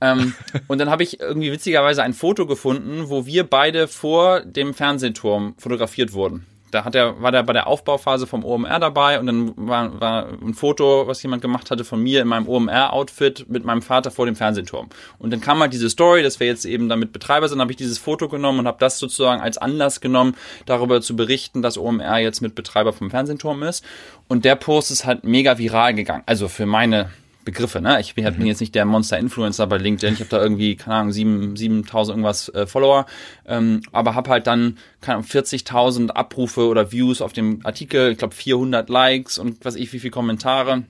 ähm, 0.00 0.34
und 0.68 0.78
dann 0.78 0.90
habe 0.90 1.02
ich 1.02 1.20
irgendwie 1.20 1.52
witzigerweise 1.52 2.02
ein 2.02 2.12
Foto 2.12 2.46
gefunden, 2.46 3.08
wo 3.08 3.24
wir 3.26 3.44
beide 3.44 3.88
vor 3.88 4.40
dem 4.40 4.74
Fernsehturm 4.74 5.54
fotografiert 5.58 6.12
wurden 6.12 6.46
da 6.72 6.84
hat 6.84 6.94
er, 6.94 7.20
war 7.20 7.30
der 7.30 7.42
bei 7.42 7.52
der 7.52 7.66
Aufbauphase 7.66 8.26
vom 8.26 8.44
OMR 8.44 8.80
dabei 8.80 9.20
und 9.20 9.26
dann 9.26 9.52
war, 9.56 10.00
war 10.00 10.28
ein 10.42 10.54
Foto, 10.54 11.06
was 11.06 11.22
jemand 11.22 11.42
gemacht 11.42 11.70
hatte 11.70 11.84
von 11.84 12.02
mir 12.02 12.22
in 12.22 12.28
meinem 12.28 12.48
OMR-Outfit 12.48 13.46
mit 13.48 13.64
meinem 13.64 13.82
Vater 13.82 14.10
vor 14.10 14.24
dem 14.24 14.34
Fernsehturm. 14.34 14.88
Und 15.18 15.32
dann 15.32 15.40
kam 15.42 15.60
halt 15.60 15.74
diese 15.74 15.90
Story, 15.90 16.22
dass 16.22 16.40
wir 16.40 16.46
jetzt 16.46 16.64
eben 16.64 16.88
damit 16.88 17.12
Betreiber 17.12 17.48
sind, 17.48 17.60
habe 17.60 17.70
ich 17.70 17.76
dieses 17.76 17.98
Foto 17.98 18.28
genommen 18.28 18.60
und 18.60 18.66
habe 18.66 18.78
das 18.80 18.98
sozusagen 18.98 19.42
als 19.42 19.58
Anlass 19.58 20.00
genommen, 20.00 20.34
darüber 20.64 21.02
zu 21.02 21.14
berichten, 21.14 21.60
dass 21.60 21.76
OMR 21.76 22.18
jetzt 22.18 22.40
mit 22.40 22.54
Betreiber 22.54 22.94
vom 22.94 23.10
Fernsehturm 23.10 23.62
ist. 23.62 23.84
Und 24.26 24.46
der 24.46 24.56
Post 24.56 24.90
ist 24.90 25.04
halt 25.04 25.24
mega 25.24 25.58
viral 25.58 25.92
gegangen. 25.92 26.22
Also 26.24 26.48
für 26.48 26.64
meine 26.64 27.10
Begriffe, 27.44 27.80
ne? 27.80 28.00
Ich 28.00 28.14
bin 28.14 28.24
mhm. 28.24 28.46
jetzt 28.46 28.60
nicht 28.60 28.74
der 28.74 28.84
Monster-Influencer 28.84 29.66
bei 29.66 29.78
LinkedIn. 29.78 30.14
Ich 30.14 30.20
habe 30.20 30.30
da 30.30 30.42
irgendwie, 30.42 30.76
keine 30.76 30.96
Ahnung, 30.96 31.12
7, 31.12 31.54
7.000 31.54 32.08
irgendwas 32.10 32.48
äh, 32.50 32.66
Follower, 32.66 33.06
ähm, 33.46 33.82
aber 33.92 34.14
habe 34.14 34.30
halt 34.30 34.46
dann, 34.46 34.78
keine 35.00 35.18
Ahnung, 35.18 35.28
40.000 35.28 36.10
Abrufe 36.10 36.66
oder 36.66 36.92
Views 36.92 37.20
auf 37.20 37.32
dem 37.32 37.60
Artikel, 37.64 38.12
ich 38.12 38.18
glaube 38.18 38.34
400 38.34 38.88
Likes 38.88 39.38
und 39.38 39.64
was 39.64 39.74
ich, 39.74 39.92
wie 39.92 39.98
viele 39.98 40.12
Kommentare. 40.12 40.84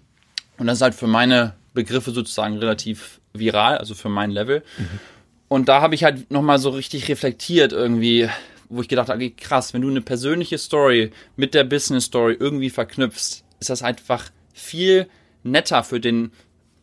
Und 0.58 0.66
das 0.66 0.78
ist 0.78 0.82
halt 0.82 0.94
für 0.94 1.06
meine 1.06 1.54
Begriffe 1.74 2.10
sozusagen 2.10 2.58
relativ 2.58 3.20
viral, 3.32 3.78
also 3.78 3.94
für 3.94 4.08
mein 4.08 4.30
Level. 4.30 4.62
Mhm. 4.78 5.00
Und 5.48 5.68
da 5.68 5.80
habe 5.80 5.94
ich 5.94 6.04
halt 6.04 6.30
nochmal 6.30 6.58
so 6.58 6.70
richtig 6.70 7.08
reflektiert 7.08 7.72
irgendwie, 7.72 8.28
wo 8.68 8.80
ich 8.80 8.88
gedacht 8.88 9.08
habe, 9.08 9.30
krass, 9.30 9.74
wenn 9.74 9.82
du 9.82 9.88
eine 9.88 10.00
persönliche 10.00 10.58
Story 10.58 11.10
mit 11.36 11.54
der 11.54 11.64
Business 11.64 12.04
Story 12.04 12.36
irgendwie 12.38 12.70
verknüpfst, 12.70 13.44
ist 13.60 13.70
das 13.70 13.82
einfach 13.82 14.30
viel 14.54 15.08
netter 15.42 15.84
für 15.84 16.00
den 16.00 16.32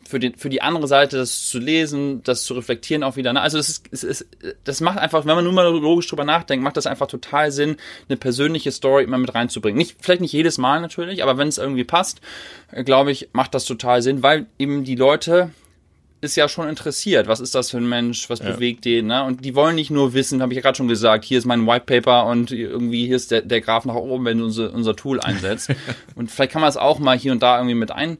für, 0.09 0.19
den, 0.19 0.33
für 0.33 0.49
die 0.49 0.63
andere 0.63 0.87
Seite, 0.87 1.17
das 1.17 1.45
zu 1.45 1.59
lesen, 1.59 2.23
das 2.23 2.43
zu 2.43 2.55
reflektieren 2.55 3.03
auch 3.03 3.15
wieder. 3.15 3.31
Ne? 3.31 3.41
Also 3.41 3.57
das, 3.57 3.69
ist, 3.69 3.87
es 3.91 4.03
ist, 4.03 4.27
das 4.63 4.81
macht 4.81 4.97
einfach, 4.97 5.25
wenn 5.27 5.35
man 5.35 5.43
nur 5.43 5.53
mal 5.53 5.67
logisch 5.69 6.07
drüber 6.07 6.23
nachdenkt, 6.23 6.63
macht 6.63 6.77
das 6.77 6.87
einfach 6.87 7.05
total 7.05 7.51
Sinn, 7.51 7.77
eine 8.07 8.17
persönliche 8.17 8.71
Story 8.71 9.03
immer 9.03 9.19
mit 9.19 9.35
reinzubringen. 9.35 9.77
Nicht, 9.77 9.97
vielleicht 10.01 10.21
nicht 10.21 10.33
jedes 10.33 10.57
Mal 10.57 10.81
natürlich, 10.81 11.21
aber 11.21 11.37
wenn 11.37 11.47
es 11.47 11.59
irgendwie 11.59 11.83
passt, 11.83 12.21
äh, 12.71 12.83
glaube 12.83 13.11
ich, 13.11 13.29
macht 13.33 13.53
das 13.53 13.65
total 13.65 14.01
Sinn, 14.01 14.23
weil 14.23 14.47
eben 14.57 14.83
die 14.83 14.95
Leute 14.95 15.51
ist 16.21 16.35
ja 16.35 16.49
schon 16.49 16.67
interessiert. 16.67 17.27
Was 17.27 17.39
ist 17.39 17.55
das 17.55 17.69
für 17.71 17.77
ein 17.77 17.87
Mensch? 17.87 18.29
Was 18.29 18.39
ja. 18.39 18.51
bewegt 18.51 18.85
den? 18.85 19.07
Ne? 19.07 19.23
Und 19.23 19.45
die 19.45 19.55
wollen 19.55 19.75
nicht 19.75 19.91
nur 19.91 20.13
wissen, 20.13 20.41
habe 20.41 20.51
ich 20.53 20.57
ja 20.57 20.61
gerade 20.63 20.75
schon 20.75 20.87
gesagt, 20.87 21.23
hier 21.23 21.37
ist 21.37 21.45
mein 21.45 21.65
White 21.67 21.85
Paper 21.85 22.25
und 22.25 22.51
irgendwie 22.51 23.05
hier 23.05 23.15
ist 23.15 23.31
der, 23.31 23.41
der 23.41 23.61
Graph 23.61 23.85
nach 23.85 23.95
oben, 23.95 24.25
wenn 24.25 24.39
du 24.39 24.45
unser, 24.45 24.73
unser 24.73 24.95
Tool 24.95 25.19
einsetzt. 25.21 25.69
und 26.15 26.31
vielleicht 26.31 26.51
kann 26.51 26.61
man 26.61 26.69
es 26.69 26.77
auch 26.77 26.99
mal 26.99 27.17
hier 27.17 27.31
und 27.31 27.43
da 27.43 27.57
irgendwie 27.57 27.75
mit, 27.75 27.91
ein, 27.91 28.17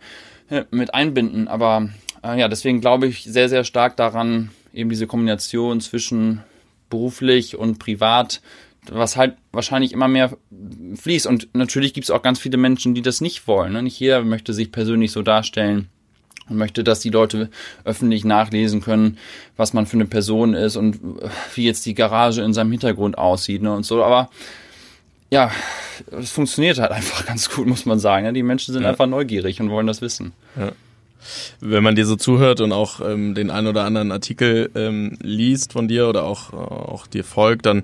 mit 0.71 0.93
einbinden. 0.93 1.47
Aber 1.47 1.89
äh, 2.23 2.39
ja, 2.39 2.47
deswegen 2.47 2.81
glaube 2.81 3.07
ich 3.07 3.23
sehr, 3.23 3.49
sehr 3.49 3.63
stark 3.63 3.97
daran, 3.97 4.51
eben 4.73 4.89
diese 4.89 5.07
Kombination 5.07 5.81
zwischen 5.81 6.43
beruflich 6.89 7.57
und 7.57 7.79
privat 7.79 8.41
was 8.91 9.17
halt 9.17 9.35
wahrscheinlich 9.51 9.91
immer 9.91 10.07
mehr 10.07 10.35
fließt. 10.95 11.27
Und 11.27 11.49
natürlich 11.53 11.93
gibt 11.93 12.05
es 12.05 12.11
auch 12.11 12.21
ganz 12.21 12.39
viele 12.39 12.57
Menschen, 12.57 12.93
die 12.93 13.01
das 13.01 13.21
nicht 13.21 13.47
wollen. 13.47 13.73
Ne? 13.73 13.83
Nicht 13.83 13.99
jeder 13.99 14.23
möchte 14.23 14.53
sich 14.53 14.71
persönlich 14.71 15.11
so 15.11 15.21
darstellen 15.21 15.89
und 16.49 16.57
möchte, 16.57 16.83
dass 16.83 16.99
die 16.99 17.09
Leute 17.09 17.49
öffentlich 17.83 18.25
nachlesen 18.25 18.81
können, 18.81 19.17
was 19.57 19.73
man 19.73 19.85
für 19.85 19.97
eine 19.97 20.05
Person 20.05 20.53
ist 20.53 20.75
und 20.75 20.99
wie 21.55 21.65
jetzt 21.65 21.85
die 21.85 21.93
Garage 21.93 22.41
in 22.41 22.53
seinem 22.53 22.71
Hintergrund 22.71 23.17
aussieht 23.17 23.61
ne, 23.61 23.73
und 23.73 23.85
so. 23.85 24.03
Aber 24.03 24.29
ja, 25.29 25.51
es 26.11 26.31
funktioniert 26.31 26.79
halt 26.79 26.91
einfach 26.91 27.25
ganz 27.27 27.49
gut, 27.49 27.67
muss 27.67 27.85
man 27.85 27.99
sagen. 27.99 28.25
Ja, 28.25 28.31
die 28.31 28.43
Menschen 28.43 28.73
sind 28.73 28.83
ja. 28.83 28.89
einfach 28.89 29.07
neugierig 29.07 29.61
und 29.61 29.69
wollen 29.69 29.87
das 29.87 30.01
wissen. 30.01 30.33
Ja. 30.57 30.71
Wenn 31.59 31.83
man 31.83 31.95
dir 31.95 32.05
so 32.05 32.15
zuhört 32.15 32.61
und 32.61 32.71
auch 32.71 33.01
ähm, 33.01 33.35
den 33.35 33.51
ein 33.51 33.67
oder 33.67 33.83
anderen 33.83 34.11
Artikel 34.11 34.71
ähm, 34.75 35.17
liest 35.21 35.73
von 35.73 35.87
dir 35.87 36.07
oder 36.07 36.23
auch, 36.23 36.53
auch 36.53 37.07
dir 37.07 37.25
folgt, 37.25 37.65
dann 37.65 37.83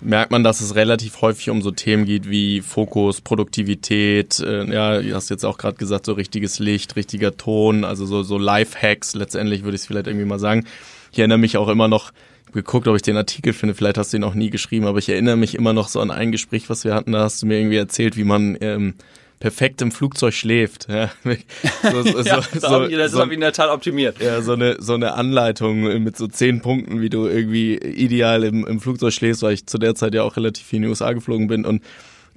merkt 0.00 0.30
man, 0.30 0.42
dass 0.42 0.60
es 0.60 0.74
relativ 0.74 1.20
häufig 1.20 1.50
um 1.50 1.60
so 1.60 1.70
Themen 1.70 2.06
geht 2.06 2.28
wie 2.28 2.62
Fokus, 2.62 3.20
Produktivität, 3.20 4.40
äh, 4.40 4.64
ja, 4.72 5.00
du 5.00 5.14
hast 5.14 5.28
jetzt 5.28 5.44
auch 5.44 5.58
gerade 5.58 5.76
gesagt, 5.76 6.06
so 6.06 6.14
richtiges 6.14 6.58
Licht, 6.58 6.96
richtiger 6.96 7.36
Ton, 7.36 7.84
also 7.84 8.06
so, 8.06 8.22
so 8.22 8.38
Life-Hacks, 8.38 9.14
letztendlich 9.14 9.62
würde 9.62 9.74
ich 9.74 9.82
es 9.82 9.86
vielleicht 9.86 10.06
irgendwie 10.06 10.26
mal 10.26 10.38
sagen. 10.38 10.64
Ich 11.12 11.18
erinnere 11.18 11.38
mich 11.38 11.56
auch 11.56 11.68
immer 11.68 11.88
noch, 11.88 12.12
geguckt, 12.52 12.88
ob 12.88 12.96
ich 12.96 13.02
den 13.02 13.16
Artikel 13.16 13.52
finde, 13.52 13.74
vielleicht 13.74 13.98
hast 13.98 14.12
du 14.12 14.16
ihn 14.16 14.24
auch 14.24 14.34
nie 14.34 14.50
geschrieben, 14.50 14.86
aber 14.86 14.98
ich 14.98 15.08
erinnere 15.08 15.36
mich 15.36 15.54
immer 15.54 15.72
noch 15.72 15.88
so 15.88 16.00
an 16.00 16.10
ein 16.10 16.32
Gespräch, 16.32 16.70
was 16.70 16.84
wir 16.84 16.94
hatten, 16.94 17.12
da 17.12 17.20
hast 17.20 17.42
du 17.42 17.46
mir 17.46 17.58
irgendwie 17.58 17.76
erzählt, 17.76 18.16
wie 18.16 18.24
man 18.24 18.56
ähm, 18.60 18.94
perfekt 19.40 19.80
im 19.82 19.90
Flugzeug 19.90 20.34
schläft. 20.34 20.86
Ja, 20.88 21.10
so, 21.82 22.02
so, 22.02 22.18
ja 22.22 22.36
das 22.36 22.60
so, 22.60 22.68
habe 22.68 22.92
ich, 22.92 23.10
so, 23.10 23.18
hab 23.18 23.28
ich 23.28 23.34
in 23.34 23.40
der 23.40 23.52
Tat 23.52 23.70
optimiert. 23.70 24.20
Ja, 24.20 24.42
so 24.42 24.52
eine, 24.52 24.76
so 24.80 24.94
eine 24.94 25.14
Anleitung 25.14 26.02
mit 26.02 26.16
so 26.16 26.28
zehn 26.28 26.60
Punkten, 26.60 27.00
wie 27.00 27.08
du 27.08 27.26
irgendwie 27.26 27.76
ideal 27.76 28.44
im, 28.44 28.66
im 28.66 28.80
Flugzeug 28.80 29.12
schläfst, 29.12 29.42
weil 29.42 29.54
ich 29.54 29.66
zu 29.66 29.78
der 29.78 29.94
Zeit 29.94 30.14
ja 30.14 30.22
auch 30.22 30.36
relativ 30.36 30.66
viel 30.66 30.76
in 30.76 30.82
die 30.82 30.88
USA 30.88 31.12
geflogen 31.12 31.48
bin 31.48 31.64
und 31.64 31.82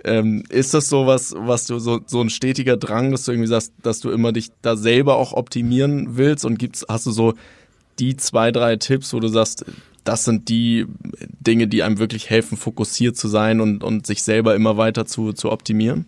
ähm, 0.06 0.44
ist 0.50 0.74
das 0.74 0.90
so 0.90 1.06
was, 1.06 1.36
was 1.38 1.66
du 1.66 1.80
so, 1.80 2.02
so 2.06 2.22
ein 2.22 2.30
stetiger 2.30 2.78
Drang, 2.78 3.12
dass 3.12 3.26
du 3.26 3.32
irgendwie 3.32 3.48
sagst, 3.48 3.74
dass 3.84 4.00
du 4.00 4.10
immer 4.12 4.32
dich 4.32 4.50
da 4.62 4.76
selber 4.76 5.16
auch 5.16 5.34
optimieren 5.34 6.18
willst 6.18 6.46
und 6.46 6.58
gibt's, 6.58 6.86
hast 6.90 7.06
du 7.06 7.12
so 7.12 7.36
die 8.00 8.18
zwei, 8.18 8.52
drei 8.52 8.76
Tipps, 8.76 9.14
wo 9.14 9.20
du 9.20 9.28
sagst, 9.28 9.66
das 10.04 10.24
sind 10.24 10.50
die 10.50 10.86
Dinge, 11.40 11.68
die 11.68 11.84
einem 11.84 12.00
wirklich 12.00 12.30
helfen, 12.30 12.58
fokussiert 12.58 13.18
zu 13.18 13.28
sein 13.28 13.62
und, 13.62 13.84
und 13.84 14.06
sich 14.06 14.24
selber 14.24 14.56
immer 14.56 14.78
weiter 14.78 15.06
zu, 15.06 15.34
zu 15.34 15.52
optimieren? 15.52 16.06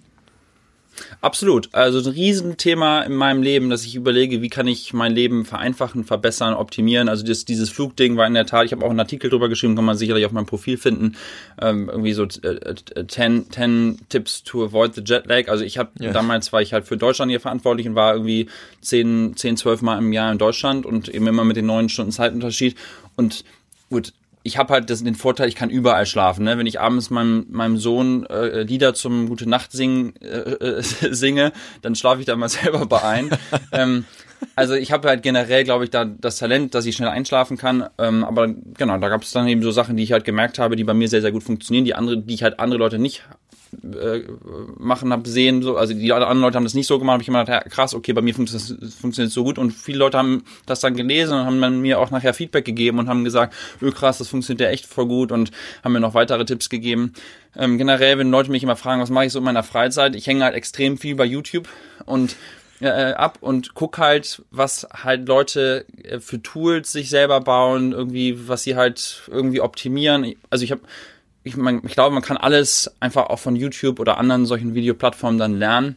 Absolut. 1.21 1.69
Also 1.73 1.99
ein 1.99 2.13
Riesenthema 2.13 3.01
in 3.01 3.15
meinem 3.15 3.41
Leben, 3.41 3.69
dass 3.69 3.85
ich 3.85 3.95
überlege, 3.95 4.41
wie 4.41 4.49
kann 4.49 4.67
ich 4.67 4.93
mein 4.93 5.13
Leben 5.13 5.45
vereinfachen, 5.45 6.03
verbessern, 6.03 6.53
optimieren. 6.53 7.09
Also 7.09 7.25
das, 7.25 7.45
dieses 7.45 7.69
Flugding 7.69 8.15
war 8.17 8.27
in 8.27 8.33
der 8.33 8.45
Tat, 8.45 8.65
ich 8.65 8.71
habe 8.71 8.85
auch 8.85 8.89
einen 8.89 8.99
Artikel 8.99 9.29
drüber 9.29 9.49
geschrieben, 9.49 9.75
kann 9.75 9.85
man 9.85 9.97
sicherlich 9.97 10.25
auf 10.25 10.31
meinem 10.31 10.45
Profil 10.45 10.77
finden. 10.77 11.15
Ähm, 11.61 11.89
irgendwie 11.89 12.13
so 12.13 12.23
äh, 12.23 13.07
10, 13.07 13.51
10 13.51 13.99
Tips 14.09 14.43
to 14.43 14.63
avoid 14.63 14.95
the 14.95 15.01
jet 15.01 15.25
lag. 15.27 15.47
Also 15.49 15.63
ich 15.63 15.77
habe 15.77 15.89
ja. 15.99 16.11
damals 16.11 16.53
war 16.53 16.61
ich 16.61 16.73
halt 16.73 16.85
für 16.85 16.97
Deutschland 16.97 17.29
hier 17.29 17.41
verantwortlich 17.41 17.87
und 17.87 17.95
war 17.95 18.13
irgendwie 18.13 18.47
10, 18.81 19.35
10, 19.35 19.57
12 19.57 19.81
Mal 19.81 19.97
im 19.97 20.13
Jahr 20.13 20.31
in 20.31 20.37
Deutschland 20.37 20.85
und 20.85 21.09
eben 21.09 21.27
immer 21.27 21.43
mit 21.43 21.57
den 21.57 21.65
neun 21.65 21.89
Stunden 21.89 22.11
Zeitunterschied. 22.11 22.75
Und 23.17 23.43
gut, 23.89 24.13
ich 24.45 24.59
habe 24.59 24.73
halt 24.73 24.91
das, 24.91 25.03
den 25.03 25.15
Vorteil, 25.15 25.47
ich 25.47 25.55
kann 25.55 25.71
überall 25.71 26.05
schlafen. 26.05 26.45
Ne? 26.45 26.57
Wenn 26.59 26.67
ich 26.67 26.79
abends 26.79 27.09
meinem, 27.09 27.47
meinem 27.49 27.77
Sohn 27.77 28.27
äh, 28.27 28.61
Lieder 28.61 28.93
zum 28.93 29.27
Gute 29.27 29.49
Nacht 29.49 29.71
singen, 29.71 30.13
äh, 30.21 30.27
äh, 30.27 30.81
singe, 30.83 31.51
dann 31.81 31.95
schlafe 31.95 32.19
ich 32.19 32.27
da 32.27 32.35
mal 32.35 32.49
selber 32.49 32.85
bei 32.85 33.01
ein. 33.01 33.31
ähm, 33.71 34.05
also 34.55 34.75
ich 34.75 34.91
habe 34.91 35.07
halt 35.07 35.23
generell, 35.23 35.63
glaube 35.63 35.85
ich, 35.85 35.89
da 35.89 36.05
das 36.05 36.37
Talent, 36.37 36.75
dass 36.75 36.85
ich 36.85 36.95
schnell 36.95 37.09
einschlafen 37.09 37.57
kann. 37.57 37.89
Ähm, 37.97 38.23
aber 38.23 38.53
genau, 38.77 38.99
da 38.99 39.09
gab 39.09 39.23
es 39.23 39.31
dann 39.31 39.47
eben 39.47 39.63
so 39.63 39.71
Sachen, 39.71 39.97
die 39.97 40.03
ich 40.03 40.11
halt 40.11 40.25
gemerkt 40.25 40.59
habe, 40.59 40.75
die 40.75 40.83
bei 40.83 40.93
mir 40.93 41.07
sehr, 41.07 41.21
sehr 41.21 41.31
gut 41.31 41.43
funktionieren, 41.43 41.85
die 41.85 41.95
andere, 41.95 42.19
die 42.19 42.33
ich 42.35 42.43
halt 42.43 42.59
andere 42.59 42.77
Leute 42.77 42.99
nicht 42.99 43.23
äh, 43.83 44.21
machen 44.77 45.11
habe 45.11 45.27
sehen, 45.27 45.61
so, 45.61 45.77
also 45.77 45.93
die 45.93 46.11
anderen 46.11 46.41
Leute 46.41 46.55
haben 46.55 46.63
das 46.63 46.73
nicht 46.73 46.87
so 46.87 46.99
gemacht, 46.99 47.13
habe 47.13 47.23
ich 47.23 47.27
immer 47.27 47.45
gedacht, 47.45 47.69
krass, 47.69 47.93
okay, 47.93 48.13
bei 48.13 48.21
mir 48.21 48.33
funktioniert 48.33 48.83
es 48.83 48.95
funktioniert 48.95 49.31
so 49.31 49.43
gut 49.43 49.57
und 49.57 49.71
viele 49.71 49.99
Leute 49.99 50.17
haben 50.17 50.43
das 50.65 50.79
dann 50.79 50.95
gelesen 50.95 51.37
und 51.37 51.45
haben 51.45 51.81
mir 51.81 51.99
auch 51.99 52.11
nachher 52.11 52.33
Feedback 52.33 52.65
gegeben 52.65 52.99
und 52.99 53.09
haben 53.09 53.23
gesagt, 53.23 53.53
öh 53.81 53.91
krass, 53.91 54.17
das 54.17 54.27
funktioniert 54.27 54.61
ja 54.61 54.69
echt 54.69 54.85
voll 54.85 55.07
gut 55.07 55.31
und 55.31 55.51
haben 55.83 55.93
mir 55.93 55.99
noch 55.99 56.13
weitere 56.13 56.45
Tipps 56.45 56.69
gegeben. 56.69 57.13
Ähm, 57.57 57.77
generell, 57.77 58.17
wenn 58.17 58.31
Leute 58.31 58.51
mich 58.51 58.63
immer 58.63 58.75
fragen, 58.75 59.01
was 59.01 59.09
mache 59.09 59.25
ich 59.25 59.31
so 59.31 59.39
in 59.39 59.45
meiner 59.45 59.63
Freizeit, 59.63 60.15
ich 60.15 60.27
hänge 60.27 60.43
halt 60.43 60.55
extrem 60.55 60.97
viel 60.97 61.15
bei 61.15 61.25
YouTube 61.25 61.67
und 62.05 62.35
äh, 62.81 63.13
ab 63.13 63.37
und 63.41 63.73
guck 63.73 63.97
halt, 63.97 64.43
was 64.51 64.87
halt 64.91 65.27
Leute 65.27 65.85
äh, 66.03 66.19
für 66.19 66.41
Tools 66.41 66.91
sich 66.91 67.09
selber 67.09 67.39
bauen, 67.39 67.93
irgendwie, 67.93 68.47
was 68.47 68.63
sie 68.63 68.75
halt 68.75 69.23
irgendwie 69.27 69.61
optimieren. 69.61 70.35
Also 70.49 70.63
ich 70.63 70.71
habe 70.71 70.81
ich, 71.45 71.55
mein, 71.55 71.81
ich 71.85 71.93
glaube, 71.93 72.13
man 72.13 72.23
kann 72.23 72.37
alles 72.37 72.91
einfach 72.99 73.27
auch 73.27 73.39
von 73.39 73.55
YouTube 73.55 73.99
oder 73.99 74.17
anderen 74.17 74.45
solchen 74.45 74.73
Videoplattformen 74.73 75.37
dann 75.37 75.57
lernen. 75.57 75.95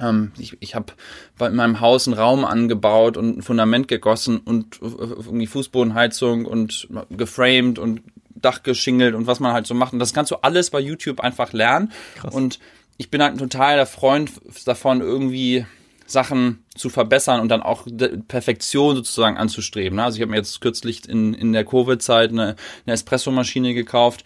Ähm, 0.00 0.30
ich 0.38 0.56
ich 0.60 0.74
habe 0.76 0.92
in 1.40 1.56
meinem 1.56 1.80
Haus 1.80 2.06
einen 2.06 2.16
Raum 2.16 2.44
angebaut 2.44 3.16
und 3.16 3.38
ein 3.38 3.42
Fundament 3.42 3.88
gegossen 3.88 4.38
und 4.38 4.80
irgendwie 4.80 5.48
Fußbodenheizung 5.48 6.46
und 6.46 6.88
geframed 7.10 7.78
und 7.78 8.02
Dach 8.36 8.62
geschingelt 8.62 9.16
und 9.16 9.26
was 9.26 9.40
man 9.40 9.52
halt 9.52 9.66
so 9.66 9.74
macht. 9.74 9.92
Und 9.92 9.98
das 9.98 10.14
kannst 10.14 10.30
du 10.30 10.36
alles 10.36 10.70
bei 10.70 10.78
YouTube 10.78 11.18
einfach 11.18 11.52
lernen. 11.52 11.90
Krass. 12.14 12.32
Und 12.32 12.60
ich 12.96 13.10
bin 13.10 13.20
halt 13.20 13.32
ein 13.32 13.38
totaler 13.38 13.84
Freund 13.84 14.30
davon, 14.64 15.00
irgendwie 15.00 15.66
Sachen 16.06 16.64
zu 16.74 16.88
verbessern 16.88 17.40
und 17.40 17.48
dann 17.48 17.62
auch 17.62 17.86
Perfektion 18.28 18.96
sozusagen 18.96 19.36
anzustreben. 19.36 19.98
Also 19.98 20.16
ich 20.16 20.22
habe 20.22 20.30
mir 20.30 20.38
jetzt 20.38 20.60
kürzlich 20.60 21.06
in, 21.08 21.34
in 21.34 21.52
der 21.52 21.64
Covid-Zeit 21.64 22.30
eine, 22.30 22.56
eine 22.86 22.94
Espresso-Maschine 22.94 23.74
gekauft 23.74 24.24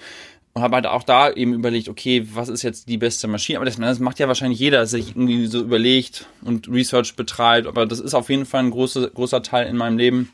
und 0.54 0.62
habe 0.62 0.76
halt 0.76 0.86
auch 0.86 1.02
da 1.02 1.30
eben 1.30 1.54
überlegt, 1.54 1.88
okay, 1.88 2.26
was 2.34 2.48
ist 2.48 2.62
jetzt 2.62 2.88
die 2.88 2.98
beste 2.98 3.26
Maschine? 3.26 3.58
Aber 3.58 3.64
das, 3.64 3.76
das 3.76 4.00
macht 4.00 4.18
ja 4.18 4.28
wahrscheinlich 4.28 4.58
jeder, 4.58 4.86
sich 4.86 5.10
irgendwie 5.10 5.46
so 5.46 5.60
überlegt 5.60 6.26
und 6.42 6.68
Research 6.68 7.16
betreibt. 7.16 7.66
Aber 7.66 7.86
das 7.86 8.00
ist 8.00 8.14
auf 8.14 8.28
jeden 8.28 8.44
Fall 8.44 8.64
ein 8.64 8.70
großer, 8.70 9.08
großer 9.10 9.42
Teil 9.42 9.66
in 9.66 9.76
meinem 9.76 9.96
Leben, 9.96 10.30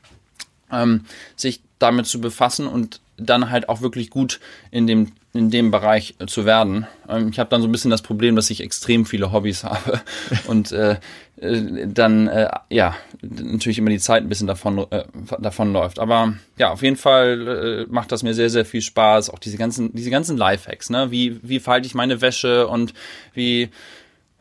ähm, 0.73 1.05
sich 1.37 1.61
damit 1.79 2.07
zu 2.07 2.21
befassen 2.21 2.67
und 2.67 3.01
dann 3.17 3.51
halt 3.51 3.69
auch 3.69 3.81
wirklich 3.81 4.11
gut 4.11 4.41
in 4.71 4.87
dem 4.87 5.13
in 5.35 5.51
dem 5.51 5.71
Bereich 5.71 6.15
zu 6.27 6.47
werden. 6.47 6.87
Ähm, 7.09 7.29
ich 7.31 7.39
habe 7.39 7.51
dann 7.51 7.61
so 7.61 7.69
ein 7.69 7.73
bisschen 7.73 7.91
das 7.91 8.03
Problem, 8.03 8.35
dass 8.35 8.51
ich 8.51 8.61
extrem 8.63 9.07
viele 9.07 9.31
Hobbys 9.31 9.63
habe 9.65 10.01
und 10.47 10.73
äh, 10.73 10.97
dann 11.41 12.27
äh, 12.27 12.49
ja 12.71 12.97
natürlich 13.23 13.79
immer 13.79 13.91
die 13.91 13.99
Zeit 13.99 14.23
ein 14.23 14.29
bisschen 14.29 14.47
davon 14.47 14.87
äh, 14.91 15.05
davon 15.39 15.73
läuft. 15.73 15.99
Aber 15.99 16.35
ja, 16.59 16.71
auf 16.71 16.83
jeden 16.83 16.97
Fall 16.97 17.87
äh, 17.89 17.93
macht 17.93 18.11
das 18.11 18.23
mir 18.23 18.35
sehr 18.35 18.51
sehr 18.51 18.65
viel 18.65 18.81
Spaß. 18.81 19.31
Auch 19.31 19.39
diese 19.39 19.57
ganzen 19.57 19.95
diese 19.95 20.11
ganzen 20.11 20.37
Lifehacks, 20.37 20.91
ne? 20.91 21.11
Wie 21.11 21.39
wie 21.43 21.61
falte 21.61 21.87
ich 21.87 21.95
meine 21.95 22.21
Wäsche 22.21 22.67
und 22.67 22.93
wie 23.35 23.71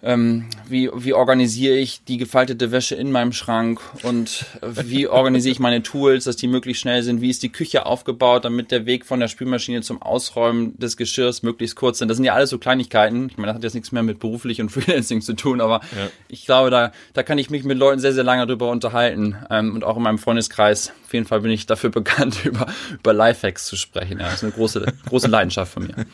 ähm, 0.03 0.45
wie, 0.67 0.91
wie 0.93 1.13
organisiere 1.13 1.75
ich 1.75 2.03
die 2.03 2.17
gefaltete 2.17 2.71
Wäsche 2.71 2.93
in 2.93 3.11
meinem 3.11 3.33
Schrank 3.33 3.81
und 4.03 4.45
wie 4.61 5.07
organisiere 5.07 5.53
ich 5.53 5.59
meine 5.59 5.81
Tools, 5.81 6.25
dass 6.25 6.35
die 6.35 6.47
möglichst 6.47 6.81
schnell 6.81 7.01
sind, 7.01 7.19
wie 7.19 7.31
ist 7.31 7.41
die 7.41 7.51
Küche 7.51 7.87
aufgebaut, 7.87 8.45
damit 8.45 8.69
der 8.69 8.85
Weg 8.85 9.05
von 9.05 9.19
der 9.19 9.27
Spülmaschine 9.27 9.81
zum 9.81 9.99
Ausräumen 9.99 10.77
des 10.77 10.97
Geschirrs 10.97 11.41
möglichst 11.41 11.75
kurz 11.75 11.97
sind. 11.97 12.09
Das 12.09 12.17
sind 12.17 12.25
ja 12.25 12.35
alles 12.35 12.51
so 12.51 12.59
Kleinigkeiten. 12.59 13.29
Ich 13.29 13.37
meine, 13.37 13.47
das 13.47 13.55
hat 13.55 13.63
jetzt 13.63 13.73
nichts 13.73 13.91
mehr 13.91 14.03
mit 14.03 14.19
beruflich 14.19 14.61
und 14.61 14.69
Freelancing 14.71 15.21
zu 15.21 15.33
tun, 15.33 15.61
aber 15.61 15.81
ja. 15.97 16.09
ich 16.27 16.45
glaube, 16.45 16.69
da, 16.69 16.91
da 17.13 17.23
kann 17.23 17.39
ich 17.39 17.49
mich 17.49 17.63
mit 17.63 17.79
Leuten 17.79 17.99
sehr, 17.99 18.13
sehr 18.13 18.23
lange 18.23 18.45
drüber 18.45 18.69
unterhalten 18.69 19.35
ähm, 19.49 19.73
und 19.73 19.83
auch 19.83 19.97
in 19.97 20.03
meinem 20.03 20.19
Freundeskreis. 20.19 20.93
Auf 21.07 21.13
jeden 21.13 21.25
Fall 21.25 21.41
bin 21.41 21.49
ich 21.49 21.65
dafür 21.65 21.89
bekannt, 21.97 22.45
über, 22.45 22.67
über 22.93 23.13
Lifehacks 23.13 23.65
zu 23.65 23.75
sprechen. 23.75 24.19
Ja, 24.19 24.25
das 24.25 24.35
ist 24.35 24.43
eine 24.43 24.51
große, 24.51 24.93
große 25.09 25.27
Leidenschaft 25.27 25.73
von 25.73 25.87
mir. 25.87 26.05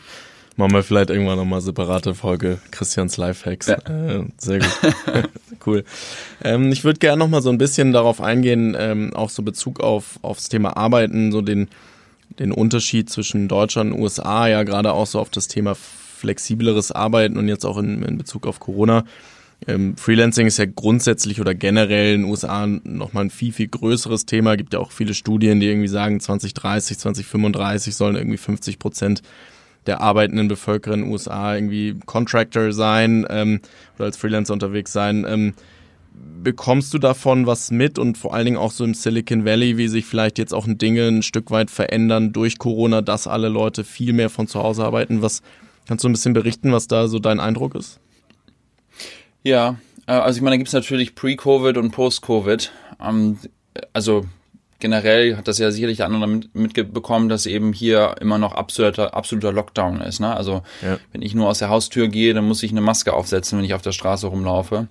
Machen 0.56 0.72
wir 0.72 0.84
vielleicht 0.84 1.10
irgendwann 1.10 1.36
nochmal 1.36 1.60
separate 1.60 2.14
Folge 2.14 2.58
Christians 2.70 3.16
Lifehacks. 3.16 3.66
Ja. 3.66 3.76
Äh, 3.88 4.24
sehr 4.38 4.60
gut. 4.60 4.78
cool. 5.66 5.84
Ähm, 6.44 6.70
ich 6.70 6.84
würde 6.84 7.00
gerne 7.00 7.18
nochmal 7.18 7.42
so 7.42 7.50
ein 7.50 7.58
bisschen 7.58 7.92
darauf 7.92 8.20
eingehen, 8.20 8.76
ähm, 8.78 9.12
auch 9.14 9.30
so 9.30 9.42
Bezug 9.42 9.80
auf 9.80 10.20
aufs 10.22 10.48
Thema 10.48 10.76
Arbeiten, 10.76 11.32
so 11.32 11.40
den, 11.40 11.68
den 12.38 12.52
Unterschied 12.52 13.10
zwischen 13.10 13.48
Deutschland 13.48 13.92
und 13.92 14.00
USA, 14.00 14.46
ja 14.46 14.62
gerade 14.62 14.92
auch 14.92 15.06
so 15.06 15.18
auf 15.18 15.30
das 15.30 15.48
Thema 15.48 15.74
flexibleres 15.74 16.92
Arbeiten 16.92 17.36
und 17.36 17.48
jetzt 17.48 17.66
auch 17.66 17.76
in, 17.76 18.02
in 18.02 18.16
Bezug 18.16 18.46
auf 18.46 18.60
Corona. 18.60 19.04
Ähm, 19.66 19.96
Freelancing 19.96 20.46
ist 20.46 20.58
ja 20.58 20.66
grundsätzlich 20.66 21.40
oder 21.40 21.54
generell 21.54 22.14
in 22.14 22.22
den 22.22 22.30
USA 22.30 22.66
nochmal 22.66 23.24
ein 23.24 23.30
viel, 23.30 23.52
viel 23.52 23.68
größeres 23.68 24.24
Thema. 24.24 24.56
Gibt 24.56 24.74
ja 24.74 24.78
auch 24.78 24.92
viele 24.92 25.14
Studien, 25.14 25.58
die 25.58 25.68
irgendwie 25.68 25.88
sagen, 25.88 26.20
2030, 26.20 26.98
2035 26.98 27.96
sollen 27.96 28.14
irgendwie 28.16 28.36
50 28.36 28.78
Prozent 28.78 29.22
der 29.86 30.00
arbeitenden 30.00 30.48
Bevölkerung 30.48 31.00
in 31.00 31.04
den 31.06 31.12
USA 31.12 31.54
irgendwie 31.54 31.96
Contractor 32.06 32.72
sein 32.72 33.26
ähm, 33.28 33.60
oder 33.96 34.06
als 34.06 34.16
Freelancer 34.16 34.52
unterwegs 34.52 34.92
sein. 34.92 35.26
Ähm, 35.28 35.54
bekommst 36.42 36.94
du 36.94 36.98
davon 36.98 37.46
was 37.46 37.70
mit 37.70 37.98
und 37.98 38.16
vor 38.16 38.34
allen 38.34 38.44
Dingen 38.44 38.56
auch 38.56 38.70
so 38.70 38.84
im 38.84 38.94
Silicon 38.94 39.44
Valley, 39.44 39.76
wie 39.76 39.88
sich 39.88 40.04
vielleicht 40.06 40.38
jetzt 40.38 40.54
auch 40.54 40.66
Dinge 40.68 41.08
ein 41.08 41.22
Stück 41.22 41.50
weit 41.50 41.70
verändern 41.70 42.32
durch 42.32 42.58
Corona, 42.58 43.02
dass 43.02 43.26
alle 43.26 43.48
Leute 43.48 43.84
viel 43.84 44.12
mehr 44.12 44.30
von 44.30 44.46
zu 44.46 44.62
Hause 44.62 44.84
arbeiten? 44.84 45.22
Was 45.22 45.42
kannst 45.86 46.04
du 46.04 46.08
ein 46.08 46.12
bisschen 46.12 46.32
berichten, 46.32 46.72
was 46.72 46.86
da 46.86 47.08
so 47.08 47.18
dein 47.18 47.40
Eindruck 47.40 47.74
ist? 47.74 47.98
Ja, 49.42 49.76
äh, 50.06 50.12
also 50.12 50.38
ich 50.38 50.42
meine, 50.42 50.54
da 50.54 50.58
gibt 50.58 50.68
es 50.68 50.74
natürlich 50.74 51.14
Pre-Covid 51.14 51.76
und 51.76 51.90
Post-Covid. 51.90 52.72
Ähm, 53.00 53.38
also 53.92 54.24
generell 54.78 55.36
hat 55.36 55.48
das 55.48 55.58
ja 55.58 55.70
sicherlich 55.70 55.98
der 55.98 56.06
andere 56.06 56.26
mitbekommen, 56.52 57.28
dass 57.28 57.46
eben 57.46 57.72
hier 57.72 58.16
immer 58.20 58.38
noch 58.38 58.52
absoluter, 58.54 59.14
absoluter 59.14 59.52
Lockdown 59.52 60.00
ist. 60.00 60.20
Ne? 60.20 60.34
Also 60.34 60.62
ja. 60.82 60.98
wenn 61.12 61.22
ich 61.22 61.34
nur 61.34 61.48
aus 61.48 61.58
der 61.58 61.68
Haustür 61.68 62.08
gehe, 62.08 62.34
dann 62.34 62.46
muss 62.46 62.62
ich 62.62 62.70
eine 62.70 62.80
Maske 62.80 63.12
aufsetzen, 63.12 63.58
wenn 63.58 63.64
ich 63.64 63.74
auf 63.74 63.82
der 63.82 63.92
Straße 63.92 64.26
rumlaufe. 64.26 64.88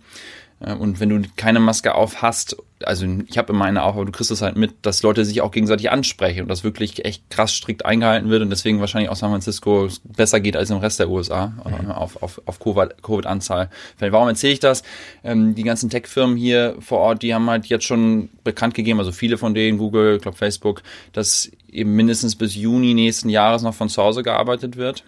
Äh, 0.64 0.74
und 0.74 1.00
wenn 1.00 1.10
du 1.10 1.22
keine 1.36 1.60
Maske 1.60 1.96
auf 1.96 2.22
hast, 2.22 2.58
also 2.84 3.06
ich 3.28 3.38
habe 3.38 3.54
immer 3.54 3.66
eine 3.66 3.84
auf, 3.84 3.96
aber 3.96 4.06
du 4.06 4.12
kriegst 4.12 4.32
es 4.32 4.42
halt 4.42 4.56
mit, 4.56 4.74
dass 4.82 5.04
Leute 5.04 5.24
sich 5.24 5.42
auch 5.42 5.52
gegenseitig 5.52 5.92
ansprechen 5.92 6.42
und 6.42 6.48
das 6.50 6.64
wirklich 6.64 7.06
echt 7.06 7.30
krass 7.30 7.54
strikt 7.54 7.86
eingehalten 7.86 8.30
wird 8.30 8.42
und 8.42 8.50
deswegen 8.50 8.80
wahrscheinlich 8.80 9.10
auch 9.10 9.16
San 9.16 9.30
Francisco 9.30 9.88
besser 10.04 10.40
geht 10.40 10.58
als 10.58 10.70
im 10.70 10.78
Rest 10.78 11.00
der 11.00 11.10
USA 11.10 11.48
mhm. 11.48 11.92
auf, 11.92 12.22
auf, 12.22 12.42
auf 12.46 12.60
Covid-Anzahl. 12.60 13.70
Warum 14.00 14.28
erzähle 14.28 14.54
ich 14.54 14.60
das? 14.60 14.84
Ähm, 15.24 15.56
die 15.56 15.64
ganzen 15.64 15.90
Tech-Firmen 15.90 16.36
hier 16.36 16.76
vor 16.80 17.00
Ort, 17.00 17.22
die 17.22 17.34
haben 17.34 17.50
halt 17.50 17.68
jetzt 17.68 17.86
schon 17.86 18.30
bekannt 18.44 18.74
gegeben, 18.74 19.00
also 19.00 19.12
viele 19.12 19.38
von 19.38 19.54
denen, 19.54 19.78
Google, 19.78 20.18
ich 20.18 20.22
glaube 20.22 20.38
Facebook, 20.38 20.84
dass 21.14 21.52
eben 21.72 21.96
mindestens 21.96 22.36
bis 22.36 22.56
Juni 22.56 22.94
nächsten 22.94 23.30
Jahres 23.30 23.62
noch 23.64 23.74
von 23.74 23.90
zu 23.90 24.02
Hause 24.02 24.24
gearbeitet 24.24 24.78
wird. 24.78 25.04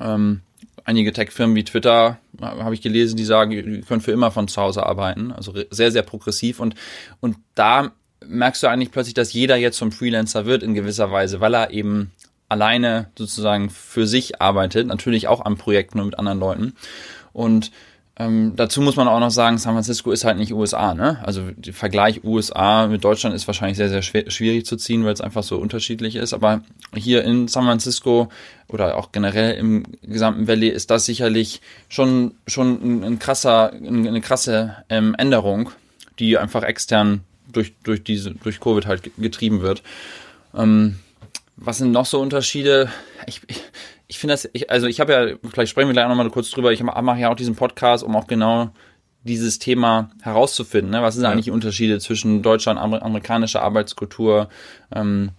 Ähm, 0.00 0.40
einige 0.84 1.12
Tech-Firmen 1.12 1.56
wie 1.56 1.64
Twitter, 1.64 2.18
habe 2.40 2.74
ich 2.74 2.82
gelesen, 2.82 3.16
die 3.16 3.24
sagen, 3.24 3.52
ihr 3.52 3.82
könnt 3.82 4.02
für 4.02 4.12
immer 4.12 4.30
von 4.30 4.48
zu 4.48 4.60
Hause 4.60 4.84
arbeiten. 4.84 5.32
Also 5.32 5.54
sehr, 5.70 5.92
sehr 5.92 6.02
progressiv. 6.02 6.60
Und, 6.60 6.74
und 7.20 7.36
da 7.54 7.92
merkst 8.26 8.62
du 8.62 8.66
eigentlich 8.68 8.90
plötzlich, 8.90 9.14
dass 9.14 9.32
jeder 9.32 9.56
jetzt 9.56 9.78
zum 9.78 9.92
Freelancer 9.92 10.46
wird 10.46 10.62
in 10.62 10.74
gewisser 10.74 11.10
Weise, 11.10 11.40
weil 11.40 11.54
er 11.54 11.70
eben 11.70 12.12
alleine 12.48 13.10
sozusagen 13.16 13.70
für 13.70 14.06
sich 14.06 14.40
arbeitet, 14.40 14.86
natürlich 14.86 15.28
auch 15.28 15.40
an 15.40 15.56
Projekten 15.56 16.00
und 16.00 16.06
mit 16.06 16.18
anderen 16.18 16.40
Leuten. 16.40 16.74
Und 17.32 17.70
Ähm, 18.16 18.52
dazu 18.56 18.82
muss 18.82 18.96
man 18.96 19.08
auch 19.08 19.20
noch 19.20 19.30
sagen, 19.30 19.56
San 19.56 19.72
Francisco 19.72 20.10
ist 20.10 20.24
halt 20.24 20.36
nicht 20.36 20.52
USA, 20.52 20.94
ne? 20.94 21.20
Also 21.22 21.50
der 21.56 21.72
Vergleich 21.72 22.22
USA 22.22 22.86
mit 22.86 23.02
Deutschland 23.02 23.34
ist 23.34 23.46
wahrscheinlich 23.46 23.78
sehr, 23.78 23.88
sehr 23.88 24.02
schwer, 24.02 24.30
schwierig 24.30 24.66
zu 24.66 24.76
ziehen, 24.76 25.04
weil 25.04 25.14
es 25.14 25.20
einfach 25.20 25.42
so 25.42 25.56
unterschiedlich 25.56 26.16
ist. 26.16 26.34
Aber 26.34 26.62
hier 26.94 27.24
in 27.24 27.48
San 27.48 27.64
Francisco 27.64 28.28
oder 28.68 28.98
auch 28.98 29.12
generell 29.12 29.54
im 29.54 29.84
gesamten 30.02 30.48
Valley 30.48 30.68
ist 30.68 30.90
das 30.90 31.06
sicherlich 31.06 31.62
schon, 31.88 32.34
schon 32.46 32.80
ein, 32.82 33.04
ein 33.04 33.18
krasser, 33.18 33.72
eine 33.72 34.20
krasse 34.20 34.76
ähm, 34.90 35.14
Änderung, 35.16 35.70
die 36.18 36.36
einfach 36.36 36.62
extern 36.62 37.22
durch, 37.50 37.72
durch 37.84 38.04
diese, 38.04 38.32
durch 38.32 38.60
Covid 38.60 38.86
halt 38.86 39.10
getrieben 39.16 39.62
wird. 39.62 39.82
Ähm, 40.54 40.96
was 41.56 41.78
sind 41.78 41.92
noch 41.92 42.06
so 42.06 42.20
Unterschiede? 42.20 42.90
Ich, 43.26 43.40
ich, 43.46 43.62
ich 44.10 44.18
finde 44.18 44.32
das, 44.32 44.50
ich, 44.52 44.70
also 44.70 44.88
ich 44.88 44.98
habe 44.98 45.12
ja, 45.12 45.48
vielleicht 45.48 45.70
sprechen 45.70 45.88
wir 45.88 45.92
gleich 45.92 46.08
nochmal 46.08 46.28
kurz 46.30 46.50
drüber, 46.50 46.72
ich 46.72 46.82
mache 46.82 47.20
ja 47.20 47.30
auch 47.30 47.36
diesen 47.36 47.54
Podcast, 47.54 48.02
um 48.02 48.16
auch 48.16 48.26
genau 48.26 48.70
dieses 49.22 49.60
Thema 49.60 50.10
herauszufinden. 50.20 50.90
Ne? 50.90 51.00
Was 51.00 51.14
sind 51.14 51.22
ja. 51.22 51.30
eigentlich 51.30 51.44
die 51.44 51.52
Unterschiede 51.52 52.00
zwischen 52.00 52.42
deutscher 52.42 52.72
und 52.72 52.78
amerikanischer 52.78 53.62
Arbeitskultur? 53.62 54.48
Ähm, 54.92 55.30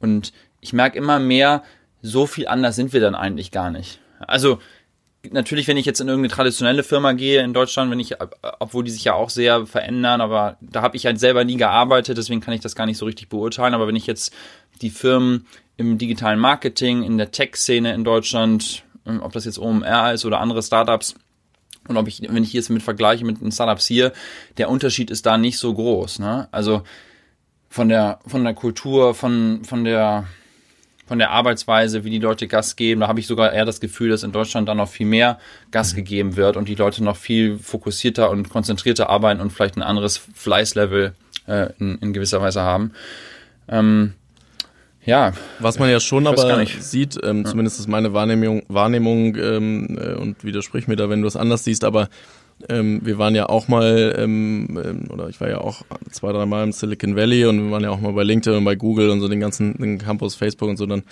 und 0.00 0.32
ich 0.60 0.72
merke 0.72 0.98
immer 0.98 1.20
mehr, 1.20 1.62
so 2.02 2.26
viel 2.26 2.48
anders 2.48 2.74
sind 2.74 2.92
wir 2.92 3.00
dann 3.00 3.14
eigentlich 3.14 3.52
gar 3.52 3.70
nicht. 3.70 4.00
Also 4.18 4.58
natürlich, 5.32 5.68
wenn 5.68 5.76
ich 5.76 5.86
jetzt 5.86 6.00
in 6.00 6.08
irgendeine 6.08 6.34
traditionelle 6.34 6.82
Firma 6.82 7.12
gehe 7.12 7.42
in 7.42 7.52
Deutschland, 7.52 7.90
wenn 7.90 8.00
ich, 8.00 8.14
obwohl 8.58 8.84
die 8.84 8.90
sich 8.90 9.04
ja 9.04 9.14
auch 9.14 9.30
sehr 9.30 9.66
verändern, 9.66 10.20
aber 10.20 10.56
da 10.60 10.82
habe 10.82 10.96
ich 10.96 11.06
halt 11.06 11.18
selber 11.18 11.44
nie 11.44 11.56
gearbeitet, 11.56 12.18
deswegen 12.18 12.40
kann 12.40 12.54
ich 12.54 12.60
das 12.60 12.74
gar 12.74 12.86
nicht 12.86 12.98
so 12.98 13.06
richtig 13.06 13.28
beurteilen. 13.28 13.74
Aber 13.74 13.86
wenn 13.86 13.96
ich 13.96 14.06
jetzt 14.06 14.32
die 14.82 14.90
Firmen 14.90 15.46
im 15.76 15.98
digitalen 15.98 16.38
Marketing, 16.38 17.02
in 17.02 17.18
der 17.18 17.30
Tech-Szene 17.30 17.94
in 17.94 18.04
Deutschland, 18.04 18.84
ähm, 19.06 19.22
ob 19.22 19.32
das 19.32 19.44
jetzt 19.44 19.58
OMR 19.58 20.12
ist 20.12 20.24
oder 20.24 20.40
andere 20.40 20.62
Startups. 20.62 21.14
Und 21.88 21.96
ob 21.96 22.08
ich, 22.08 22.22
wenn 22.22 22.42
ich 22.42 22.52
jetzt 22.52 22.70
mit 22.70 22.82
vergleiche 22.82 23.24
mit 23.24 23.40
den 23.40 23.52
Startups 23.52 23.86
hier, 23.86 24.12
der 24.58 24.68
Unterschied 24.68 25.10
ist 25.10 25.24
da 25.24 25.38
nicht 25.38 25.58
so 25.58 25.72
groß. 25.72 26.18
Ne? 26.18 26.48
Also 26.50 26.82
von 27.68 27.88
der, 27.88 28.18
von 28.26 28.42
der 28.42 28.54
Kultur, 28.54 29.14
von, 29.14 29.64
von 29.64 29.84
der, 29.84 30.26
von 31.06 31.18
der 31.18 31.30
Arbeitsweise, 31.30 32.04
wie 32.04 32.10
die 32.10 32.18
Leute 32.18 32.48
Gas 32.48 32.76
geben, 32.76 33.00
da 33.00 33.08
habe 33.08 33.20
ich 33.20 33.26
sogar 33.26 33.52
eher 33.52 33.64
das 33.64 33.80
Gefühl, 33.80 34.10
dass 34.10 34.22
in 34.22 34.32
Deutschland 34.32 34.68
dann 34.68 34.76
noch 34.76 34.88
viel 34.88 35.06
mehr 35.06 35.38
Gas 35.70 35.92
mhm. 35.92 35.96
gegeben 35.96 36.36
wird 36.36 36.56
und 36.56 36.68
die 36.68 36.74
Leute 36.74 37.02
noch 37.02 37.16
viel 37.16 37.58
fokussierter 37.58 38.30
und 38.30 38.48
konzentrierter 38.50 39.08
arbeiten 39.08 39.40
und 39.40 39.52
vielleicht 39.52 39.76
ein 39.76 39.82
anderes 39.82 40.18
Fleißlevel 40.34 41.14
äh, 41.46 41.68
in, 41.78 41.98
in 41.98 42.12
gewisser 42.12 42.42
Weise 42.42 42.62
haben. 42.62 42.92
Ähm, 43.68 44.14
ja. 45.04 45.32
Was 45.60 45.78
man 45.78 45.88
ja 45.88 46.00
schon 46.00 46.26
aber 46.26 46.66
sieht, 46.66 47.16
ähm, 47.22 47.44
ja. 47.44 47.50
zumindest 47.50 47.78
ist 47.78 47.86
meine 47.86 48.12
Wahrnehmung, 48.12 48.64
Wahrnehmung 48.68 49.36
ähm, 49.36 49.98
äh, 50.00 50.14
und 50.14 50.42
widersprich 50.44 50.88
mir 50.88 50.96
da, 50.96 51.08
wenn 51.08 51.22
du 51.22 51.28
es 51.28 51.36
anders 51.36 51.62
siehst, 51.62 51.84
aber 51.84 52.08
ähm, 52.68 53.00
wir 53.04 53.18
waren 53.18 53.34
ja 53.34 53.48
auch 53.48 53.68
mal, 53.68 54.14
ähm, 54.18 54.80
ähm, 54.82 55.10
oder 55.10 55.28
ich 55.28 55.40
war 55.40 55.48
ja 55.48 55.58
auch 55.58 55.82
zwei, 56.10 56.32
drei 56.32 56.46
Mal 56.46 56.64
im 56.64 56.72
Silicon 56.72 57.16
Valley 57.16 57.44
und 57.44 57.64
wir 57.64 57.70
waren 57.70 57.82
ja 57.82 57.90
auch 57.90 58.00
mal 58.00 58.12
bei 58.12 58.22
LinkedIn 58.22 58.58
und 58.58 58.64
bei 58.64 58.76
Google 58.76 59.10
und 59.10 59.20
so 59.20 59.28
den 59.28 59.40
ganzen 59.40 59.74
den 59.74 59.98
Campus, 59.98 60.34
Facebook 60.34 60.68
und 60.68 60.76
so 60.76 60.86
dann. 60.86 61.02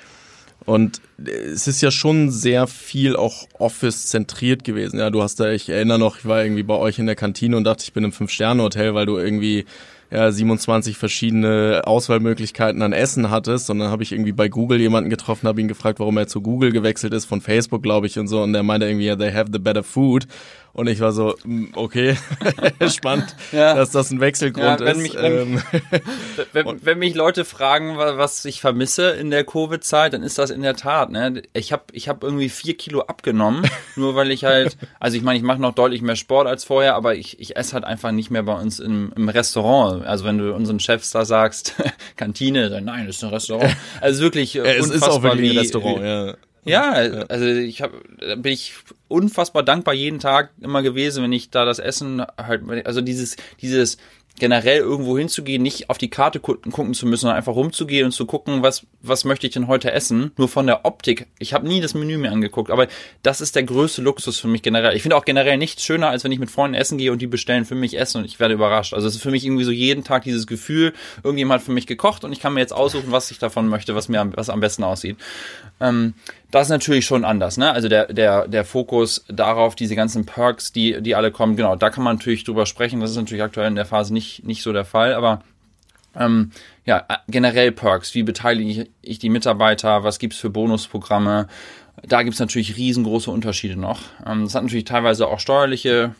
Und 0.64 1.02
äh, 1.24 1.30
es 1.30 1.66
ist 1.66 1.82
ja 1.82 1.90
schon 1.90 2.30
sehr 2.30 2.66
viel 2.66 3.16
auch 3.16 3.46
Office-zentriert 3.58 4.64
gewesen. 4.64 4.98
Ja, 4.98 5.10
du 5.10 5.22
hast 5.22 5.38
da, 5.40 5.50
ich 5.50 5.68
erinnere 5.68 5.98
noch, 5.98 6.18
ich 6.18 6.26
war 6.26 6.42
irgendwie 6.42 6.62
bei 6.62 6.76
euch 6.76 6.98
in 6.98 7.06
der 7.06 7.16
Kantine 7.16 7.56
und 7.56 7.64
dachte, 7.64 7.84
ich 7.84 7.92
bin 7.92 8.04
im 8.04 8.12
Fünf-Sterne-Hotel, 8.12 8.94
weil 8.94 9.06
du 9.06 9.18
irgendwie 9.18 9.66
ja, 10.10 10.30
27 10.30 10.96
verschiedene 10.96 11.82
Auswahlmöglichkeiten 11.84 12.82
an 12.82 12.92
Essen 12.92 13.30
hattest, 13.30 13.66
sondern 13.66 13.90
habe 13.90 14.02
ich 14.02 14.12
irgendwie 14.12 14.32
bei 14.32 14.48
Google 14.48 14.80
jemanden 14.80 15.10
getroffen, 15.10 15.48
habe 15.48 15.60
ihn 15.60 15.68
gefragt, 15.68 15.98
warum 15.98 16.16
er 16.16 16.28
zu 16.28 16.40
Google 16.40 16.72
gewechselt 16.72 17.12
ist, 17.12 17.24
von 17.24 17.40
Facebook, 17.40 17.82
glaube 17.82 18.06
ich, 18.06 18.18
und 18.18 18.28
so. 18.28 18.42
Und 18.42 18.52
der 18.52 18.62
meinte 18.62 18.86
irgendwie, 18.86 19.06
yeah, 19.06 19.16
they 19.16 19.32
have 19.32 19.50
the 19.52 19.58
better 19.58 19.82
food. 19.82 20.26
Und 20.74 20.88
ich 20.88 20.98
war 20.98 21.12
so, 21.12 21.36
mm, 21.44 21.66
okay, 21.74 22.16
spannend, 22.88 23.36
ja. 23.52 23.74
dass 23.74 23.92
das 23.92 24.10
ein 24.10 24.20
Wechselgrund 24.20 24.80
ja, 24.80 24.86
wenn 24.86 24.96
ist. 24.96 25.02
Mich, 25.02 25.14
wenn, 25.14 25.32
ähm, 25.32 25.62
wenn, 26.52 26.84
wenn, 26.84 26.98
mich 26.98 27.14
Leute 27.14 27.44
fragen, 27.44 27.96
was 27.96 28.44
ich 28.44 28.60
vermisse 28.60 29.10
in 29.10 29.30
der 29.30 29.44
Covid-Zeit, 29.44 30.14
dann 30.14 30.24
ist 30.24 30.36
das 30.36 30.50
in 30.50 30.62
der 30.62 30.74
Tat. 30.74 31.10
Ne? 31.10 31.42
Ich 31.52 31.72
habe 31.72 31.84
ich 31.92 32.08
hab 32.08 32.24
irgendwie 32.24 32.48
vier 32.48 32.76
Kilo 32.76 33.02
abgenommen, 33.02 33.64
nur 33.94 34.16
weil 34.16 34.32
ich 34.32 34.44
halt, 34.44 34.76
also 34.98 35.16
ich 35.16 35.22
meine, 35.22 35.38
ich 35.38 35.44
mache 35.44 35.60
noch 35.60 35.74
deutlich 35.74 36.02
mehr 36.02 36.16
Sport 36.16 36.48
als 36.48 36.64
vorher, 36.64 36.96
aber 36.96 37.14
ich, 37.14 37.38
ich 37.38 37.56
esse 37.56 37.74
halt 37.74 37.84
einfach 37.84 38.10
nicht 38.10 38.32
mehr 38.32 38.42
bei 38.42 38.60
uns 38.60 38.80
im, 38.80 39.12
im 39.14 39.28
Restaurant. 39.28 40.04
Also 40.04 40.24
wenn 40.24 40.38
du 40.38 40.52
unseren 40.52 40.80
Chefs 40.80 41.12
da 41.12 41.24
sagst, 41.24 41.74
Kantine, 42.16 42.68
dann 42.68 42.84
nein, 42.84 43.06
das 43.06 43.16
ist 43.16 43.24
ein 43.24 43.30
Restaurant. 43.30 43.76
Also 44.00 44.22
wirklich 44.22 44.54
ja, 44.54 44.64
es 44.64 44.90
ist 44.90 45.04
auch 45.04 45.22
wirklich 45.22 45.52
ein 45.52 45.58
Restaurant, 45.58 46.02
wie, 46.02 46.04
ja. 46.04 46.34
Ja, 46.64 46.92
also 46.92 47.44
ich 47.44 47.82
habe, 47.82 48.00
bin 48.36 48.52
ich 48.52 48.74
unfassbar 49.08 49.62
dankbar 49.62 49.94
jeden 49.94 50.18
Tag 50.18 50.50
immer 50.60 50.82
gewesen, 50.82 51.22
wenn 51.22 51.32
ich 51.32 51.50
da 51.50 51.64
das 51.64 51.78
Essen 51.78 52.24
halt, 52.38 52.86
also 52.86 53.00
dieses, 53.00 53.36
dieses 53.60 53.98
generell 54.38 54.78
irgendwo 54.78 55.16
hinzugehen, 55.16 55.62
nicht 55.62 55.90
auf 55.90 55.98
die 55.98 56.10
Karte 56.10 56.40
gucken 56.40 56.94
zu 56.94 57.06
müssen, 57.06 57.22
sondern 57.22 57.36
einfach 57.36 57.54
rumzugehen 57.54 58.06
und 58.06 58.12
zu 58.12 58.26
gucken, 58.26 58.62
was, 58.62 58.84
was 59.00 59.24
möchte 59.24 59.46
ich 59.46 59.52
denn 59.52 59.68
heute 59.68 59.92
essen? 59.92 60.32
Nur 60.36 60.48
von 60.48 60.66
der 60.66 60.84
Optik. 60.84 61.28
Ich 61.38 61.54
habe 61.54 61.68
nie 61.68 61.80
das 61.80 61.94
Menü 61.94 62.18
mir 62.18 62.32
angeguckt, 62.32 62.70
aber 62.70 62.88
das 63.22 63.40
ist 63.40 63.54
der 63.54 63.62
größte 63.62 64.02
Luxus 64.02 64.40
für 64.40 64.48
mich 64.48 64.62
generell. 64.62 64.96
Ich 64.96 65.02
finde 65.02 65.16
auch 65.16 65.24
generell 65.24 65.56
nichts 65.56 65.84
schöner, 65.84 66.08
als 66.08 66.24
wenn 66.24 66.32
ich 66.32 66.40
mit 66.40 66.50
Freunden 66.50 66.74
essen 66.74 66.98
gehe 66.98 67.12
und 67.12 67.22
die 67.22 67.28
bestellen 67.28 67.64
für 67.64 67.76
mich 67.76 67.96
Essen 67.96 68.18
und 68.18 68.24
ich 68.24 68.40
werde 68.40 68.54
überrascht. 68.54 68.92
Also 68.92 69.06
es 69.06 69.14
ist 69.14 69.22
für 69.22 69.30
mich 69.30 69.44
irgendwie 69.44 69.64
so 69.64 69.70
jeden 69.70 70.02
Tag 70.02 70.24
dieses 70.24 70.48
Gefühl, 70.48 70.94
irgendjemand 71.22 71.60
hat 71.60 71.66
für 71.66 71.72
mich 71.72 71.86
gekocht 71.86 72.24
und 72.24 72.32
ich 72.32 72.40
kann 72.40 72.54
mir 72.54 72.60
jetzt 72.60 72.72
aussuchen, 72.72 73.12
was 73.12 73.30
ich 73.30 73.38
davon 73.38 73.68
möchte, 73.68 73.94
was 73.94 74.08
mir 74.08 74.32
was 74.34 74.50
am 74.50 74.60
besten 74.60 74.82
aussieht. 74.82 75.16
Ähm, 75.80 76.14
das 76.50 76.66
ist 76.68 76.70
natürlich 76.70 77.04
schon 77.04 77.24
anders, 77.24 77.56
ne? 77.56 77.72
Also 77.72 77.88
der, 77.88 78.12
der, 78.12 78.46
der 78.46 78.64
Fokus 78.64 79.24
darauf, 79.28 79.74
diese 79.74 79.96
ganzen 79.96 80.24
Perks, 80.24 80.72
die, 80.72 81.02
die 81.02 81.14
alle 81.14 81.32
kommen, 81.32 81.56
genau, 81.56 81.76
da 81.76 81.90
kann 81.90 82.04
man 82.04 82.16
natürlich 82.16 82.44
drüber 82.44 82.66
sprechen. 82.66 83.00
Das 83.00 83.10
ist 83.10 83.16
natürlich 83.16 83.42
aktuell 83.42 83.68
in 83.68 83.74
der 83.74 83.86
Phase 83.86 84.12
nicht, 84.12 84.44
nicht 84.44 84.62
so 84.62 84.72
der 84.72 84.84
Fall, 84.84 85.14
aber 85.14 85.42
ähm, 86.16 86.50
ja, 86.84 87.06
generell 87.28 87.72
Perks, 87.72 88.14
wie 88.14 88.22
beteilige 88.22 88.86
ich 89.02 89.18
die 89.18 89.30
Mitarbeiter, 89.30 90.04
was 90.04 90.18
gibt's 90.18 90.38
für 90.38 90.50
Bonusprogramme? 90.50 91.48
Da 92.02 92.22
gibt's 92.22 92.40
natürlich 92.40 92.76
riesengroße 92.76 93.30
Unterschiede 93.30 93.76
noch. 93.76 94.00
Ähm, 94.26 94.44
das 94.44 94.54
hat 94.54 94.62
natürlich 94.62 94.84
teilweise 94.84 95.26
auch 95.26 95.40
steuerliche 95.40 96.14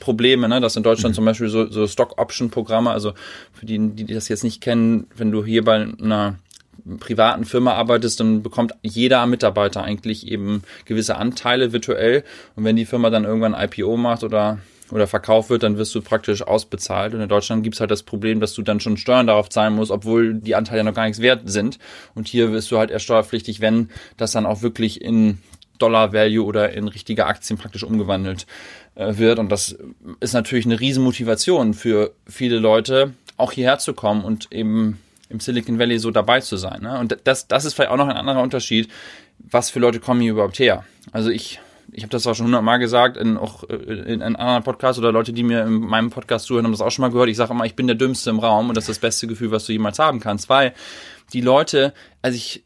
Probleme, 0.00 0.48
ne? 0.48 0.60
dass 0.60 0.76
in 0.76 0.82
Deutschland 0.82 1.12
mhm. 1.12 1.16
zum 1.16 1.24
Beispiel 1.24 1.48
so, 1.48 1.70
so 1.70 1.86
Stock-Option-Programme, 1.86 2.90
also 2.90 3.12
für 3.52 3.66
die, 3.66 3.78
die 3.78 4.06
das 4.06 4.28
jetzt 4.28 4.44
nicht 4.44 4.60
kennen, 4.60 5.06
wenn 5.16 5.30
du 5.30 5.44
hier 5.44 5.64
bei 5.64 5.74
einer 5.74 6.36
privaten 6.98 7.44
Firma 7.44 7.74
arbeitest, 7.74 8.20
dann 8.20 8.42
bekommt 8.42 8.74
jeder 8.82 9.24
Mitarbeiter 9.26 9.82
eigentlich 9.82 10.26
eben 10.26 10.62
gewisse 10.84 11.16
Anteile 11.16 11.72
virtuell. 11.72 12.24
Und 12.56 12.64
wenn 12.64 12.76
die 12.76 12.86
Firma 12.86 13.10
dann 13.10 13.24
irgendwann 13.24 13.54
IPO 13.54 13.96
macht 13.96 14.24
oder 14.24 14.58
oder 14.92 15.06
verkauft 15.06 15.48
wird, 15.48 15.62
dann 15.62 15.78
wirst 15.78 15.94
du 15.94 16.02
praktisch 16.02 16.42
ausbezahlt. 16.42 17.14
Und 17.14 17.22
in 17.22 17.28
Deutschland 17.28 17.64
gibt's 17.64 17.80
halt 17.80 17.90
das 17.90 18.02
Problem, 18.02 18.40
dass 18.40 18.52
du 18.52 18.60
dann 18.62 18.78
schon 18.78 18.98
Steuern 18.98 19.26
darauf 19.26 19.48
zahlen 19.48 19.74
musst, 19.74 19.90
obwohl 19.90 20.34
die 20.34 20.54
Anteile 20.54 20.78
ja 20.78 20.84
noch 20.84 20.94
gar 20.94 21.04
nichts 21.04 21.22
wert 21.22 21.42
sind. 21.46 21.78
Und 22.14 22.28
hier 22.28 22.52
wirst 22.52 22.70
du 22.70 22.78
halt 22.78 22.90
erst 22.90 23.06
steuerpflichtig, 23.06 23.60
wenn 23.60 23.88
das 24.18 24.32
dann 24.32 24.44
auch 24.44 24.60
wirklich 24.60 25.00
in 25.00 25.38
Dollar 25.78 26.12
Value 26.12 26.44
oder 26.44 26.72
in 26.72 26.88
richtige 26.88 27.26
Aktien 27.26 27.58
praktisch 27.58 27.84
umgewandelt 27.84 28.46
äh, 28.94 29.16
wird. 29.16 29.38
Und 29.38 29.50
das 29.50 29.76
ist 30.20 30.34
natürlich 30.34 30.66
eine 30.66 30.78
Riesenmotivation 30.78 31.72
für 31.72 32.12
viele 32.26 32.58
Leute, 32.58 33.14
auch 33.38 33.52
hierher 33.52 33.78
zu 33.78 33.94
kommen 33.94 34.22
und 34.24 34.52
eben 34.52 34.98
im 35.32 35.40
Silicon 35.40 35.78
Valley 35.78 35.98
so 35.98 36.10
dabei 36.10 36.40
zu 36.40 36.56
sein. 36.56 36.82
Ne? 36.82 36.98
Und 36.98 37.16
das, 37.24 37.48
das 37.48 37.64
ist 37.64 37.74
vielleicht 37.74 37.90
auch 37.90 37.96
noch 37.96 38.08
ein 38.08 38.16
anderer 38.16 38.42
Unterschied. 38.42 38.88
Was 39.38 39.70
für 39.70 39.80
Leute 39.80 39.98
kommen 39.98 40.20
hier 40.20 40.32
überhaupt 40.32 40.58
her? 40.58 40.84
Also 41.10 41.30
ich, 41.30 41.58
ich 41.90 42.02
habe 42.02 42.10
das 42.10 42.26
auch 42.26 42.34
schon 42.34 42.46
hundertmal 42.46 42.78
gesagt, 42.78 43.16
in, 43.16 43.36
auch 43.36 43.64
äh, 43.68 43.74
in, 43.74 44.20
in 44.20 44.36
anderen 44.36 44.62
Podcasts 44.62 44.98
oder 44.98 45.10
Leute, 45.10 45.32
die 45.32 45.42
mir 45.42 45.64
in 45.64 45.80
meinem 45.80 46.10
Podcast 46.10 46.46
zuhören, 46.46 46.64
haben 46.66 46.72
das 46.72 46.80
auch 46.80 46.90
schon 46.90 47.02
mal 47.02 47.10
gehört. 47.10 47.28
Ich 47.28 47.36
sage 47.36 47.52
immer, 47.52 47.64
ich 47.64 47.74
bin 47.74 47.86
der 47.86 47.96
Dümmste 47.96 48.30
im 48.30 48.38
Raum 48.38 48.68
und 48.68 48.76
das 48.76 48.84
ist 48.84 48.90
das 48.90 48.98
beste 48.98 49.26
Gefühl, 49.26 49.50
was 49.50 49.66
du 49.66 49.72
jemals 49.72 49.98
haben 49.98 50.20
kannst, 50.20 50.48
weil 50.48 50.74
die 51.32 51.40
Leute, 51.40 51.92
also 52.20 52.36
ich, 52.36 52.62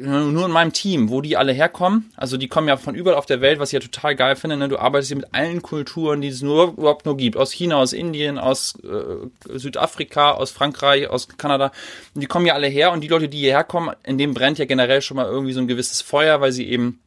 nur 0.00 0.46
in 0.46 0.50
meinem 0.52 0.72
Team, 0.72 1.10
wo 1.10 1.20
die 1.20 1.36
alle 1.36 1.52
herkommen, 1.52 2.12
also 2.16 2.36
die 2.36 2.48
kommen 2.48 2.68
ja 2.68 2.76
von 2.76 2.94
überall 2.94 3.16
auf 3.16 3.26
der 3.26 3.40
Welt, 3.40 3.58
was 3.58 3.70
ich 3.70 3.74
ja 3.74 3.80
total 3.80 4.16
geil 4.16 4.36
finde, 4.36 4.56
ne? 4.56 4.68
du 4.68 4.78
arbeitest 4.78 5.08
hier 5.08 5.16
mit 5.16 5.34
allen 5.34 5.62
Kulturen, 5.62 6.20
die 6.20 6.28
es 6.28 6.42
nur 6.42 6.72
überhaupt 6.72 7.06
nur 7.06 7.16
gibt, 7.16 7.36
aus 7.36 7.52
China, 7.52 7.76
aus 7.76 7.92
Indien, 7.92 8.38
aus 8.38 8.74
äh, 8.84 9.58
Südafrika, 9.58 10.32
aus 10.32 10.50
Frankreich, 10.50 11.08
aus 11.08 11.28
Kanada, 11.36 11.72
und 12.14 12.20
die 12.20 12.26
kommen 12.26 12.46
ja 12.46 12.54
alle 12.54 12.68
her 12.68 12.92
und 12.92 13.02
die 13.02 13.08
Leute, 13.08 13.28
die 13.28 13.38
hierher 13.38 13.64
kommen, 13.64 13.94
in 14.04 14.18
dem 14.18 14.34
brennt 14.34 14.58
ja 14.58 14.64
generell 14.64 15.02
schon 15.02 15.16
mal 15.16 15.26
irgendwie 15.26 15.52
so 15.52 15.60
ein 15.60 15.68
gewisses 15.68 16.00
Feuer, 16.00 16.40
weil 16.40 16.52
sie 16.52 16.68
eben 16.68 17.00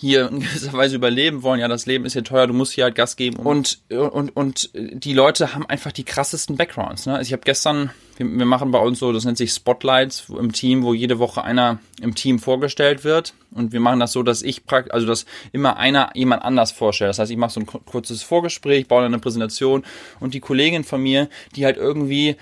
hier 0.00 0.28
in 0.30 0.40
gewisser 0.40 0.72
Weise 0.72 0.96
überleben 0.96 1.42
wollen. 1.42 1.60
Ja, 1.60 1.68
das 1.68 1.84
Leben 1.84 2.06
ist 2.06 2.14
hier 2.14 2.24
teuer, 2.24 2.46
du 2.46 2.54
musst 2.54 2.72
hier 2.72 2.84
halt 2.84 2.94
Gas 2.94 3.16
geben. 3.16 3.36
Und, 3.36 3.80
und, 3.90 4.34
und 4.34 4.70
die 4.74 5.12
Leute 5.12 5.54
haben 5.54 5.66
einfach 5.66 5.92
die 5.92 6.04
krassesten 6.04 6.56
Backgrounds. 6.56 7.04
Ne? 7.04 7.16
Also 7.16 7.28
ich 7.28 7.32
habe 7.34 7.42
gestern, 7.44 7.90
wir, 8.16 8.26
wir 8.26 8.46
machen 8.46 8.70
bei 8.70 8.78
uns 8.78 8.98
so, 8.98 9.12
das 9.12 9.26
nennt 9.26 9.36
sich 9.36 9.52
Spotlights 9.52 10.30
im 10.30 10.52
Team, 10.52 10.84
wo 10.84 10.94
jede 10.94 11.18
Woche 11.18 11.44
einer 11.44 11.80
im 12.00 12.14
Team 12.14 12.38
vorgestellt 12.38 13.04
wird. 13.04 13.34
Und 13.50 13.72
wir 13.72 13.80
machen 13.80 14.00
das 14.00 14.12
so, 14.12 14.22
dass 14.22 14.40
ich 14.40 14.64
praktisch, 14.64 14.94
also 14.94 15.06
dass 15.06 15.26
immer 15.52 15.76
einer 15.76 16.10
jemand 16.14 16.44
anders 16.44 16.72
vorstellt. 16.72 17.10
Das 17.10 17.18
heißt, 17.18 17.30
ich 17.30 17.36
mache 17.36 17.52
so 17.52 17.60
ein 17.60 17.66
kurzes 17.66 18.22
Vorgespräch, 18.22 18.88
baue 18.88 19.04
eine 19.04 19.18
Präsentation 19.18 19.84
und 20.18 20.32
die 20.32 20.40
Kollegin 20.40 20.82
von 20.82 21.02
mir, 21.02 21.28
die 21.56 21.66
halt 21.66 21.76
irgendwie 21.76 22.36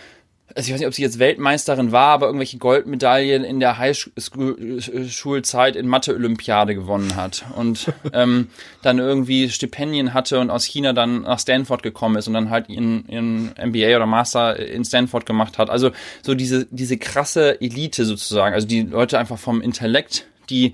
also 0.54 0.68
ich 0.68 0.72
weiß 0.72 0.80
nicht, 0.80 0.86
ob 0.86 0.94
sie 0.94 1.02
jetzt 1.02 1.18
Weltmeisterin 1.18 1.92
war, 1.92 2.08
aber 2.08 2.26
irgendwelche 2.26 2.58
Goldmedaillen 2.58 3.44
in 3.44 3.60
der 3.60 3.78
Highschulzeit 3.78 5.76
in 5.76 5.86
Mathe-Olympiade 5.86 6.74
gewonnen 6.74 7.16
hat 7.16 7.44
und 7.54 7.92
ähm, 8.12 8.48
dann 8.82 8.98
irgendwie 8.98 9.50
Stipendien 9.50 10.14
hatte 10.14 10.40
und 10.40 10.50
aus 10.50 10.64
China 10.64 10.92
dann 10.92 11.22
nach 11.22 11.38
Stanford 11.38 11.82
gekommen 11.82 12.16
ist 12.16 12.28
und 12.28 12.34
dann 12.34 12.50
halt 12.50 12.68
ihren, 12.68 13.06
ihren 13.08 13.52
MBA 13.62 13.96
oder 13.96 14.06
Master 14.06 14.58
in 14.58 14.84
Stanford 14.84 15.26
gemacht 15.26 15.58
hat. 15.58 15.70
Also 15.70 15.90
so 16.22 16.34
diese, 16.34 16.66
diese 16.70 16.96
krasse 16.96 17.60
Elite 17.60 18.04
sozusagen, 18.04 18.54
also 18.54 18.66
die 18.66 18.82
Leute 18.82 19.18
einfach 19.18 19.38
vom 19.38 19.60
Intellekt, 19.60 20.26
die 20.50 20.72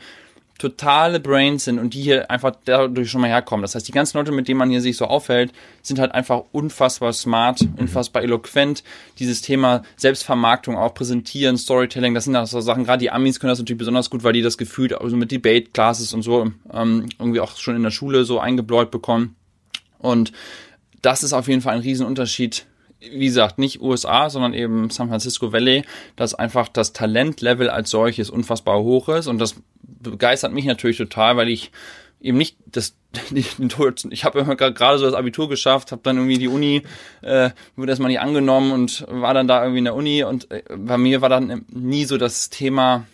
totale 0.58 1.18
Brains 1.18 1.64
sind 1.64 1.78
und 1.78 1.94
die 1.94 2.02
hier 2.02 2.30
einfach 2.30 2.52
dadurch 2.64 3.10
schon 3.10 3.20
mal 3.20 3.28
herkommen. 3.28 3.62
Das 3.62 3.74
heißt, 3.74 3.88
die 3.88 3.92
ganzen 3.92 4.16
Leute, 4.18 4.30
mit 4.30 4.46
denen 4.46 4.58
man 4.58 4.70
hier 4.70 4.80
sich 4.80 4.96
so 4.96 5.06
aufhält, 5.06 5.52
sind 5.82 5.98
halt 5.98 6.12
einfach 6.12 6.44
unfassbar 6.52 7.12
smart, 7.12 7.62
mhm. 7.62 7.74
unfassbar 7.78 8.22
eloquent. 8.22 8.84
Dieses 9.18 9.42
Thema 9.42 9.82
Selbstvermarktung, 9.96 10.76
auch 10.76 10.94
präsentieren, 10.94 11.56
Storytelling, 11.56 12.14
das 12.14 12.24
sind 12.24 12.36
auch 12.36 12.46
so 12.46 12.60
Sachen, 12.60 12.84
gerade 12.84 13.00
die 13.00 13.10
Amis 13.10 13.40
können 13.40 13.50
das 13.50 13.58
natürlich 13.58 13.78
besonders 13.78 14.10
gut, 14.10 14.22
weil 14.22 14.32
die 14.32 14.42
das 14.42 14.56
gefühlt 14.56 14.94
also 14.98 15.16
mit 15.16 15.32
Debate-Classes 15.32 16.12
und 16.14 16.22
so 16.22 16.52
ähm, 16.72 17.06
irgendwie 17.18 17.40
auch 17.40 17.56
schon 17.56 17.74
in 17.74 17.82
der 17.82 17.90
Schule 17.90 18.24
so 18.24 18.38
eingebläut 18.38 18.92
bekommen. 18.92 19.34
Und 19.98 20.32
das 21.02 21.22
ist 21.22 21.32
auf 21.32 21.48
jeden 21.48 21.62
Fall 21.62 21.74
ein 21.74 21.80
Riesenunterschied 21.80 22.66
wie 23.12 23.26
gesagt, 23.26 23.58
nicht 23.58 23.82
USA, 23.82 24.30
sondern 24.30 24.54
eben 24.54 24.88
San 24.88 25.08
Francisco 25.08 25.52
Valley, 25.52 25.84
dass 26.16 26.34
einfach 26.34 26.68
das 26.68 26.94
Talentlevel 26.94 27.68
als 27.68 27.90
solches 27.90 28.30
unfassbar 28.30 28.80
hoch 28.80 29.10
ist 29.10 29.26
und 29.26 29.38
das 29.38 29.56
begeistert 30.10 30.52
mich 30.52 30.64
natürlich 30.64 30.98
total, 30.98 31.36
weil 31.36 31.48
ich 31.48 31.72
eben 32.20 32.38
nicht 32.38 32.56
das 32.66 32.96
ich 33.32 34.24
habe 34.24 34.40
immer 34.40 34.56
gerade 34.56 34.98
so 34.98 35.04
das 35.04 35.14
Abitur 35.14 35.48
geschafft, 35.48 35.92
habe 35.92 36.02
dann 36.02 36.16
irgendwie 36.16 36.38
die 36.38 36.48
Uni 36.48 36.82
äh, 37.22 37.50
wurde 37.76 37.92
erstmal 37.92 38.10
nicht 38.10 38.20
angenommen 38.20 38.72
und 38.72 39.04
war 39.08 39.34
dann 39.34 39.46
da 39.46 39.62
irgendwie 39.62 39.78
in 39.78 39.84
der 39.84 39.94
Uni 39.94 40.24
und 40.24 40.50
äh, 40.50 40.64
bei 40.76 40.98
mir 40.98 41.20
war 41.20 41.28
dann 41.28 41.64
nie 41.70 42.04
so 42.06 42.18
das 42.18 42.50
Thema 42.50 43.06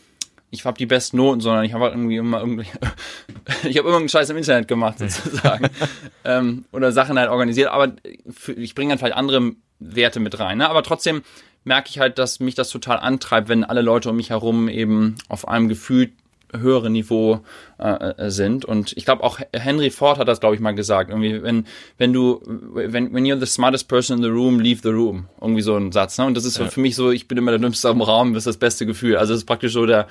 ich 0.50 0.64
habe 0.64 0.76
die 0.76 0.86
besten 0.86 1.16
Noten, 1.16 1.40
sondern 1.40 1.64
ich 1.64 1.72
habe 1.72 1.84
halt 1.84 1.94
irgendwie 1.94 2.16
immer 2.16 2.40
irgendwie, 2.40 2.66
ich 3.62 3.78
habe 3.78 3.88
irgendeinen 3.88 4.08
Scheiß 4.08 4.30
im 4.30 4.36
Internet 4.36 4.68
gemacht 4.68 4.98
sozusagen 4.98 5.68
ähm, 6.24 6.64
oder 6.72 6.92
Sachen 6.92 7.18
halt 7.18 7.30
organisiert, 7.30 7.70
aber 7.70 7.92
für, 8.28 8.52
ich 8.52 8.74
bringe 8.74 8.90
dann 8.90 8.98
vielleicht 8.98 9.16
andere 9.16 9.52
Werte 9.78 10.20
mit 10.20 10.38
rein. 10.38 10.58
Ne? 10.58 10.68
Aber 10.68 10.82
trotzdem 10.82 11.22
merke 11.64 11.88
ich 11.90 11.98
halt, 11.98 12.18
dass 12.18 12.40
mich 12.40 12.54
das 12.54 12.70
total 12.70 12.98
antreibt, 12.98 13.48
wenn 13.48 13.64
alle 13.64 13.82
Leute 13.82 14.10
um 14.10 14.16
mich 14.16 14.30
herum 14.30 14.68
eben 14.68 15.16
auf 15.28 15.46
einem 15.46 15.68
gefühlt 15.68 16.12
höheren 16.58 16.92
Niveau 16.92 17.40
äh, 17.78 18.12
äh 18.12 18.30
sind. 18.30 18.64
Und 18.64 18.92
ich 18.96 19.04
glaube 19.04 19.22
auch 19.22 19.38
Henry 19.52 19.90
Ford 19.90 20.18
hat 20.18 20.28
das, 20.28 20.40
glaube 20.40 20.54
ich, 20.54 20.60
mal 20.60 20.74
gesagt. 20.74 21.10
Irgendwie, 21.10 21.42
wenn, 21.42 21.66
wenn 21.98 22.12
du, 22.12 22.40
wenn, 22.46 23.12
when 23.12 23.24
you're 23.24 23.38
the 23.38 23.46
smartest 23.46 23.88
person 23.88 24.18
in 24.18 24.22
the 24.22 24.30
room, 24.30 24.60
leave 24.60 24.80
the 24.82 24.90
room. 24.90 25.26
Irgendwie 25.40 25.62
so 25.62 25.76
ein 25.76 25.92
Satz. 25.92 26.18
Ne? 26.18 26.26
Und 26.26 26.36
das 26.36 26.44
ist 26.44 26.58
ja. 26.58 26.66
für 26.66 26.80
mich 26.80 26.96
so, 26.96 27.10
ich 27.10 27.28
bin 27.28 27.38
immer 27.38 27.50
der 27.50 27.60
Dümmste 27.60 27.88
im 27.88 28.02
Raum, 28.02 28.34
das 28.34 28.42
ist 28.42 28.46
das 28.46 28.56
beste 28.56 28.86
Gefühl. 28.86 29.16
Also 29.16 29.32
das 29.32 29.42
ist 29.42 29.46
praktisch 29.46 29.72
so 29.72 29.86
der, 29.86 30.06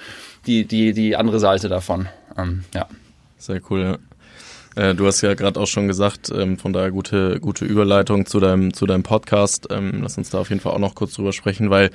die, 0.45 0.65
die, 0.65 0.93
die 0.93 1.15
andere 1.15 1.39
Seite 1.39 1.69
davon. 1.69 2.07
Ähm, 2.37 2.63
ja. 2.73 2.87
Sehr 3.37 3.61
cool, 3.69 3.81
ja. 3.81 3.97
Äh, 4.75 4.95
du 4.95 5.05
hast 5.07 5.21
ja 5.21 5.33
gerade 5.33 5.59
auch 5.59 5.67
schon 5.67 5.87
gesagt, 5.87 6.31
ähm, 6.33 6.57
von 6.57 6.73
daher 6.73 6.91
gute, 6.91 7.39
gute 7.39 7.65
Überleitung 7.65 8.25
zu 8.25 8.39
deinem, 8.39 8.73
zu 8.73 8.85
deinem 8.85 9.03
Podcast. 9.03 9.67
Ähm, 9.71 9.99
lass 10.01 10.17
uns 10.17 10.29
da 10.29 10.39
auf 10.39 10.49
jeden 10.49 10.61
Fall 10.61 10.73
auch 10.73 10.79
noch 10.79 10.95
kurz 10.95 11.13
drüber 11.13 11.33
sprechen, 11.33 11.69
weil 11.69 11.89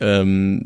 ähm, 0.00 0.64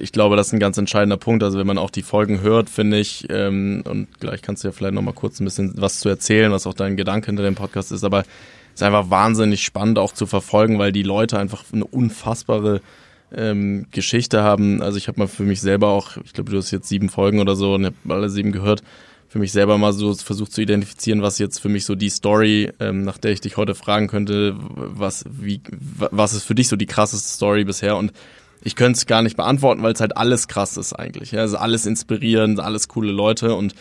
ich 0.00 0.12
glaube, 0.12 0.36
das 0.36 0.48
ist 0.48 0.52
ein 0.52 0.60
ganz 0.60 0.78
entscheidender 0.78 1.16
Punkt. 1.16 1.42
Also 1.42 1.58
wenn 1.58 1.66
man 1.66 1.78
auch 1.78 1.90
die 1.90 2.02
Folgen 2.02 2.40
hört, 2.40 2.70
finde 2.70 2.98
ich, 2.98 3.26
ähm, 3.30 3.82
und 3.88 4.08
gleich 4.20 4.42
kannst 4.42 4.62
du 4.62 4.68
ja 4.68 4.72
vielleicht 4.72 4.94
noch 4.94 5.02
mal 5.02 5.12
kurz 5.12 5.40
ein 5.40 5.44
bisschen 5.44 5.72
was 5.76 6.00
zu 6.00 6.08
erzählen, 6.08 6.52
was 6.52 6.66
auch 6.66 6.74
dein 6.74 6.96
Gedanke 6.96 7.26
hinter 7.26 7.42
dem 7.42 7.54
Podcast 7.54 7.92
ist, 7.92 8.04
aber 8.04 8.20
es 8.20 8.26
ist 8.76 8.82
einfach 8.82 9.10
wahnsinnig 9.10 9.64
spannend 9.64 9.98
auch 9.98 10.12
zu 10.12 10.26
verfolgen, 10.26 10.78
weil 10.78 10.92
die 10.92 11.02
Leute 11.02 11.38
einfach 11.38 11.64
eine 11.72 11.84
unfassbare 11.84 12.80
ähm, 13.34 13.86
Geschichte 13.90 14.42
haben. 14.42 14.82
Also 14.82 14.98
ich 14.98 15.08
habe 15.08 15.18
mal 15.18 15.28
für 15.28 15.42
mich 15.42 15.60
selber 15.60 15.88
auch, 15.88 16.16
ich 16.24 16.32
glaube, 16.32 16.50
du 16.50 16.58
hast 16.58 16.70
jetzt 16.70 16.88
sieben 16.88 17.08
Folgen 17.08 17.40
oder 17.40 17.56
so 17.56 17.74
und 17.74 17.86
habe 17.86 17.96
alle 18.08 18.30
sieben 18.30 18.52
gehört 18.52 18.82
für 19.30 19.38
mich 19.38 19.52
selber 19.52 19.78
mal 19.78 19.92
so 19.92 20.12
versucht 20.12 20.52
zu 20.52 20.60
identifizieren, 20.60 21.22
was 21.22 21.38
jetzt 21.38 21.60
für 21.60 21.68
mich 21.68 21.84
so 21.84 21.94
die 21.94 22.10
Story, 22.10 22.72
ähm, 22.80 23.04
nach 23.04 23.16
der 23.16 23.30
ich 23.30 23.40
dich 23.40 23.56
heute 23.56 23.76
fragen 23.76 24.08
könnte, 24.08 24.56
was, 24.58 25.24
wie, 25.30 25.60
was 25.78 26.34
ist 26.34 26.42
für 26.42 26.56
dich 26.56 26.66
so 26.66 26.74
die 26.74 26.86
krasseste 26.86 27.28
Story 27.28 27.62
bisher? 27.62 27.96
Und 27.96 28.12
ich 28.62 28.76
könnte 28.76 28.98
es 28.98 29.06
gar 29.06 29.22
nicht 29.22 29.36
beantworten, 29.36 29.82
weil 29.82 29.92
es 29.92 30.00
halt 30.00 30.16
alles 30.16 30.48
krass 30.48 30.76
ist 30.76 30.92
eigentlich. 30.92 31.36
Also 31.38 31.56
alles 31.56 31.86
inspirierend, 31.86 32.60
alles 32.60 32.88
coole 32.88 33.12
Leute 33.12 33.54
und 33.54 33.74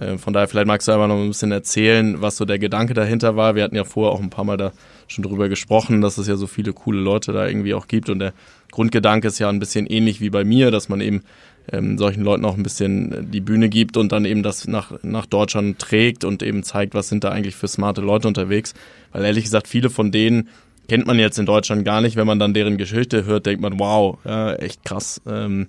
äh, 0.00 0.16
von 0.16 0.32
daher 0.32 0.48
vielleicht 0.48 0.66
magst 0.66 0.88
du 0.88 0.92
einfach 0.92 1.08
noch 1.08 1.18
ein 1.18 1.28
bisschen 1.28 1.52
erzählen, 1.52 2.20
was 2.20 2.36
so 2.36 2.44
der 2.44 2.58
Gedanke 2.58 2.94
dahinter 2.94 3.36
war. 3.36 3.54
Wir 3.54 3.62
hatten 3.62 3.76
ja 3.76 3.84
vorher 3.84 4.12
auch 4.12 4.20
ein 4.20 4.30
paar 4.30 4.44
Mal 4.44 4.56
da 4.56 4.72
schon 5.06 5.22
drüber 5.22 5.48
gesprochen, 5.48 6.00
dass 6.00 6.18
es 6.18 6.26
ja 6.26 6.36
so 6.36 6.46
viele 6.46 6.72
coole 6.72 7.00
Leute 7.00 7.32
da 7.32 7.46
irgendwie 7.46 7.74
auch 7.74 7.88
gibt 7.88 8.08
und 8.08 8.18
der 8.18 8.32
Grundgedanke 8.70 9.28
ist 9.28 9.38
ja 9.38 9.50
ein 9.50 9.58
bisschen 9.58 9.86
ähnlich 9.86 10.20
wie 10.22 10.30
bei 10.30 10.44
mir, 10.44 10.70
dass 10.70 10.88
man 10.88 11.02
eben 11.02 11.22
ähm, 11.70 11.98
solchen 11.98 12.24
Leuten 12.24 12.44
auch 12.44 12.56
ein 12.56 12.62
bisschen 12.62 13.12
äh, 13.12 13.22
die 13.22 13.40
Bühne 13.40 13.68
gibt 13.68 13.96
und 13.96 14.12
dann 14.12 14.24
eben 14.24 14.42
das 14.42 14.66
nach, 14.66 14.92
nach 15.02 15.26
Deutschland 15.26 15.78
trägt 15.78 16.24
und 16.24 16.42
eben 16.42 16.62
zeigt, 16.62 16.94
was 16.94 17.08
sind 17.08 17.24
da 17.24 17.30
eigentlich 17.30 17.54
für 17.54 17.68
smarte 17.68 18.00
Leute 18.00 18.28
unterwegs. 18.28 18.74
Weil 19.12 19.24
ehrlich 19.24 19.44
gesagt, 19.44 19.68
viele 19.68 19.90
von 19.90 20.10
denen 20.10 20.48
kennt 20.88 21.06
man 21.06 21.18
jetzt 21.18 21.38
in 21.38 21.46
Deutschland 21.46 21.84
gar 21.84 22.00
nicht. 22.00 22.16
Wenn 22.16 22.26
man 22.26 22.38
dann 22.38 22.54
deren 22.54 22.78
Geschichte 22.78 23.24
hört, 23.24 23.46
denkt 23.46 23.62
man, 23.62 23.78
wow, 23.78 24.18
ja, 24.24 24.54
echt 24.54 24.84
krass. 24.84 25.20
Ähm, 25.26 25.68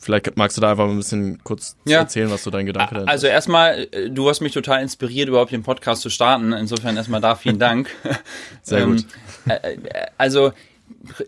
Vielleicht 0.00 0.36
magst 0.36 0.56
du 0.56 0.60
da 0.60 0.70
einfach 0.70 0.88
ein 0.88 0.96
bisschen 0.96 1.42
kurz 1.42 1.76
ja. 1.84 1.98
erzählen, 1.98 2.30
was 2.30 2.44
so 2.44 2.50
dein 2.50 2.66
Gedanke 2.66 2.94
da 2.94 3.00
ist. 3.00 3.08
Also 3.08 3.26
erstmal, 3.26 3.88
äh, 3.90 4.10
du 4.10 4.28
hast 4.28 4.40
mich 4.40 4.52
total 4.52 4.80
inspiriert, 4.80 5.28
überhaupt 5.28 5.50
den 5.50 5.64
Podcast 5.64 6.02
zu 6.02 6.08
starten. 6.08 6.52
Insofern 6.52 6.96
erstmal 6.96 7.20
da 7.20 7.34
vielen 7.34 7.58
Dank. 7.58 7.90
Sehr 8.62 8.86
gut. 8.86 9.04
Ähm, 9.48 9.84
äh, 9.86 10.06
also 10.16 10.52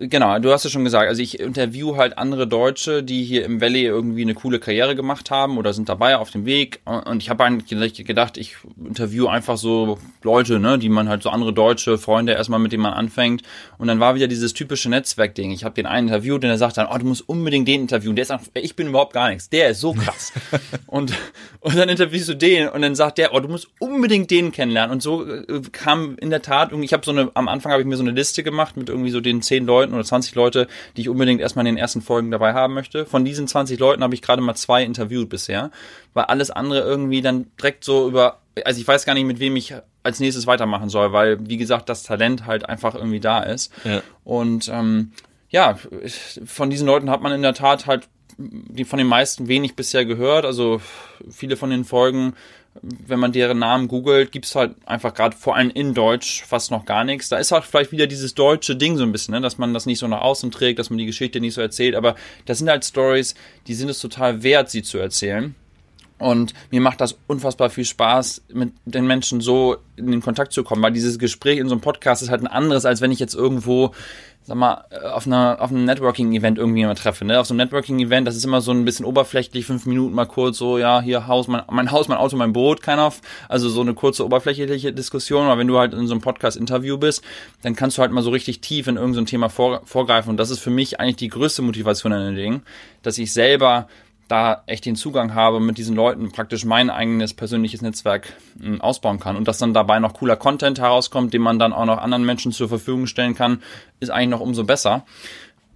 genau, 0.00 0.38
du 0.38 0.52
hast 0.52 0.64
es 0.64 0.72
schon 0.72 0.84
gesagt. 0.84 1.08
Also 1.08 1.22
ich 1.22 1.40
interview 1.40 1.96
halt 1.96 2.18
andere 2.18 2.46
Deutsche, 2.46 3.02
die 3.02 3.24
hier 3.24 3.44
im 3.44 3.60
Valley 3.60 3.84
irgendwie 3.84 4.22
eine 4.22 4.34
coole 4.34 4.58
Karriere 4.58 4.94
gemacht 4.94 5.30
haben 5.30 5.58
oder 5.58 5.72
sind 5.72 5.88
dabei 5.88 6.16
auf 6.16 6.30
dem 6.30 6.44
Weg. 6.46 6.80
Und 6.84 7.22
ich 7.22 7.30
habe 7.30 7.44
eigentlich 7.44 8.04
gedacht, 8.04 8.36
ich 8.36 8.56
interview 8.84 9.26
einfach 9.26 9.56
so 9.56 9.98
Leute, 10.22 10.58
ne, 10.58 10.78
die 10.78 10.88
man 10.88 11.08
halt 11.08 11.22
so 11.22 11.30
andere 11.30 11.52
deutsche 11.52 11.98
Freunde 11.98 12.32
erstmal 12.32 12.60
mit 12.60 12.72
denen 12.72 12.82
man 12.82 12.92
anfängt. 12.92 13.42
Und 13.78 13.88
dann 13.88 14.00
war 14.00 14.14
wieder 14.14 14.28
dieses 14.28 14.52
typische 14.52 14.90
Netzwerkding. 14.90 15.50
Ich 15.50 15.64
habe 15.64 15.74
den 15.74 15.86
einen 15.86 16.08
interviewt 16.08 16.42
und 16.42 16.48
der 16.48 16.58
sagt 16.58 16.76
dann, 16.76 16.88
oh, 16.90 16.98
du 16.98 17.06
musst 17.06 17.28
unbedingt 17.28 17.68
den 17.68 17.82
interviewen. 17.82 18.16
Der 18.16 18.22
ist 18.22 18.30
einfach, 18.30 18.48
ich 18.54 18.76
bin 18.76 18.88
überhaupt 18.88 19.12
gar 19.12 19.30
nichts. 19.30 19.48
Der 19.48 19.70
ist 19.70 19.80
so 19.80 19.92
krass. 19.92 20.32
und 20.86 21.12
und 21.60 21.76
dann 21.76 21.90
interviewst 21.90 22.28
du 22.28 22.34
den 22.34 22.68
und 22.68 22.80
dann 22.80 22.94
sagt 22.94 23.18
der, 23.18 23.34
oh, 23.34 23.40
du 23.40 23.48
musst 23.48 23.68
unbedingt 23.78 24.30
den 24.30 24.50
kennenlernen. 24.50 24.92
Und 24.92 25.02
so 25.02 25.26
äh, 25.26 25.60
kam 25.72 26.16
in 26.16 26.30
der 26.30 26.40
Tat, 26.40 26.72
ich 26.72 26.92
habe 26.94 27.04
so 27.04 27.10
eine, 27.10 27.30
am 27.34 27.48
Anfang 27.48 27.72
habe 27.72 27.82
ich 27.82 27.88
mir 27.88 27.96
so 27.96 28.02
eine 28.02 28.12
Liste 28.12 28.42
gemacht 28.42 28.78
mit 28.78 28.88
irgendwie 28.88 29.10
so 29.10 29.20
den 29.20 29.42
zehn 29.50 29.66
Leuten 29.66 29.94
oder 29.94 30.04
20 30.04 30.36
Leute, 30.36 30.68
die 30.96 31.02
ich 31.02 31.08
unbedingt 31.08 31.40
erstmal 31.40 31.66
in 31.66 31.74
den 31.74 31.80
ersten 31.80 32.02
Folgen 32.02 32.30
dabei 32.30 32.54
haben 32.54 32.72
möchte. 32.72 33.04
Von 33.04 33.24
diesen 33.24 33.48
20 33.48 33.80
Leuten 33.80 34.04
habe 34.04 34.14
ich 34.14 34.22
gerade 34.22 34.40
mal 34.40 34.54
zwei 34.54 34.84
interviewt 34.84 35.28
bisher, 35.28 35.72
weil 36.14 36.24
alles 36.24 36.52
andere 36.52 36.80
irgendwie 36.80 37.20
dann 37.20 37.46
direkt 37.58 37.82
so 37.82 38.08
über, 38.08 38.38
also 38.64 38.80
ich 38.80 38.86
weiß 38.86 39.04
gar 39.04 39.14
nicht, 39.14 39.26
mit 39.26 39.40
wem 39.40 39.56
ich 39.56 39.74
als 40.04 40.20
nächstes 40.20 40.46
weitermachen 40.46 40.88
soll, 40.88 41.12
weil, 41.12 41.48
wie 41.48 41.56
gesagt, 41.56 41.88
das 41.88 42.04
Talent 42.04 42.46
halt 42.46 42.68
einfach 42.68 42.94
irgendwie 42.94 43.20
da 43.20 43.42
ist. 43.42 43.72
Ja. 43.84 44.02
Und 44.22 44.68
ähm, 44.68 45.10
ja, 45.48 45.76
von 46.46 46.70
diesen 46.70 46.86
Leuten 46.86 47.10
hat 47.10 47.22
man 47.22 47.32
in 47.32 47.42
der 47.42 47.54
Tat 47.54 47.86
halt 47.86 48.08
die 48.40 48.84
von 48.84 48.98
den 48.98 49.06
meisten 49.06 49.48
wenig 49.48 49.74
bisher 49.74 50.04
gehört. 50.04 50.44
Also 50.44 50.80
viele 51.30 51.56
von 51.56 51.70
den 51.70 51.84
Folgen 51.84 52.34
wenn 52.82 53.18
man 53.18 53.32
deren 53.32 53.58
Namen 53.58 53.88
googelt, 53.88 54.30
gibt's 54.30 54.54
halt 54.54 54.76
einfach 54.86 55.12
gerade 55.12 55.36
vor 55.36 55.56
allem 55.56 55.70
in 55.70 55.92
Deutsch 55.92 56.44
fast 56.44 56.70
noch 56.70 56.84
gar 56.84 57.04
nichts. 57.04 57.28
Da 57.28 57.38
ist 57.38 57.50
halt 57.50 57.64
vielleicht 57.64 57.90
wieder 57.90 58.06
dieses 58.06 58.34
deutsche 58.34 58.76
Ding 58.76 58.96
so 58.96 59.02
ein 59.02 59.12
bisschen, 59.12 59.34
ne? 59.34 59.40
dass 59.40 59.58
man 59.58 59.74
das 59.74 59.86
nicht 59.86 59.98
so 59.98 60.06
nach 60.06 60.20
außen 60.20 60.50
trägt, 60.50 60.78
dass 60.78 60.88
man 60.88 60.98
die 60.98 61.06
Geschichte 61.06 61.40
nicht 61.40 61.54
so 61.54 61.60
erzählt. 61.60 61.96
Aber 61.96 62.14
das 62.46 62.58
sind 62.58 62.68
halt 62.68 62.84
Stories, 62.84 63.34
die 63.66 63.74
sind 63.74 63.88
es 63.88 64.00
total 64.00 64.42
wert, 64.42 64.70
sie 64.70 64.82
zu 64.82 64.98
erzählen. 64.98 65.54
Und 66.18 66.52
mir 66.70 66.82
macht 66.82 67.00
das 67.00 67.18
unfassbar 67.26 67.70
viel 67.70 67.86
Spaß, 67.86 68.42
mit 68.52 68.72
den 68.84 69.06
Menschen 69.06 69.40
so 69.40 69.78
in 69.96 70.10
den 70.10 70.20
Kontakt 70.20 70.52
zu 70.52 70.62
kommen, 70.62 70.82
weil 70.82 70.92
dieses 70.92 71.18
Gespräch 71.18 71.58
in 71.58 71.68
so 71.68 71.74
einem 71.74 71.80
Podcast 71.80 72.22
ist 72.22 72.28
halt 72.28 72.42
ein 72.42 72.46
anderes, 72.46 72.84
als 72.84 73.00
wenn 73.00 73.10
ich 73.10 73.18
jetzt 73.18 73.34
irgendwo 73.34 73.92
sag 74.42 74.56
mal, 74.56 74.84
äh, 74.90 75.06
auf, 75.06 75.26
einer, 75.26 75.58
auf 75.60 75.70
einem 75.70 75.84
Networking-Event 75.84 76.58
irgendwie 76.58 76.84
mal 76.84 76.94
treffe. 76.94 77.24
Ne? 77.24 77.38
Auf 77.38 77.46
so 77.46 77.54
einem 77.54 77.58
Networking-Event, 77.58 78.26
das 78.26 78.36
ist 78.36 78.44
immer 78.44 78.60
so 78.60 78.72
ein 78.72 78.84
bisschen 78.84 79.04
oberflächlich, 79.06 79.66
fünf 79.66 79.86
Minuten 79.86 80.14
mal 80.14 80.26
kurz 80.26 80.58
so, 80.58 80.78
ja, 80.78 81.00
hier 81.00 81.26
Haus, 81.26 81.48
mein, 81.48 81.62
mein 81.70 81.90
Haus, 81.90 82.08
mein 82.08 82.18
Auto, 82.18 82.36
mein 82.36 82.52
Boot, 82.52 82.82
keiner 82.82 83.06
of. 83.06 83.20
Also 83.48 83.68
so 83.68 83.80
eine 83.80 83.94
kurze 83.94 84.24
oberflächliche 84.24 84.92
Diskussion. 84.92 85.46
Aber 85.46 85.58
wenn 85.58 85.68
du 85.68 85.78
halt 85.78 85.94
in 85.94 86.06
so 86.06 86.14
einem 86.14 86.20
Podcast-Interview 86.20 86.98
bist, 86.98 87.22
dann 87.62 87.76
kannst 87.76 87.98
du 87.98 88.02
halt 88.02 88.12
mal 88.12 88.22
so 88.22 88.30
richtig 88.30 88.60
tief 88.60 88.86
in 88.86 88.96
irgendein 88.96 89.26
so 89.26 89.30
Thema 89.30 89.48
vor, 89.48 89.82
vorgreifen. 89.84 90.30
Und 90.30 90.36
das 90.36 90.50
ist 90.50 90.60
für 90.60 90.70
mich 90.70 91.00
eigentlich 91.00 91.16
die 91.16 91.28
größte 91.28 91.62
Motivation 91.62 92.12
an 92.12 92.26
den 92.26 92.36
Dingen, 92.36 92.62
dass 93.02 93.18
ich 93.18 93.32
selber 93.32 93.88
da 94.30 94.62
echt 94.66 94.86
den 94.86 94.96
Zugang 94.96 95.34
habe, 95.34 95.60
mit 95.60 95.78
diesen 95.78 95.96
Leuten 95.96 96.30
praktisch 96.30 96.64
mein 96.64 96.90
eigenes 96.90 97.34
persönliches 97.34 97.82
Netzwerk 97.82 98.32
hm, 98.60 98.80
ausbauen 98.80 99.18
kann 99.18 99.36
und 99.36 99.48
dass 99.48 99.58
dann 99.58 99.74
dabei 99.74 99.98
noch 99.98 100.14
cooler 100.14 100.36
Content 100.36 100.78
herauskommt, 100.78 101.34
den 101.34 101.42
man 101.42 101.58
dann 101.58 101.72
auch 101.72 101.84
noch 101.84 101.98
anderen 101.98 102.24
Menschen 102.24 102.52
zur 102.52 102.68
Verfügung 102.68 103.06
stellen 103.06 103.34
kann, 103.34 103.62
ist 103.98 104.10
eigentlich 104.10 104.30
noch 104.30 104.40
umso 104.40 104.64
besser. 104.64 105.04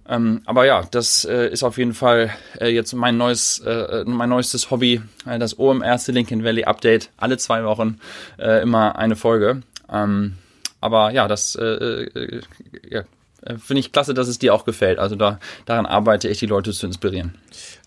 Ähm, 0.07 0.41
aber 0.45 0.65
ja, 0.65 0.83
das 0.91 1.25
äh, 1.25 1.49
ist 1.49 1.63
auf 1.63 1.77
jeden 1.77 1.93
Fall 1.93 2.31
äh, 2.59 2.67
jetzt 2.67 2.93
mein 2.93 3.17
neues, 3.17 3.59
äh, 3.59 4.03
mein 4.05 4.29
neuestes 4.29 4.69
Hobby, 4.69 5.01
äh, 5.25 5.39
das 5.39 5.57
OMR 5.57 5.97
Silicon 5.97 6.43
Valley 6.43 6.63
Update. 6.63 7.09
Alle 7.17 7.37
zwei 7.37 7.63
Wochen 7.63 7.99
äh, 8.37 8.61
immer 8.61 8.97
eine 8.97 9.15
Folge. 9.15 9.63
Ähm, 9.91 10.35
aber 10.79 11.11
ja, 11.11 11.27
das 11.27 11.55
äh, 11.55 11.63
äh, 11.63 12.41
ja, 12.87 13.03
äh, 13.45 13.57
finde 13.57 13.79
ich 13.79 13.91
klasse, 13.91 14.13
dass 14.13 14.27
es 14.27 14.39
dir 14.39 14.53
auch 14.53 14.65
gefällt. 14.65 14.99
Also 14.99 15.15
da, 15.15 15.39
daran 15.65 15.85
arbeite 15.85 16.27
ich, 16.27 16.39
die 16.39 16.45
Leute 16.45 16.71
zu 16.71 16.85
inspirieren. 16.85 17.35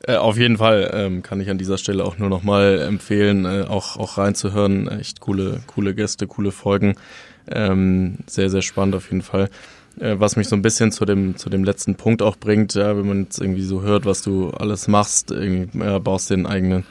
Äh, 0.06 0.16
auf 0.16 0.38
jeden 0.38 0.58
Fall 0.58 0.90
ähm, 0.94 1.22
kann 1.22 1.40
ich 1.40 1.50
an 1.50 1.58
dieser 1.58 1.78
Stelle 1.78 2.04
auch 2.04 2.18
nur 2.18 2.28
nochmal 2.28 2.80
empfehlen, 2.80 3.44
äh, 3.44 3.64
auch, 3.68 3.96
auch 3.96 4.18
reinzuhören. 4.18 4.88
Echt 4.88 5.20
coole, 5.20 5.60
coole 5.66 5.94
Gäste, 5.94 6.26
coole 6.26 6.52
Folgen. 6.52 6.94
Ähm, 7.50 8.18
sehr, 8.26 8.50
sehr 8.50 8.62
spannend 8.62 8.94
auf 8.94 9.10
jeden 9.10 9.22
Fall. 9.22 9.50
Äh, 9.98 10.16
was 10.18 10.36
mich 10.36 10.48
so 10.48 10.54
ein 10.54 10.62
bisschen 10.62 10.92
zu 10.92 11.04
dem, 11.04 11.36
zu 11.36 11.50
dem 11.50 11.64
letzten 11.64 11.96
Punkt 11.96 12.22
auch 12.22 12.36
bringt, 12.36 12.74
ja, 12.74 12.96
wenn 12.96 13.08
man 13.08 13.22
jetzt 13.24 13.40
irgendwie 13.40 13.64
so 13.64 13.82
hört, 13.82 14.06
was 14.06 14.22
du 14.22 14.50
alles 14.50 14.86
machst, 14.86 15.30
irgendwie, 15.30 15.78
ja, 15.78 15.98
baust 15.98 16.30
den 16.30 16.46
eigenen 16.46 16.84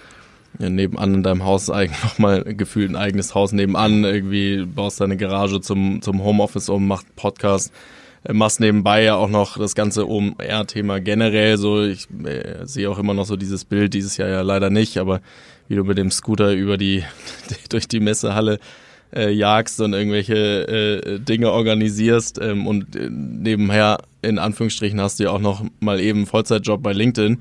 ja, 0.59 0.69
nebenan 0.69 1.13
in 1.13 1.23
deinem 1.23 1.45
Haus 1.45 1.69
eigentlich 1.69 2.03
nochmal 2.03 2.43
gefühlt 2.43 2.89
ein 2.89 2.95
eigenes 2.95 3.33
Haus 3.33 3.53
nebenan, 3.53 4.03
irgendwie 4.03 4.65
baust 4.65 4.99
deine 4.99 5.15
Garage 5.15 5.61
zum, 5.61 6.01
zum 6.01 6.21
Homeoffice 6.23 6.69
um, 6.69 6.87
macht 6.87 7.15
Podcast, 7.15 7.71
äh, 7.71 7.97
machst 8.31 8.59
nebenbei 8.59 9.03
ja 9.03 9.15
auch 9.15 9.29
noch 9.29 9.57
das 9.57 9.75
ganze 9.75 10.07
OMR-Thema 10.07 10.99
generell 10.99 11.57
so. 11.57 11.83
Ich 11.83 12.07
äh, 12.23 12.65
sehe 12.65 12.89
auch 12.89 12.99
immer 12.99 13.13
noch 13.13 13.25
so 13.25 13.35
dieses 13.35 13.65
Bild, 13.65 13.93
dieses 13.93 14.17
Jahr 14.17 14.29
ja 14.29 14.41
leider 14.41 14.69
nicht, 14.69 14.97
aber 14.97 15.21
wie 15.67 15.75
du 15.75 15.83
mit 15.83 15.97
dem 15.97 16.11
Scooter 16.11 16.53
über 16.53 16.77
die, 16.77 17.03
durch 17.69 17.87
die 17.87 17.99
Messehalle 17.99 18.59
äh, 19.15 19.31
jagst 19.31 19.79
und 19.79 19.93
irgendwelche 19.93 20.35
äh, 20.35 21.19
Dinge 21.19 21.51
organisierst 21.51 22.39
ähm, 22.41 22.67
und 22.67 22.95
äh, 22.95 23.09
nebenher 23.09 23.99
in 24.21 24.39
Anführungsstrichen 24.39 24.99
hast 24.99 25.19
du 25.19 25.25
ja 25.25 25.31
auch 25.31 25.39
noch 25.39 25.63
mal 25.79 25.99
eben 25.99 26.25
Vollzeitjob 26.25 26.81
bei 26.83 26.93
LinkedIn. 26.93 27.39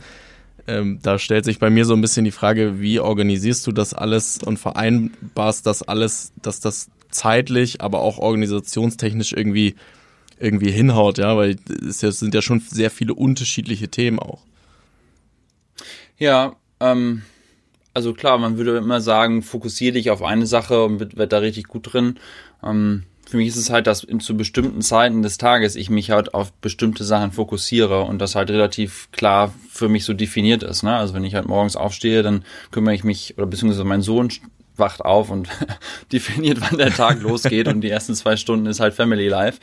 Ähm, 0.69 0.99
da 1.03 1.19
stellt 1.19 1.45
sich 1.45 1.59
bei 1.59 1.71
mir 1.71 1.85
so 1.85 1.95
ein 1.95 2.01
bisschen 2.01 2.25
die 2.25 2.33
Frage, 2.33 2.81
wie 2.81 3.01
organisierst 3.01 3.67
du 3.67 3.73
das 3.73 3.95
alles 3.95 4.39
und 4.45 4.59
vereinbarst 4.59 5.67
das 5.67 5.83
alles, 5.83 6.33
dass 6.43 6.61
das 6.61 6.89
zeitlich, 7.11 7.81
aber 7.81 8.01
auch 8.01 8.19
organisationstechnisch 8.19 9.33
irgendwie 9.33 9.77
irgendwie 10.39 10.71
hinhaut, 10.71 11.19
ja, 11.19 11.37
weil 11.37 11.57
es 11.89 12.01
sind 12.01 12.35
ja 12.35 12.43
schon 12.43 12.61
sehr 12.61 12.91
viele 12.91 13.15
unterschiedliche 13.15 13.89
Themen 13.89 14.19
auch. 14.19 14.43
Ja, 16.19 16.57
ähm, 16.81 17.23
also 17.95 18.13
klar, 18.13 18.39
man 18.39 18.59
würde 18.59 18.77
immer 18.77 19.01
sagen, 19.01 19.43
fokussiere 19.43 19.95
dich 19.95 20.11
auf 20.11 20.23
eine 20.23 20.47
Sache 20.47 20.85
und 20.85 21.01
wird, 21.01 21.33
da 21.33 21.39
richtig 21.39 21.69
gut 21.69 21.93
drin. 21.93 22.19
Ähm, 22.63 23.05
für 23.29 23.39
mich 23.39 23.49
ist 23.49 23.57
es 23.57 23.71
halt, 23.71 23.87
dass 23.87 24.07
zu 24.21 24.37
bestimmten 24.37 24.83
Zeiten 24.83 25.23
des 25.23 25.37
Tages 25.37 25.75
ich 25.75 25.91
mich 25.91 26.11
halt 26.11 26.33
auf 26.33 26.53
bestimmte 26.53 27.05
Sachen 27.05 27.33
fokussiere 27.33 28.03
und 28.03 28.21
das 28.21 28.35
halt 28.37 28.51
relativ 28.51 29.09
klar 29.11 29.53
für 29.69 29.89
mich 29.89 30.05
so 30.05 30.13
definiert 30.13 30.63
ist. 30.63 30.85
Ne? 30.85 30.95
Also 30.95 31.13
wenn 31.13 31.25
ich 31.25 31.35
halt 31.35 31.49
morgens 31.49 31.75
aufstehe, 31.75 32.23
dann 32.23 32.45
kümmere 32.71 32.95
ich 32.95 33.03
mich, 33.03 33.37
oder 33.37 33.47
beziehungsweise 33.47 33.85
mein 33.85 34.03
Sohn 34.03 34.31
wacht 34.77 35.01
auf 35.01 35.31
und 35.31 35.49
definiert, 36.13 36.61
wann 36.61 36.79
der 36.79 36.93
Tag 36.93 37.21
losgeht 37.23 37.67
und 37.67 37.81
die 37.81 37.91
ersten 37.91 38.15
zwei 38.15 38.37
Stunden 38.37 38.67
ist 38.67 38.81
halt 38.81 38.95
Family 38.95 39.29
Life. 39.29 39.59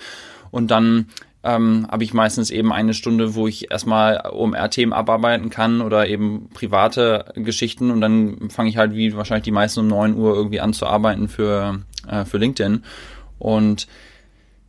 Und 0.53 0.69
dann 0.69 1.07
ähm, 1.43 1.87
habe 1.91 2.03
ich 2.03 2.13
meistens 2.13 2.51
eben 2.51 2.71
eine 2.71 2.93
Stunde, 2.93 3.33
wo 3.33 3.47
ich 3.47 3.71
erstmal 3.71 4.29
OMR-Themen 4.31 4.93
abarbeiten 4.93 5.49
kann 5.49 5.81
oder 5.81 6.07
eben 6.07 6.49
private 6.53 7.33
Geschichten 7.35 7.89
und 7.89 8.01
dann 8.01 8.51
fange 8.51 8.69
ich 8.69 8.77
halt 8.77 8.93
wie 8.93 9.17
wahrscheinlich 9.17 9.45
die 9.45 9.51
meisten 9.51 9.79
um 9.79 9.87
neun 9.87 10.15
Uhr 10.15 10.35
irgendwie 10.35 10.59
an 10.59 10.73
zu 10.73 10.85
arbeiten 10.85 11.27
für, 11.27 11.79
äh, 12.07 12.23
für 12.23 12.37
LinkedIn. 12.37 12.83
Und 13.39 13.87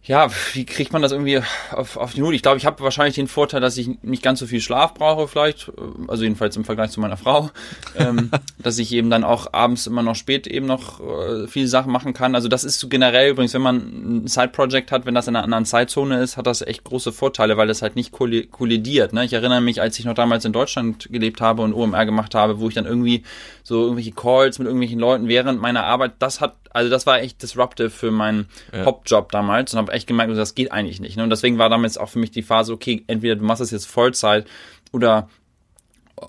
ja, 0.07 0.29
wie 0.53 0.67
kriegt 0.67 0.93
man 0.93 1.01
das 1.01 1.13
irgendwie 1.13 1.41
auf, 1.71 1.97
auf 1.97 2.13
die 2.13 2.23
Hut? 2.23 2.35
Ich 2.35 2.43
glaube, 2.43 2.59
ich 2.59 2.67
habe 2.67 2.83
wahrscheinlich 2.83 3.15
den 3.15 3.27
Vorteil, 3.27 3.63
dass 3.63 3.79
ich 3.79 4.03
nicht 4.03 4.23
ganz 4.23 4.39
so 4.39 4.47
viel 4.47 4.61
Schlaf 4.61 4.93
brauche, 4.93 5.27
vielleicht, 5.29 5.73
also 6.09 6.25
jedenfalls 6.25 6.57
im 6.57 6.65
Vergleich 6.67 6.91
zu 6.91 7.01
meiner 7.01 7.17
Frau, 7.17 7.51
ähm, 7.99 8.31
dass 8.59 8.79
ich 8.79 8.93
eben 8.93 9.09
dann 9.09 9.25
auch 9.25 9.55
abends 9.55 9.87
immer 9.87 10.03
noch 10.03 10.15
spät 10.15 10.47
eben 10.47 10.67
noch 10.67 11.01
äh, 11.01 11.47
viele 11.47 11.69
Sachen 11.69 11.91
machen 11.91 12.13
kann. 12.13 12.35
Also 12.35 12.49
das 12.49 12.65
ist 12.65 12.81
so 12.81 12.89
generell 12.89 13.31
übrigens, 13.31 13.55
wenn 13.55 13.63
man 13.63 13.77
ein 13.77 14.27
Side-Project 14.27 14.93
hat, 14.93 15.07
wenn 15.07 15.15
das 15.15 15.27
in 15.27 15.37
einer 15.37 15.45
anderen 15.45 15.65
Zeitzone 15.65 16.21
ist, 16.21 16.37
hat 16.37 16.47
das 16.47 16.61
echt 16.61 16.85
große 16.85 17.11
Vorteile, 17.11 17.57
weil 17.57 17.67
das 17.67 17.81
halt 17.81 17.97
nicht 17.97 18.13
kollidiert. 18.13 19.15
Ne? 19.15 19.25
Ich 19.25 19.33
erinnere 19.33 19.63
mich, 19.63 19.81
als 19.81 19.99
ich 19.99 20.05
noch 20.05 20.15
damals 20.15 20.45
in 20.45 20.53
Deutschland 20.53 21.09
gelebt 21.11 21.41
habe 21.41 21.63
und 21.63 21.73
OMR 21.73 22.05
gemacht 22.05 22.35
habe, 22.35 22.61
wo 22.61 22.69
ich 22.69 22.75
dann 22.75 22.85
irgendwie 22.85 23.23
so 23.63 23.81
irgendwelche 23.83 24.13
Calls 24.13 24.59
mit 24.59 24.67
irgendwelchen 24.67 24.99
Leuten 24.99 25.29
während 25.29 25.63
meiner 25.63 25.85
Arbeit, 25.85 26.13
das 26.19 26.43
hat, 26.43 26.57
also 26.75 26.91
das 26.91 27.07
war 27.07 27.21
echt 27.21 27.43
disruptive 27.43 27.89
für 27.89 28.11
meinen 28.11 28.49
ja. 28.73 28.85
Hauptjob 28.85 29.33
damals 29.33 29.73
und 29.73 29.79
habe 29.79 29.93
echt 29.93 30.07
gemerkt, 30.07 30.37
das 30.37 30.55
geht 30.55 30.73
eigentlich 30.73 31.01
nicht. 31.01 31.17
Ne? 31.17 31.23
Und 31.23 31.31
deswegen 31.31 31.57
war 31.57 31.71
damals 31.71 31.97
auch 31.97 32.11
für 32.11 32.19
mich 32.19 32.33
die 32.33 32.43
Phase, 32.43 32.73
okay, 32.73 33.05
entweder 33.07 33.37
du 33.37 33.45
machst 33.45 33.63
das 33.63 33.71
jetzt 33.71 33.87
Vollzeit 33.87 34.47
oder 34.93 35.29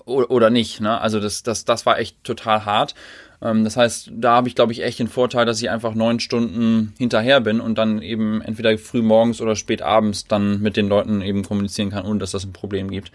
oder 0.04 0.50
nicht. 0.50 0.80
Ne? 0.80 1.00
Also 1.00 1.20
das, 1.20 1.42
das, 1.42 1.64
das 1.64 1.86
war 1.86 1.98
echt 1.98 2.22
total 2.24 2.64
hart. 2.64 2.94
Ähm, 3.42 3.64
das 3.64 3.76
heißt, 3.76 4.10
da 4.12 4.36
habe 4.36 4.48
ich, 4.48 4.54
glaube 4.54 4.72
ich, 4.72 4.82
echt 4.82 4.98
den 4.98 5.08
Vorteil, 5.08 5.46
dass 5.46 5.60
ich 5.60 5.70
einfach 5.70 5.94
neun 5.94 6.20
Stunden 6.20 6.94
hinterher 6.98 7.40
bin 7.40 7.60
und 7.60 7.76
dann 7.78 8.02
eben 8.02 8.40
entweder 8.42 8.76
früh 8.78 9.02
morgens 9.02 9.40
oder 9.40 9.56
spät 9.56 9.82
abends 9.82 10.26
dann 10.26 10.60
mit 10.60 10.76
den 10.76 10.88
Leuten 10.88 11.22
eben 11.22 11.44
kommunizieren 11.44 11.90
kann, 11.90 12.04
ohne 12.04 12.18
dass 12.18 12.32
das 12.32 12.44
ein 12.44 12.52
Problem 12.52 12.90
gibt. 12.90 13.12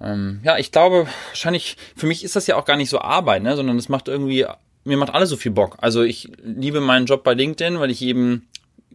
Ähm, 0.00 0.40
ja, 0.44 0.58
ich 0.58 0.72
glaube, 0.72 1.06
wahrscheinlich, 1.28 1.76
für 1.96 2.06
mich 2.06 2.24
ist 2.24 2.36
das 2.36 2.46
ja 2.46 2.56
auch 2.56 2.64
gar 2.64 2.76
nicht 2.76 2.90
so 2.90 3.00
Arbeit, 3.00 3.42
ne? 3.42 3.56
sondern 3.56 3.76
es 3.76 3.88
macht 3.88 4.08
irgendwie, 4.08 4.46
mir 4.88 4.96
macht 4.96 5.14
alles 5.14 5.28
so 5.28 5.36
viel 5.36 5.52
Bock. 5.52 5.76
Also 5.80 6.02
ich 6.02 6.30
liebe 6.42 6.80
meinen 6.80 7.06
Job 7.06 7.22
bei 7.22 7.34
LinkedIn, 7.34 7.78
weil 7.78 7.90
ich 7.90 8.02
eben 8.02 8.48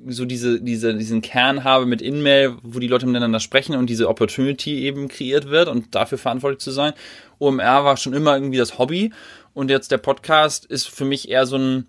so 0.08 0.26
diese, 0.26 0.60
diese, 0.60 0.96
diesen 0.96 1.22
Kern 1.22 1.64
habe 1.64 1.86
mit 1.86 2.02
InMail, 2.02 2.58
wo 2.64 2.80
die 2.80 2.88
Leute 2.88 3.06
miteinander 3.06 3.39
sprechen 3.39 3.76
und 3.76 3.89
diese 3.89 4.10
Opportunity 4.10 4.84
eben 4.84 5.08
kreiert 5.08 5.50
wird 5.50 5.70
und 5.70 5.96
dafür 5.96 6.18
verantwortlich 6.18 6.60
zu 6.60 6.72
sein. 6.72 6.94
OMR 7.39 7.86
war 7.86 7.96
schon 7.96 8.14
immer 8.14 8.34
irgendwie 8.34 8.58
das 8.58 8.80
Hobby 8.80 9.14
und 9.54 9.70
jetzt 9.70 9.91
der 9.91 10.00
Podcast 10.00 10.66
ist 10.66 10.89
für 10.89 11.06
mich 11.06 11.30
eher 11.30 11.46
so 11.46 11.58
ein, 11.58 11.88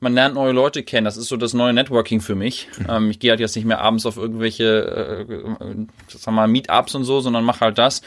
man 0.00 0.14
lernt 0.14 0.34
neue 0.34 0.52
Leute 0.52 0.82
kennen. 0.82 1.06
Das 1.06 1.16
ist 1.16 1.28
so 1.28 1.36
das 1.36 1.54
neue 1.54 1.72
Networking 1.72 2.20
für 2.20 2.34
mich. 2.34 2.68
Mhm. 2.78 2.86
Ähm, 2.88 3.10
ich 3.10 3.18
gehe 3.18 3.30
halt 3.30 3.40
jetzt 3.40 3.56
nicht 3.56 3.64
mehr 3.64 3.80
abends 3.80 4.04
auf 4.04 4.18
irgendwelche, 4.18 5.26
äh, 5.28 5.86
sag 6.08 6.34
mal, 6.34 6.46
Meetups 6.46 6.94
und 6.94 7.04
so, 7.04 7.20
sondern 7.20 7.44
mache 7.44 7.60
halt 7.60 7.78
das. 7.78 8.02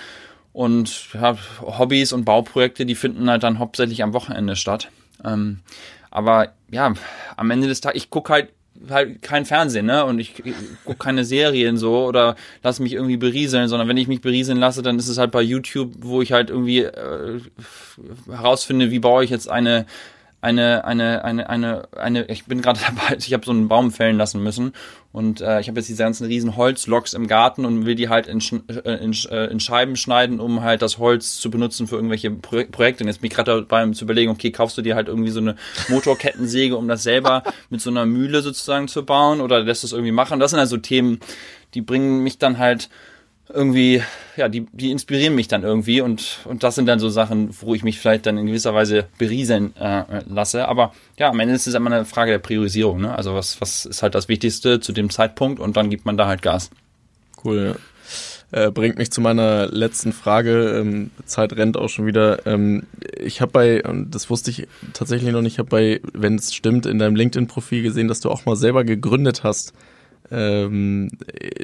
Und 0.53 1.13
ja, 1.13 1.37
Hobbys 1.61 2.13
und 2.13 2.25
Bauprojekte, 2.25 2.85
die 2.85 2.95
finden 2.95 3.29
halt 3.29 3.43
dann 3.43 3.59
hauptsächlich 3.59 4.03
am 4.03 4.13
Wochenende 4.13 4.55
statt. 4.55 4.89
Ähm, 5.23 5.59
aber 6.11 6.53
ja, 6.71 6.93
am 7.35 7.51
Ende 7.51 7.67
des 7.67 7.81
Tages, 7.81 8.03
ich 8.03 8.09
gucke 8.09 8.33
halt 8.33 8.49
halt 8.89 9.21
kein 9.21 9.45
Fernsehen, 9.45 9.85
ne? 9.85 10.05
Und 10.05 10.19
ich, 10.19 10.45
ich 10.45 10.55
gucke 10.85 10.99
keine 10.99 11.25
Serien 11.25 11.77
so 11.77 12.05
oder 12.05 12.35
lass 12.63 12.79
mich 12.79 12.93
irgendwie 12.93 13.17
berieseln, 13.17 13.67
sondern 13.67 13.87
wenn 13.87 13.97
ich 13.97 14.07
mich 14.07 14.21
berieseln 14.21 14.57
lasse, 14.57 14.81
dann 14.81 14.97
ist 14.97 15.09
es 15.09 15.17
halt 15.17 15.31
bei 15.31 15.41
YouTube, 15.41 15.91
wo 15.99 16.21
ich 16.21 16.31
halt 16.31 16.49
irgendwie 16.49 16.83
äh, 16.83 17.41
herausfinde, 18.27 18.91
wie 18.91 18.99
baue 18.99 19.23
ich 19.23 19.29
jetzt 19.29 19.49
eine 19.49 19.85
eine, 20.41 20.85
eine, 20.85 21.23
eine, 21.25 21.49
eine, 21.49 21.87
eine, 21.95 22.25
ich 22.25 22.45
bin 22.45 22.61
gerade 22.61 22.79
dabei, 22.87 23.17
ich 23.17 23.33
habe 23.33 23.45
so 23.45 23.51
einen 23.51 23.67
Baum 23.67 23.91
fällen 23.91 24.17
lassen 24.17 24.41
müssen 24.41 24.73
und 25.11 25.41
äh, 25.41 25.59
ich 25.59 25.67
habe 25.67 25.79
jetzt 25.79 25.89
diese 25.89 26.03
ganzen 26.03 26.27
riesen 26.27 26.55
Holzloks 26.55 27.13
im 27.13 27.27
Garten 27.27 27.65
und 27.65 27.85
will 27.85 27.95
die 27.95 28.09
halt 28.09 28.27
in, 28.27 28.39
äh, 28.69 29.03
in, 29.03 29.13
äh, 29.29 29.45
in 29.47 29.59
Scheiben 29.59 29.95
schneiden, 29.95 30.39
um 30.39 30.61
halt 30.61 30.81
das 30.81 30.97
Holz 30.97 31.37
zu 31.37 31.49
benutzen 31.49 31.87
für 31.87 31.95
irgendwelche 31.95 32.31
Pro 32.31 32.63
Projekte. 32.71 33.03
Und 33.03 33.07
jetzt 33.07 33.21
bin 33.21 33.29
ich 33.29 33.35
gerade 33.35 33.65
dabei 33.67 33.89
zu 33.91 34.05
überlegen, 34.05 34.31
okay, 34.31 34.51
kaufst 34.51 34.77
du 34.77 34.81
dir 34.81 34.95
halt 34.95 35.07
irgendwie 35.07 35.31
so 35.31 35.39
eine 35.39 35.55
Motorkettensäge, 35.89 36.77
um 36.77 36.87
das 36.87 37.03
selber 37.03 37.43
mit 37.69 37.81
so 37.81 37.89
einer 37.89 38.05
Mühle 38.05 38.41
sozusagen 38.41 38.87
zu 38.87 39.03
bauen 39.03 39.41
oder 39.41 39.61
lässt 39.61 39.83
du 39.83 39.87
es 39.87 39.93
irgendwie 39.93 40.11
machen? 40.11 40.39
Das 40.39 40.51
sind 40.51 40.59
also 40.59 40.77
Themen, 40.77 41.19
die 41.73 41.81
bringen 41.81 42.23
mich 42.23 42.37
dann 42.37 42.57
halt 42.57 42.89
irgendwie, 43.51 44.03
ja, 44.35 44.47
die, 44.47 44.67
die 44.71 44.91
inspirieren 44.91 45.35
mich 45.35 45.47
dann 45.47 45.63
irgendwie 45.63 46.01
und, 46.01 46.39
und 46.45 46.63
das 46.63 46.75
sind 46.75 46.85
dann 46.85 46.99
so 46.99 47.09
Sachen, 47.09 47.49
wo 47.61 47.73
ich 47.73 47.83
mich 47.83 47.99
vielleicht 47.99 48.25
dann 48.25 48.37
in 48.37 48.45
gewisser 48.45 48.73
Weise 48.73 49.07
berieseln 49.17 49.75
äh, 49.75 50.03
lasse. 50.27 50.67
Aber 50.67 50.93
ja, 51.17 51.29
am 51.29 51.39
Ende 51.39 51.55
ist 51.55 51.67
es 51.67 51.73
immer 51.73 51.91
eine 51.91 52.05
Frage 52.05 52.31
der 52.31 52.39
Priorisierung. 52.39 53.01
Ne? 53.01 53.15
Also 53.15 53.33
was, 53.33 53.59
was 53.59 53.85
ist 53.85 54.03
halt 54.03 54.13
das 54.13 54.27
Wichtigste 54.29 54.79
zu 54.79 54.91
dem 54.91 55.09
Zeitpunkt 55.09 55.59
und 55.59 55.77
dann 55.77 55.89
gibt 55.89 56.05
man 56.05 56.15
da 56.15 56.27
halt 56.27 56.41
Gas. 56.41 56.69
Cool, 57.43 57.75
ja. 57.75 57.75
Äh, 58.51 58.71
bringt 58.71 58.97
mich 58.97 59.11
zu 59.11 59.21
meiner 59.21 59.67
letzten 59.67 60.11
Frage. 60.11 60.79
Ähm, 60.79 61.11
Zeit 61.25 61.53
rennt 61.53 61.77
auch 61.77 61.87
schon 61.87 62.07
wieder. 62.07 62.47
Ähm, 62.47 62.87
ich 63.15 63.41
habe 63.41 63.51
bei, 63.51 63.83
und 63.83 64.09
das 64.15 64.31
wusste 64.31 64.49
ich 64.49 64.67
tatsächlich 64.93 65.31
noch 65.31 65.41
nicht, 65.41 65.53
ich 65.53 65.59
habe 65.59 65.69
bei, 65.69 66.01
wenn 66.13 66.35
es 66.35 66.53
stimmt, 66.53 66.87
in 66.87 66.97
deinem 66.97 67.15
LinkedIn-Profil 67.15 67.83
gesehen, 67.83 68.07
dass 68.07 68.21
du 68.21 68.31
auch 68.31 68.45
mal 68.45 68.55
selber 68.55 68.83
gegründet 68.83 69.43
hast. 69.43 69.73
Ähm, 70.31 71.09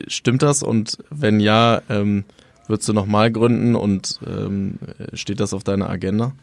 stimmt 0.07 0.41
das? 0.41 0.63
Und 0.63 0.97
wenn 1.09 1.39
ja, 1.39 1.81
ähm, 1.89 2.23
würdest 2.67 2.89
du 2.89 2.93
nochmal 2.93 3.31
gründen 3.31 3.75
und 3.75 4.19
ähm, 4.25 4.79
steht 5.13 5.39
das 5.39 5.53
auf 5.53 5.63
deiner 5.63 5.89
Agenda? 5.89 6.33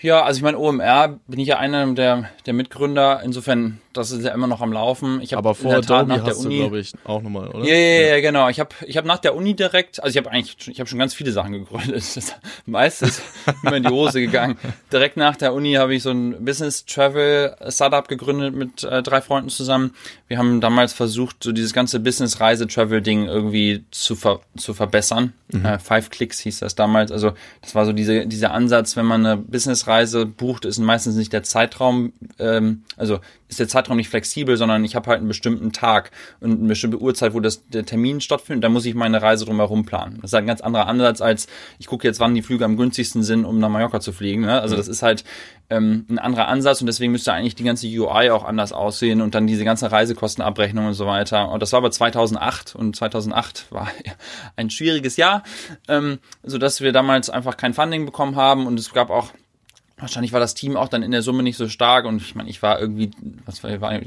Ja, 0.00 0.22
also 0.22 0.38
ich 0.38 0.42
meine, 0.42 0.58
OMR 0.58 1.18
bin 1.26 1.40
ich 1.40 1.48
ja 1.48 1.58
einer 1.58 1.86
der, 1.94 2.30
der 2.44 2.52
Mitgründer. 2.52 3.22
Insofern 3.24 3.80
das 3.96 4.10
ist 4.10 4.24
ja 4.24 4.32
immer 4.32 4.46
noch 4.46 4.60
am 4.60 4.72
Laufen. 4.72 5.20
Ich 5.22 5.36
Aber 5.36 5.54
vor 5.54 5.74
Adobe 5.74 6.06
nach 6.06 6.24
der 6.24 6.36
Uni, 6.36 6.58
glaube 6.58 6.78
ich, 6.78 6.92
auch 7.04 7.22
nochmal, 7.22 7.48
oder? 7.48 7.66
Ja, 7.66 7.74
ja, 7.74 8.14
ja, 8.14 8.20
genau. 8.20 8.48
Ich 8.48 8.60
habe 8.60 8.70
ich 8.86 8.96
hab 8.96 9.04
nach 9.04 9.18
der 9.18 9.34
Uni 9.34 9.54
direkt, 9.54 10.02
also 10.02 10.18
ich 10.18 10.24
habe 10.24 10.34
eigentlich, 10.34 10.68
ich 10.68 10.78
habe 10.80 10.88
schon 10.88 10.98
ganz 10.98 11.14
viele 11.14 11.32
Sachen 11.32 11.52
gegründet. 11.52 12.04
Meistens 12.66 13.22
immer 13.62 13.76
in 13.76 13.84
die 13.84 13.90
Hose 13.90 14.20
gegangen. 14.20 14.58
Direkt 14.92 15.16
nach 15.16 15.36
der 15.36 15.54
Uni 15.54 15.74
habe 15.74 15.94
ich 15.94 16.02
so 16.02 16.10
ein 16.10 16.44
Business 16.44 16.84
Travel 16.84 17.56
Startup 17.68 18.06
gegründet 18.06 18.54
mit 18.54 18.84
äh, 18.84 19.02
drei 19.02 19.20
Freunden 19.20 19.48
zusammen. 19.48 19.94
Wir 20.28 20.38
haben 20.38 20.60
damals 20.60 20.92
versucht, 20.92 21.42
so 21.42 21.52
dieses 21.52 21.72
ganze 21.72 22.00
Business 22.00 22.40
Reise 22.40 22.66
Travel 22.66 23.00
Ding 23.00 23.26
irgendwie 23.26 23.84
zu 23.90 24.14
ver 24.14 24.40
zu 24.56 24.74
verbessern. 24.74 25.32
Mhm. 25.52 25.64
Äh, 25.64 25.78
Five 25.78 26.10
Clicks 26.10 26.40
hieß 26.40 26.58
das 26.58 26.74
damals. 26.74 27.12
Also 27.12 27.32
das 27.62 27.74
war 27.74 27.86
so 27.86 27.92
diese 27.92 28.26
dieser 28.26 28.52
Ansatz, 28.52 28.96
wenn 28.96 29.06
man 29.06 29.24
eine 29.24 29.36
Business 29.36 29.85
Auslandsreise 29.86 30.26
bucht, 30.26 30.64
ist 30.64 30.78
meistens 30.78 31.16
nicht 31.16 31.32
der 31.32 31.42
Zeitraum, 31.42 32.12
ähm, 32.38 32.82
also 32.96 33.20
ist 33.48 33.60
der 33.60 33.68
Zeitraum 33.68 33.96
nicht 33.96 34.08
flexibel, 34.08 34.56
sondern 34.56 34.84
ich 34.84 34.96
habe 34.96 35.08
halt 35.08 35.18
einen 35.18 35.28
bestimmten 35.28 35.72
Tag 35.72 36.10
und 36.40 36.58
eine 36.58 36.68
bestimmte 36.68 37.00
Uhrzeit, 37.00 37.32
wo 37.32 37.40
das, 37.40 37.68
der 37.68 37.86
Termin 37.86 38.20
stattfindet. 38.20 38.64
Da 38.64 38.68
muss 38.68 38.84
ich 38.84 38.94
meine 38.94 39.22
Reise 39.22 39.44
drumherum 39.44 39.84
planen. 39.84 40.18
Das 40.20 40.30
ist 40.30 40.34
halt 40.34 40.44
ein 40.44 40.48
ganz 40.48 40.60
anderer 40.60 40.88
Ansatz 40.88 41.20
als 41.20 41.46
ich 41.78 41.86
gucke 41.86 42.06
jetzt, 42.06 42.18
wann 42.18 42.34
die 42.34 42.42
Flüge 42.42 42.64
am 42.64 42.76
günstigsten 42.76 43.22
sind, 43.22 43.44
um 43.44 43.58
nach 43.58 43.68
Mallorca 43.68 44.00
zu 44.00 44.12
fliegen. 44.12 44.42
Ne? 44.42 44.60
Also 44.60 44.76
das 44.76 44.88
ist 44.88 45.02
halt 45.02 45.24
ähm, 45.70 46.06
ein 46.08 46.18
anderer 46.18 46.48
Ansatz 46.48 46.80
und 46.80 46.86
deswegen 46.86 47.12
müsste 47.12 47.32
eigentlich 47.32 47.54
die 47.54 47.64
ganze 47.64 47.86
UI 47.86 48.30
auch 48.30 48.44
anders 48.44 48.72
aussehen 48.72 49.20
und 49.20 49.34
dann 49.34 49.46
diese 49.46 49.64
ganze 49.64 49.92
Reisekostenabrechnung 49.92 50.86
und 50.86 50.94
so 50.94 51.06
weiter. 51.06 51.50
Und 51.50 51.62
das 51.62 51.72
war 51.72 51.78
aber 51.78 51.90
2008 51.92 52.74
und 52.74 52.96
2008 52.96 53.66
war 53.70 53.88
ein 54.56 54.70
schwieriges 54.70 55.16
Jahr, 55.16 55.44
ähm, 55.86 56.18
so 56.42 56.58
dass 56.58 56.80
wir 56.80 56.92
damals 56.92 57.30
einfach 57.30 57.56
kein 57.56 57.74
Funding 57.74 58.06
bekommen 58.06 58.34
haben 58.34 58.66
und 58.66 58.78
es 58.78 58.92
gab 58.92 59.10
auch 59.10 59.30
Wahrscheinlich 59.98 60.34
war 60.34 60.40
das 60.40 60.52
Team 60.52 60.76
auch 60.76 60.88
dann 60.88 61.02
in 61.02 61.10
der 61.10 61.22
Summe 61.22 61.42
nicht 61.42 61.56
so 61.56 61.70
stark 61.70 62.04
und 62.04 62.20
ich 62.20 62.34
meine, 62.34 62.50
ich 62.50 62.62
war 62.62 62.78
irgendwie, 62.78 63.12
was 63.46 63.64
war, 63.64 63.80
war 63.80 63.98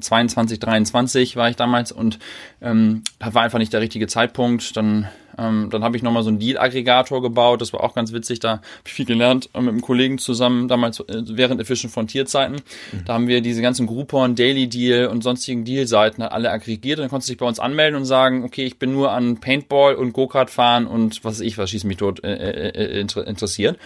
22, 0.00 0.58
23 0.58 1.36
war 1.36 1.50
ich 1.50 1.56
damals 1.56 1.92
und 1.92 2.18
ähm, 2.62 3.02
das 3.18 3.34
war 3.34 3.42
einfach 3.42 3.58
nicht 3.58 3.74
der 3.74 3.82
richtige 3.82 4.06
Zeitpunkt. 4.06 4.74
Dann, 4.74 5.06
ähm, 5.36 5.68
dann 5.70 5.84
habe 5.84 5.98
ich 5.98 6.02
nochmal 6.02 6.22
so 6.22 6.30
einen 6.30 6.38
Deal-Aggregator 6.38 7.20
gebaut, 7.20 7.60
das 7.60 7.74
war 7.74 7.84
auch 7.84 7.94
ganz 7.94 8.14
witzig, 8.14 8.40
da 8.40 8.52
habe 8.52 8.62
ich 8.86 8.94
viel 8.94 9.04
gelernt 9.04 9.50
äh, 9.52 9.60
mit 9.60 9.68
einem 9.68 9.82
Kollegen 9.82 10.16
zusammen, 10.16 10.66
damals 10.66 11.00
äh, 11.00 11.04
während 11.26 11.60
Efficient 11.60 11.92
Frontier-Zeiten. 11.92 12.54
Mhm. 12.92 13.04
Da 13.04 13.12
haben 13.12 13.28
wir 13.28 13.42
diese 13.42 13.60
ganzen 13.60 13.86
Groupon, 13.86 14.36
Daily 14.36 14.66
Deal 14.66 15.08
und 15.08 15.22
sonstigen 15.22 15.66
Deal-Seiten 15.66 16.22
alle 16.22 16.52
aggregiert 16.52 17.00
und 17.00 17.02
dann 17.02 17.10
konntest 17.10 17.28
du 17.28 17.32
dich 17.32 17.40
bei 17.40 17.46
uns 17.46 17.58
anmelden 17.58 17.96
und 17.98 18.06
sagen, 18.06 18.44
okay, 18.44 18.64
ich 18.64 18.78
bin 18.78 18.94
nur 18.94 19.12
an 19.12 19.40
Paintball 19.40 19.96
und 19.96 20.14
Go-Kart 20.14 20.48
fahren 20.48 20.86
und 20.86 21.22
was 21.22 21.34
weiß 21.34 21.40
ich, 21.40 21.58
was 21.58 21.68
schießt 21.68 21.84
mich 21.84 21.98
tot 21.98 22.24
äh, 22.24 22.32
äh, 22.32 22.98
äh 22.98 23.28
interessiert. 23.28 23.78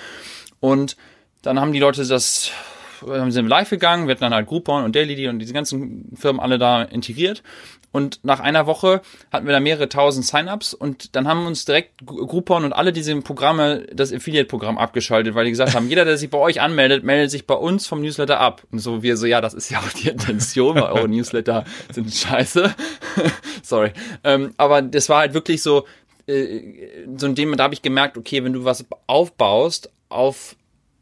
Und 0.60 0.96
dann 1.48 1.60
haben 1.60 1.72
die 1.72 1.78
Leute 1.78 2.04
das, 2.04 2.50
sind 3.00 3.34
wir 3.34 3.42
live 3.42 3.70
gegangen, 3.70 4.06
wir 4.06 4.12
hatten 4.12 4.20
dann 4.20 4.34
halt 4.34 4.46
Groupon 4.46 4.84
und 4.84 4.94
Daily 4.94 5.28
und 5.28 5.38
diese 5.38 5.54
ganzen 5.54 6.12
Firmen 6.14 6.40
alle 6.40 6.58
da 6.58 6.82
integriert. 6.82 7.42
Und 7.90 8.22
nach 8.22 8.40
einer 8.40 8.66
Woche 8.66 9.00
hatten 9.32 9.46
wir 9.46 9.54
da 9.54 9.60
mehrere 9.60 9.88
tausend 9.88 10.26
Sign-ups 10.26 10.74
und 10.74 11.16
dann 11.16 11.26
haben 11.26 11.46
uns 11.46 11.64
direkt 11.64 12.04
Groupon 12.04 12.66
und 12.66 12.74
alle 12.74 12.92
diese 12.92 13.18
Programme, 13.22 13.86
das 13.94 14.12
Affiliate-Programm 14.12 14.76
abgeschaltet, 14.76 15.34
weil 15.34 15.46
die 15.46 15.52
gesagt 15.52 15.74
haben, 15.74 15.88
jeder, 15.88 16.04
der 16.04 16.18
sich 16.18 16.28
bei 16.28 16.36
euch 16.36 16.60
anmeldet, 16.60 17.02
meldet 17.02 17.30
sich 17.30 17.46
bei 17.46 17.54
uns 17.54 17.86
vom 17.86 18.02
Newsletter 18.02 18.38
ab. 18.40 18.62
Und 18.70 18.80
so 18.80 19.02
wir 19.02 19.16
so, 19.16 19.24
ja, 19.24 19.40
das 19.40 19.54
ist 19.54 19.70
ja 19.70 19.78
auch 19.78 19.92
die 19.94 20.08
Intention, 20.10 20.74
weil 20.74 20.92
eure 20.92 21.08
Newsletter 21.08 21.64
sind 21.90 22.12
scheiße. 22.12 22.74
Sorry. 23.62 23.92
Ähm, 24.22 24.52
aber 24.58 24.82
das 24.82 25.08
war 25.08 25.20
halt 25.20 25.32
wirklich 25.32 25.62
so, 25.62 25.86
äh, 26.26 26.60
so 27.16 27.26
in 27.26 27.34
dem, 27.34 27.56
da 27.56 27.64
habe 27.64 27.72
ich 27.72 27.80
gemerkt, 27.80 28.18
okay, 28.18 28.44
wenn 28.44 28.52
du 28.52 28.66
was 28.66 28.84
aufbaust 29.06 29.90
auf 30.10 30.56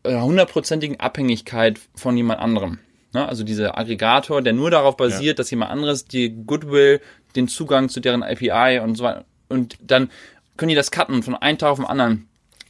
hundertprozentigen 0.06 1.00
Abhängigkeit 1.00 1.80
von 1.94 2.16
jemand 2.16 2.40
anderem. 2.40 2.78
Ne? 3.12 3.26
Also 3.26 3.44
dieser 3.44 3.78
Aggregator, 3.78 4.42
der 4.42 4.52
nur 4.52 4.70
darauf 4.70 4.96
basiert, 4.96 5.24
ja. 5.24 5.34
dass 5.34 5.50
jemand 5.50 5.70
anderes 5.70 6.04
die 6.04 6.34
Goodwill, 6.46 7.00
den 7.34 7.48
Zugang 7.48 7.88
zu 7.88 8.00
deren 8.00 8.22
API 8.22 8.80
und 8.82 8.96
so 8.96 9.04
weiter. 9.04 9.24
Und 9.48 9.76
dann 9.80 10.10
können 10.56 10.70
die 10.70 10.74
das 10.74 10.90
cutten 10.90 11.22
von 11.22 11.34
einem 11.34 11.58
Tag 11.58 11.70
auf 11.70 11.78
den 11.78 11.86
anderen 11.86 12.28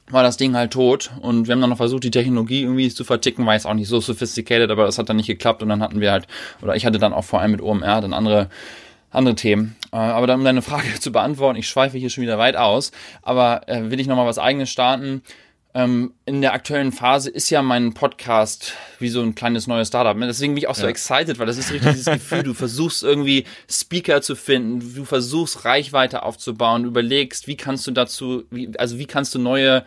war 0.08 0.22
das 0.22 0.36
Ding 0.36 0.54
halt 0.54 0.72
tot 0.72 1.10
und 1.20 1.48
wir 1.48 1.52
haben 1.52 1.60
dann 1.60 1.70
noch 1.70 1.78
versucht, 1.78 2.04
die 2.04 2.12
Technologie 2.12 2.62
irgendwie 2.62 2.88
zu 2.90 3.02
verticken, 3.02 3.44
war 3.44 3.54
jetzt 3.54 3.66
auch 3.66 3.74
nicht 3.74 3.88
so 3.88 4.00
sophisticated, 4.00 4.70
aber 4.70 4.84
das 4.84 4.98
hat 4.98 5.08
dann 5.08 5.16
nicht 5.16 5.26
geklappt 5.26 5.62
und 5.62 5.68
dann 5.68 5.82
hatten 5.82 6.00
wir 6.00 6.12
halt, 6.12 6.28
oder 6.62 6.76
ich 6.76 6.86
hatte 6.86 6.98
dann 6.98 7.12
auch 7.12 7.24
vor 7.24 7.40
allem 7.40 7.50
mit 7.50 7.60
OMR 7.60 8.00
dann 8.00 8.12
andere 8.12 8.48
andere 9.10 9.34
Themen. 9.34 9.76
Äh, 9.92 9.96
aber 9.96 10.26
dann, 10.26 10.40
um 10.40 10.44
deine 10.44 10.62
Frage 10.62 10.94
zu 11.00 11.10
beantworten, 11.10 11.58
ich 11.58 11.68
schweife 11.68 11.98
hier 11.98 12.10
schon 12.10 12.22
wieder 12.22 12.38
weit 12.38 12.56
aus, 12.56 12.92
aber 13.22 13.68
äh, 13.68 13.90
will 13.90 13.98
ich 13.98 14.06
nochmal 14.06 14.26
was 14.26 14.38
eigenes 14.38 14.70
starten? 14.70 15.22
Ähm, 15.76 16.14
in 16.24 16.40
der 16.40 16.54
aktuellen 16.54 16.90
Phase 16.90 17.28
ist 17.28 17.50
ja 17.50 17.60
mein 17.60 17.92
Podcast 17.92 18.72
wie 18.98 19.10
so 19.10 19.20
ein 19.20 19.34
kleines 19.34 19.66
neues 19.66 19.88
Startup. 19.88 20.18
Deswegen 20.18 20.54
bin 20.54 20.62
ich 20.62 20.68
auch 20.68 20.74
so 20.74 20.84
ja. 20.84 20.88
excited, 20.88 21.38
weil 21.38 21.44
das 21.44 21.58
ist 21.58 21.70
richtig 21.70 21.92
dieses 21.92 22.06
Gefühl, 22.06 22.42
du 22.44 22.54
versuchst 22.54 23.02
irgendwie 23.02 23.44
Speaker 23.68 24.22
zu 24.22 24.36
finden, 24.36 24.94
du 24.94 25.04
versuchst 25.04 25.66
Reichweite 25.66 26.22
aufzubauen, 26.22 26.86
überlegst, 26.86 27.46
wie 27.46 27.58
kannst 27.58 27.86
du 27.86 27.90
dazu, 27.90 28.44
wie, 28.50 28.70
also 28.78 28.98
wie 28.98 29.04
kannst 29.04 29.34
du 29.34 29.38
neue 29.38 29.84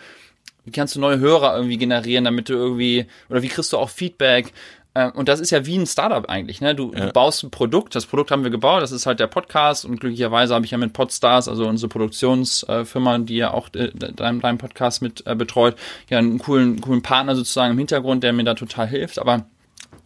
wie 0.65 0.71
kannst 0.71 0.95
du 0.95 0.99
neue 0.99 1.17
Hörer 1.17 1.55
irgendwie 1.55 1.77
generieren, 1.77 2.25
damit 2.25 2.49
du 2.49 2.53
irgendwie, 2.53 3.07
oder 3.29 3.41
wie 3.41 3.47
kriegst 3.47 3.73
du 3.73 3.77
auch 3.77 3.89
Feedback? 3.89 4.53
Äh, 4.93 5.11
und 5.11 5.29
das 5.29 5.39
ist 5.39 5.51
ja 5.51 5.65
wie 5.65 5.77
ein 5.77 5.85
Startup 5.85 6.27
eigentlich. 6.29 6.61
Ne? 6.61 6.75
Du, 6.75 6.91
ja. 6.93 7.07
du, 7.07 7.13
baust 7.13 7.43
ein 7.43 7.51
Produkt, 7.51 7.95
das 7.95 8.05
Produkt 8.05 8.31
haben 8.31 8.43
wir 8.43 8.51
gebaut, 8.51 8.81
das 8.81 8.91
ist 8.91 9.05
halt 9.05 9.19
der 9.19 9.27
Podcast 9.27 9.85
und 9.85 9.99
glücklicherweise 9.99 10.53
habe 10.53 10.65
ich 10.65 10.71
ja 10.71 10.77
mit 10.77 10.93
Podstars, 10.93 11.47
also 11.47 11.67
unsere 11.67 11.89
Produktionsfirma, 11.89 13.19
die 13.19 13.37
ja 13.37 13.53
auch 13.53 13.69
äh, 13.75 13.91
deinen, 13.93 14.41
deinen 14.41 14.57
Podcast 14.57 15.01
mit 15.01 15.25
äh, 15.27 15.35
betreut, 15.35 15.75
ja 16.09 16.17
einen 16.17 16.39
coolen, 16.39 16.81
coolen 16.81 17.01
Partner 17.01 17.35
sozusagen 17.35 17.73
im 17.73 17.77
Hintergrund, 17.77 18.23
der 18.23 18.33
mir 18.33 18.43
da 18.43 18.55
total 18.55 18.87
hilft, 18.87 19.19
aber 19.19 19.45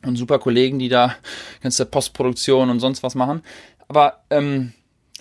und 0.05 0.17
super 0.17 0.39
Kollegen, 0.39 0.79
die 0.79 0.89
da 0.89 1.15
ganze 1.61 1.85
Postproduktion 1.85 2.69
und 2.69 2.79
sonst 2.79 3.03
was 3.03 3.15
machen. 3.15 3.41
Aber 3.87 4.23
ähm, 4.29 4.73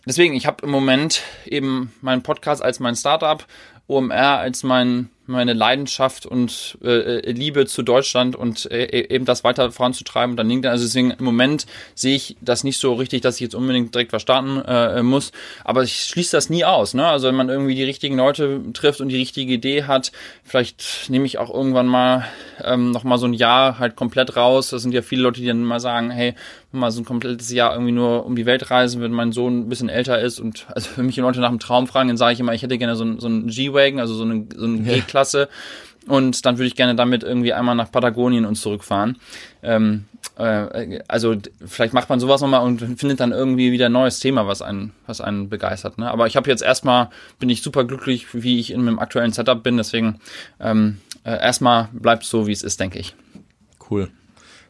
deswegen, 0.06 0.34
ich 0.34 0.46
habe 0.46 0.64
im 0.64 0.70
Moment 0.70 1.22
eben 1.46 1.92
meinen 2.00 2.22
Podcast 2.22 2.62
als 2.62 2.80
mein 2.80 2.96
Startup, 2.96 3.44
OMR 3.86 4.38
als 4.38 4.62
mein 4.62 5.10
meine 5.26 5.52
Leidenschaft 5.52 6.26
und 6.26 6.78
äh, 6.82 7.18
äh, 7.18 7.32
Liebe 7.32 7.66
zu 7.66 7.82
Deutschland 7.82 8.34
und 8.34 8.70
äh, 8.70 8.84
e-, 8.84 9.14
eben 9.14 9.24
das 9.24 9.44
weiter 9.44 9.70
voranzutreiben 9.70 10.32
und 10.32 10.36
dann 10.36 10.48
LinkedIn. 10.48 10.70
Also 10.70 10.84
deswegen 10.84 11.12
im 11.12 11.24
Moment 11.24 11.66
sehe 11.94 12.16
ich 12.16 12.36
das 12.40 12.64
nicht 12.64 12.78
so 12.78 12.94
richtig, 12.94 13.22
dass 13.22 13.36
ich 13.36 13.42
jetzt 13.42 13.54
unbedingt 13.54 13.94
direkt 13.94 14.12
was 14.12 14.22
starten 14.22 14.60
äh, 14.66 15.02
muss. 15.02 15.32
Aber 15.64 15.82
ich 15.84 15.94
schließe 16.06 16.36
das 16.36 16.50
nie 16.50 16.64
aus. 16.64 16.94
Ne? 16.94 17.06
Also 17.06 17.28
wenn 17.28 17.36
man 17.36 17.48
irgendwie 17.48 17.74
die 17.74 17.84
richtigen 17.84 18.16
Leute 18.16 18.60
trifft 18.72 19.00
und 19.00 19.08
die 19.08 19.16
richtige 19.16 19.52
Idee 19.52 19.84
hat, 19.84 20.10
vielleicht 20.44 21.08
nehme 21.08 21.26
ich 21.26 21.38
auch 21.38 21.52
irgendwann 21.52 21.86
mal 21.86 22.24
ähm, 22.64 22.90
noch 22.90 23.04
mal 23.04 23.18
so 23.18 23.26
ein 23.26 23.34
Jahr 23.34 23.78
halt 23.78 23.94
komplett 23.96 24.36
raus. 24.36 24.70
Das 24.70 24.82
sind 24.82 24.92
ja 24.92 25.02
viele 25.02 25.22
Leute, 25.22 25.40
die 25.40 25.46
dann 25.46 25.62
mal 25.62 25.80
sagen, 25.80 26.10
hey, 26.10 26.34
mal 26.72 26.90
so 26.90 27.00
ein 27.00 27.04
komplettes 27.04 27.50
Jahr 27.50 27.74
irgendwie 27.74 27.92
nur 27.92 28.24
um 28.24 28.34
die 28.34 28.46
Welt 28.46 28.70
reisen, 28.70 29.02
wenn 29.02 29.12
mein 29.12 29.32
Sohn 29.32 29.60
ein 29.60 29.68
bisschen 29.68 29.88
älter 29.88 30.20
ist 30.20 30.40
und 30.40 30.66
also 30.74 30.90
wenn 30.96 31.06
mich 31.06 31.14
die 31.14 31.20
Leute 31.20 31.40
nach 31.40 31.50
dem 31.50 31.58
Traum 31.58 31.86
fragen, 31.86 32.08
dann 32.08 32.16
sage 32.16 32.34
ich 32.34 32.40
immer, 32.40 32.54
ich 32.54 32.62
hätte 32.62 32.78
gerne 32.78 32.96
so, 32.96 33.04
ein, 33.04 33.20
so 33.20 33.26
einen 33.26 33.48
G-Wagon, 33.48 34.00
also 34.00 34.14
so 34.14 34.24
eine, 34.24 34.46
so 34.54 34.64
eine 34.64 34.82
G-Klasse 35.12 35.48
und 36.08 36.44
dann 36.46 36.58
würde 36.58 36.66
ich 36.66 36.74
gerne 36.74 36.94
damit 36.94 37.22
irgendwie 37.22 37.52
einmal 37.52 37.74
nach 37.74 37.92
Patagonien 37.92 38.44
und 38.44 38.56
zurückfahren. 38.56 39.18
Ähm, 39.62 40.04
äh, 40.36 41.00
also 41.06 41.36
vielleicht 41.64 41.94
macht 41.94 42.08
man 42.08 42.18
sowas 42.18 42.40
nochmal 42.40 42.62
und 42.62 42.80
findet 42.98 43.20
dann 43.20 43.32
irgendwie 43.32 43.70
wieder 43.70 43.86
ein 43.86 43.92
neues 43.92 44.18
Thema, 44.18 44.46
was 44.46 44.62
einen, 44.62 44.92
was 45.06 45.20
einen 45.20 45.48
begeistert. 45.48 45.98
Ne? 45.98 46.10
Aber 46.10 46.26
ich 46.26 46.36
habe 46.36 46.50
jetzt 46.50 46.62
erstmal, 46.62 47.10
bin 47.38 47.50
ich 47.50 47.62
super 47.62 47.84
glücklich, 47.84 48.26
wie 48.32 48.58
ich 48.58 48.72
in 48.72 48.84
meinem 48.84 48.98
aktuellen 48.98 49.32
Setup 49.32 49.62
bin, 49.62 49.76
deswegen 49.76 50.18
ähm, 50.58 50.98
äh, 51.24 51.40
erstmal 51.40 51.88
bleibt 51.92 52.24
so, 52.24 52.46
wie 52.46 52.52
es 52.52 52.62
ist, 52.62 52.80
denke 52.80 52.98
ich. 52.98 53.14
Cool. 53.90 54.10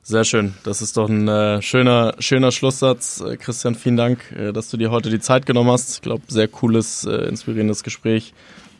Sehr 0.05 0.25
schön. 0.25 0.55
Das 0.65 0.83
ist 0.83 0.97
doch 0.97 1.09
ein 1.09 1.29
äh, 1.29 1.63
schöner, 1.63 2.15
schöner 2.19 2.51
Schlusssatz. 2.51 3.21
Äh, 3.21 3.37
Christian, 3.37 3.77
vielen 3.77 3.97
Dank, 3.97 4.33
äh, 4.33 4.53
dass 4.53 4.69
du 4.69 4.77
dir 4.77 4.91
heute 4.91 5.11
die 5.11 5.21
Zeit 5.21 5.47
genommen 5.47 5.71
hast. 5.71 5.95
Ich 5.95 6.03
glaube, 6.03 6.25
sehr 6.27 6.49
cooles, 6.49 7.05
äh, 7.05 7.29
inspirierendes 7.29 7.85
Gespräch. 7.85 8.35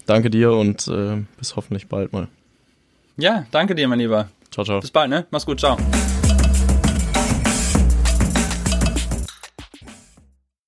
Danke 0.07 0.31
dir 0.31 0.53
und 0.53 0.87
äh, 0.89 1.23
bis 1.39 1.57
hoffentlich 1.57 1.89
bald 1.89 2.13
mal. 2.13 2.29
Ja, 3.17 3.47
danke 3.51 3.75
dir, 3.75 3.89
mein 3.89 3.99
Lieber. 3.99 4.29
Ciao, 4.51 4.65
ciao. 4.65 4.81
Bis 4.81 4.91
bald, 4.91 5.11
ne? 5.11 5.27
Mach's 5.31 5.47
gut, 5.47 5.61
ciao. 5.61 5.77